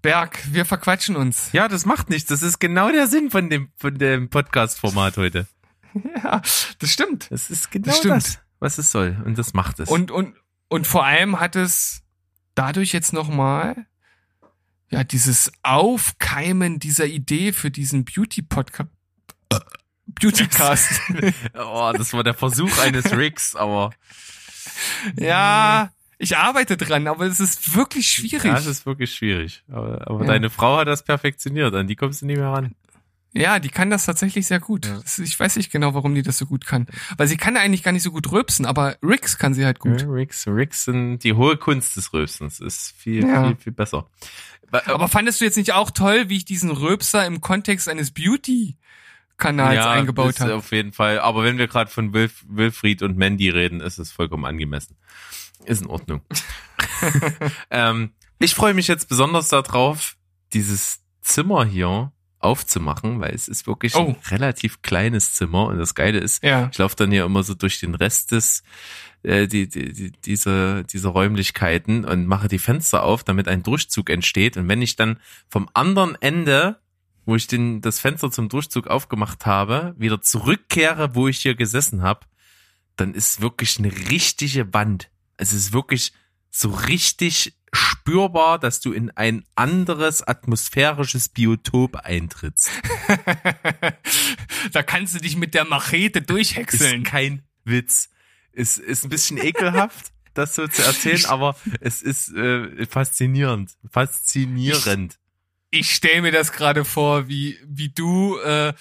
[0.00, 1.52] Berg, wir verquatschen uns.
[1.52, 2.28] Ja, das macht nichts.
[2.28, 5.46] Das ist genau der Sinn von dem, von dem Podcast-Format heute.
[6.24, 6.40] Ja,
[6.78, 7.30] das stimmt.
[7.30, 9.20] Das ist genau Das das, was es soll.
[9.26, 9.90] Und das macht es.
[9.90, 10.34] Und, und,
[10.72, 12.02] und vor allem hat es
[12.54, 13.86] dadurch jetzt nochmal,
[14.90, 18.90] ja, dieses Aufkeimen dieser Idee für diesen Beauty-Podcast.
[20.06, 21.00] Beautycast.
[21.54, 23.90] oh, das war der Versuch eines Rigs, aber
[25.18, 28.44] ja, ich arbeite dran, aber es ist wirklich schwierig.
[28.44, 29.62] ja, das ist wirklich schwierig.
[29.70, 30.26] Aber, aber Ja.
[30.26, 32.74] deine Frau hat das perfektioniert, an die kommst du nicht mehr ran.
[33.34, 34.84] Ja, die kann das tatsächlich sehr gut.
[34.86, 35.00] Ja.
[35.00, 36.86] Das, ich weiß nicht genau, warum die das so gut kann.
[37.16, 40.02] Weil sie kann eigentlich gar nicht so gut rülpsen, aber Rix kann sie halt gut.
[40.02, 42.60] Ja, Rigs sind die hohe Kunst des Rülpsens.
[42.60, 43.46] Ist viel, Ja.
[43.48, 44.06] viel, viel besser.
[44.70, 48.10] Ba- Aber fandest du jetzt nicht auch toll, wie ich diesen Rülpser im Kontext eines
[48.10, 50.54] Beauty-Kanals eingebaut ist habe?
[50.56, 51.18] Auf jeden Fall.
[51.18, 54.96] Aber wenn wir gerade von Wilf, Wilfried und Mandy reden, ist es vollkommen angemessen.
[55.64, 56.20] Ist in Ordnung.
[57.70, 60.16] ähm, ich freue mich jetzt besonders darauf,
[60.52, 62.12] dieses Zimmer hier
[62.42, 64.08] aufzumachen, weil es ist wirklich Oh.
[64.08, 66.68] ein relativ kleines Zimmer und das Geile ist, Ja.
[66.72, 68.62] ich laufe dann hier immer so durch den Rest des
[69.22, 74.10] äh, die, die, die, diese, diese Räumlichkeiten und mache die Fenster auf, damit ein Durchzug
[74.10, 74.56] entsteht.
[74.56, 76.80] Und wenn ich dann vom anderen Ende,
[77.24, 82.02] wo ich den, das Fenster zum Durchzug aufgemacht habe, wieder zurückkehre, wo ich hier gesessen
[82.02, 82.26] habe,
[82.96, 85.08] dann ist wirklich eine richtige Wand.
[85.36, 86.12] Es ist wirklich
[86.50, 92.70] so richtig spürbar, dass du in ein anderes atmosphärisches Biotop eintrittst.
[94.72, 97.02] da kannst du dich mit der Machete durchhäckseln.
[97.02, 98.10] Ist kein Witz.
[98.52, 103.72] Ist, ist ein bisschen ekelhaft, das so zu erzählen, aber es ist äh, faszinierend.
[103.90, 105.18] Faszinierend.
[105.70, 108.74] Ich stell mir das gerade vor, wie, wie du äh,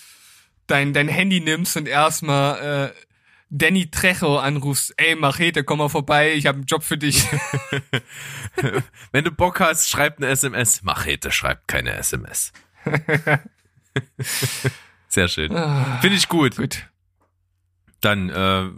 [0.68, 3.11] dein, dein Handy nimmst und erstmal äh,
[3.54, 4.94] Danny Trejo anrufst.
[4.96, 7.28] Ey, Machete, komm mal vorbei, ich habe einen Job für dich.
[9.12, 10.84] Wenn du Bock hast, schreib eine SMS.
[10.84, 12.54] Machete schreibt keine SMS.
[15.10, 15.54] Sehr schön.
[15.54, 16.56] Ah, Finde ich gut.
[16.56, 16.88] Gut.
[18.00, 18.70] Dann äh,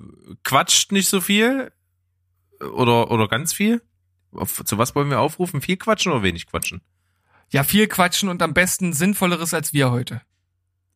[0.44, 1.72] quatscht nicht so viel
[2.60, 3.84] oder oder ganz viel.
[4.32, 5.62] Auf, zu was wollen wir aufrufen?
[5.62, 6.82] Viel quatschen oder wenig quatschen?
[7.52, 10.24] Ja, viel quatschen und am besten Sinnvolleres als wir heute.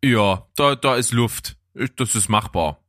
[0.03, 1.57] Ja, da da ist Luft.
[1.95, 2.83] Das ist machbar.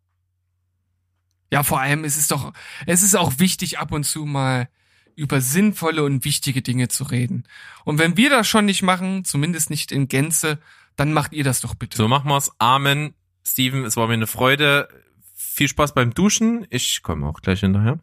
[1.50, 2.52] Ja, vor allem ist es doch,
[2.86, 4.68] es ist auch wichtig, ab und zu mal
[5.16, 7.44] über sinnvolle und wichtige Dinge zu reden.
[7.84, 10.58] Und wenn wir das schon nicht machen, zumindest nicht in Gänze,
[10.96, 11.96] dann macht ihr das doch bitte.
[11.96, 12.52] So machen wir's.
[12.58, 13.14] Amen.
[13.44, 14.88] Steven, es war mir eine Freude.
[15.34, 16.66] Viel Spaß beim Duschen.
[16.70, 17.98] Ich komme auch gleich hinterher.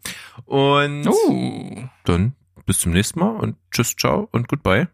[0.45, 2.34] Und Uh, dann
[2.65, 4.88] bis zum nächsten Mal und tschüss, ciao und goodbye.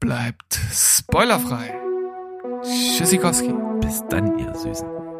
[0.00, 1.72] bleibt spoilerfrei.
[2.64, 3.52] Tschüssikowski.
[3.80, 5.11] Bis dann, ihr Süßen.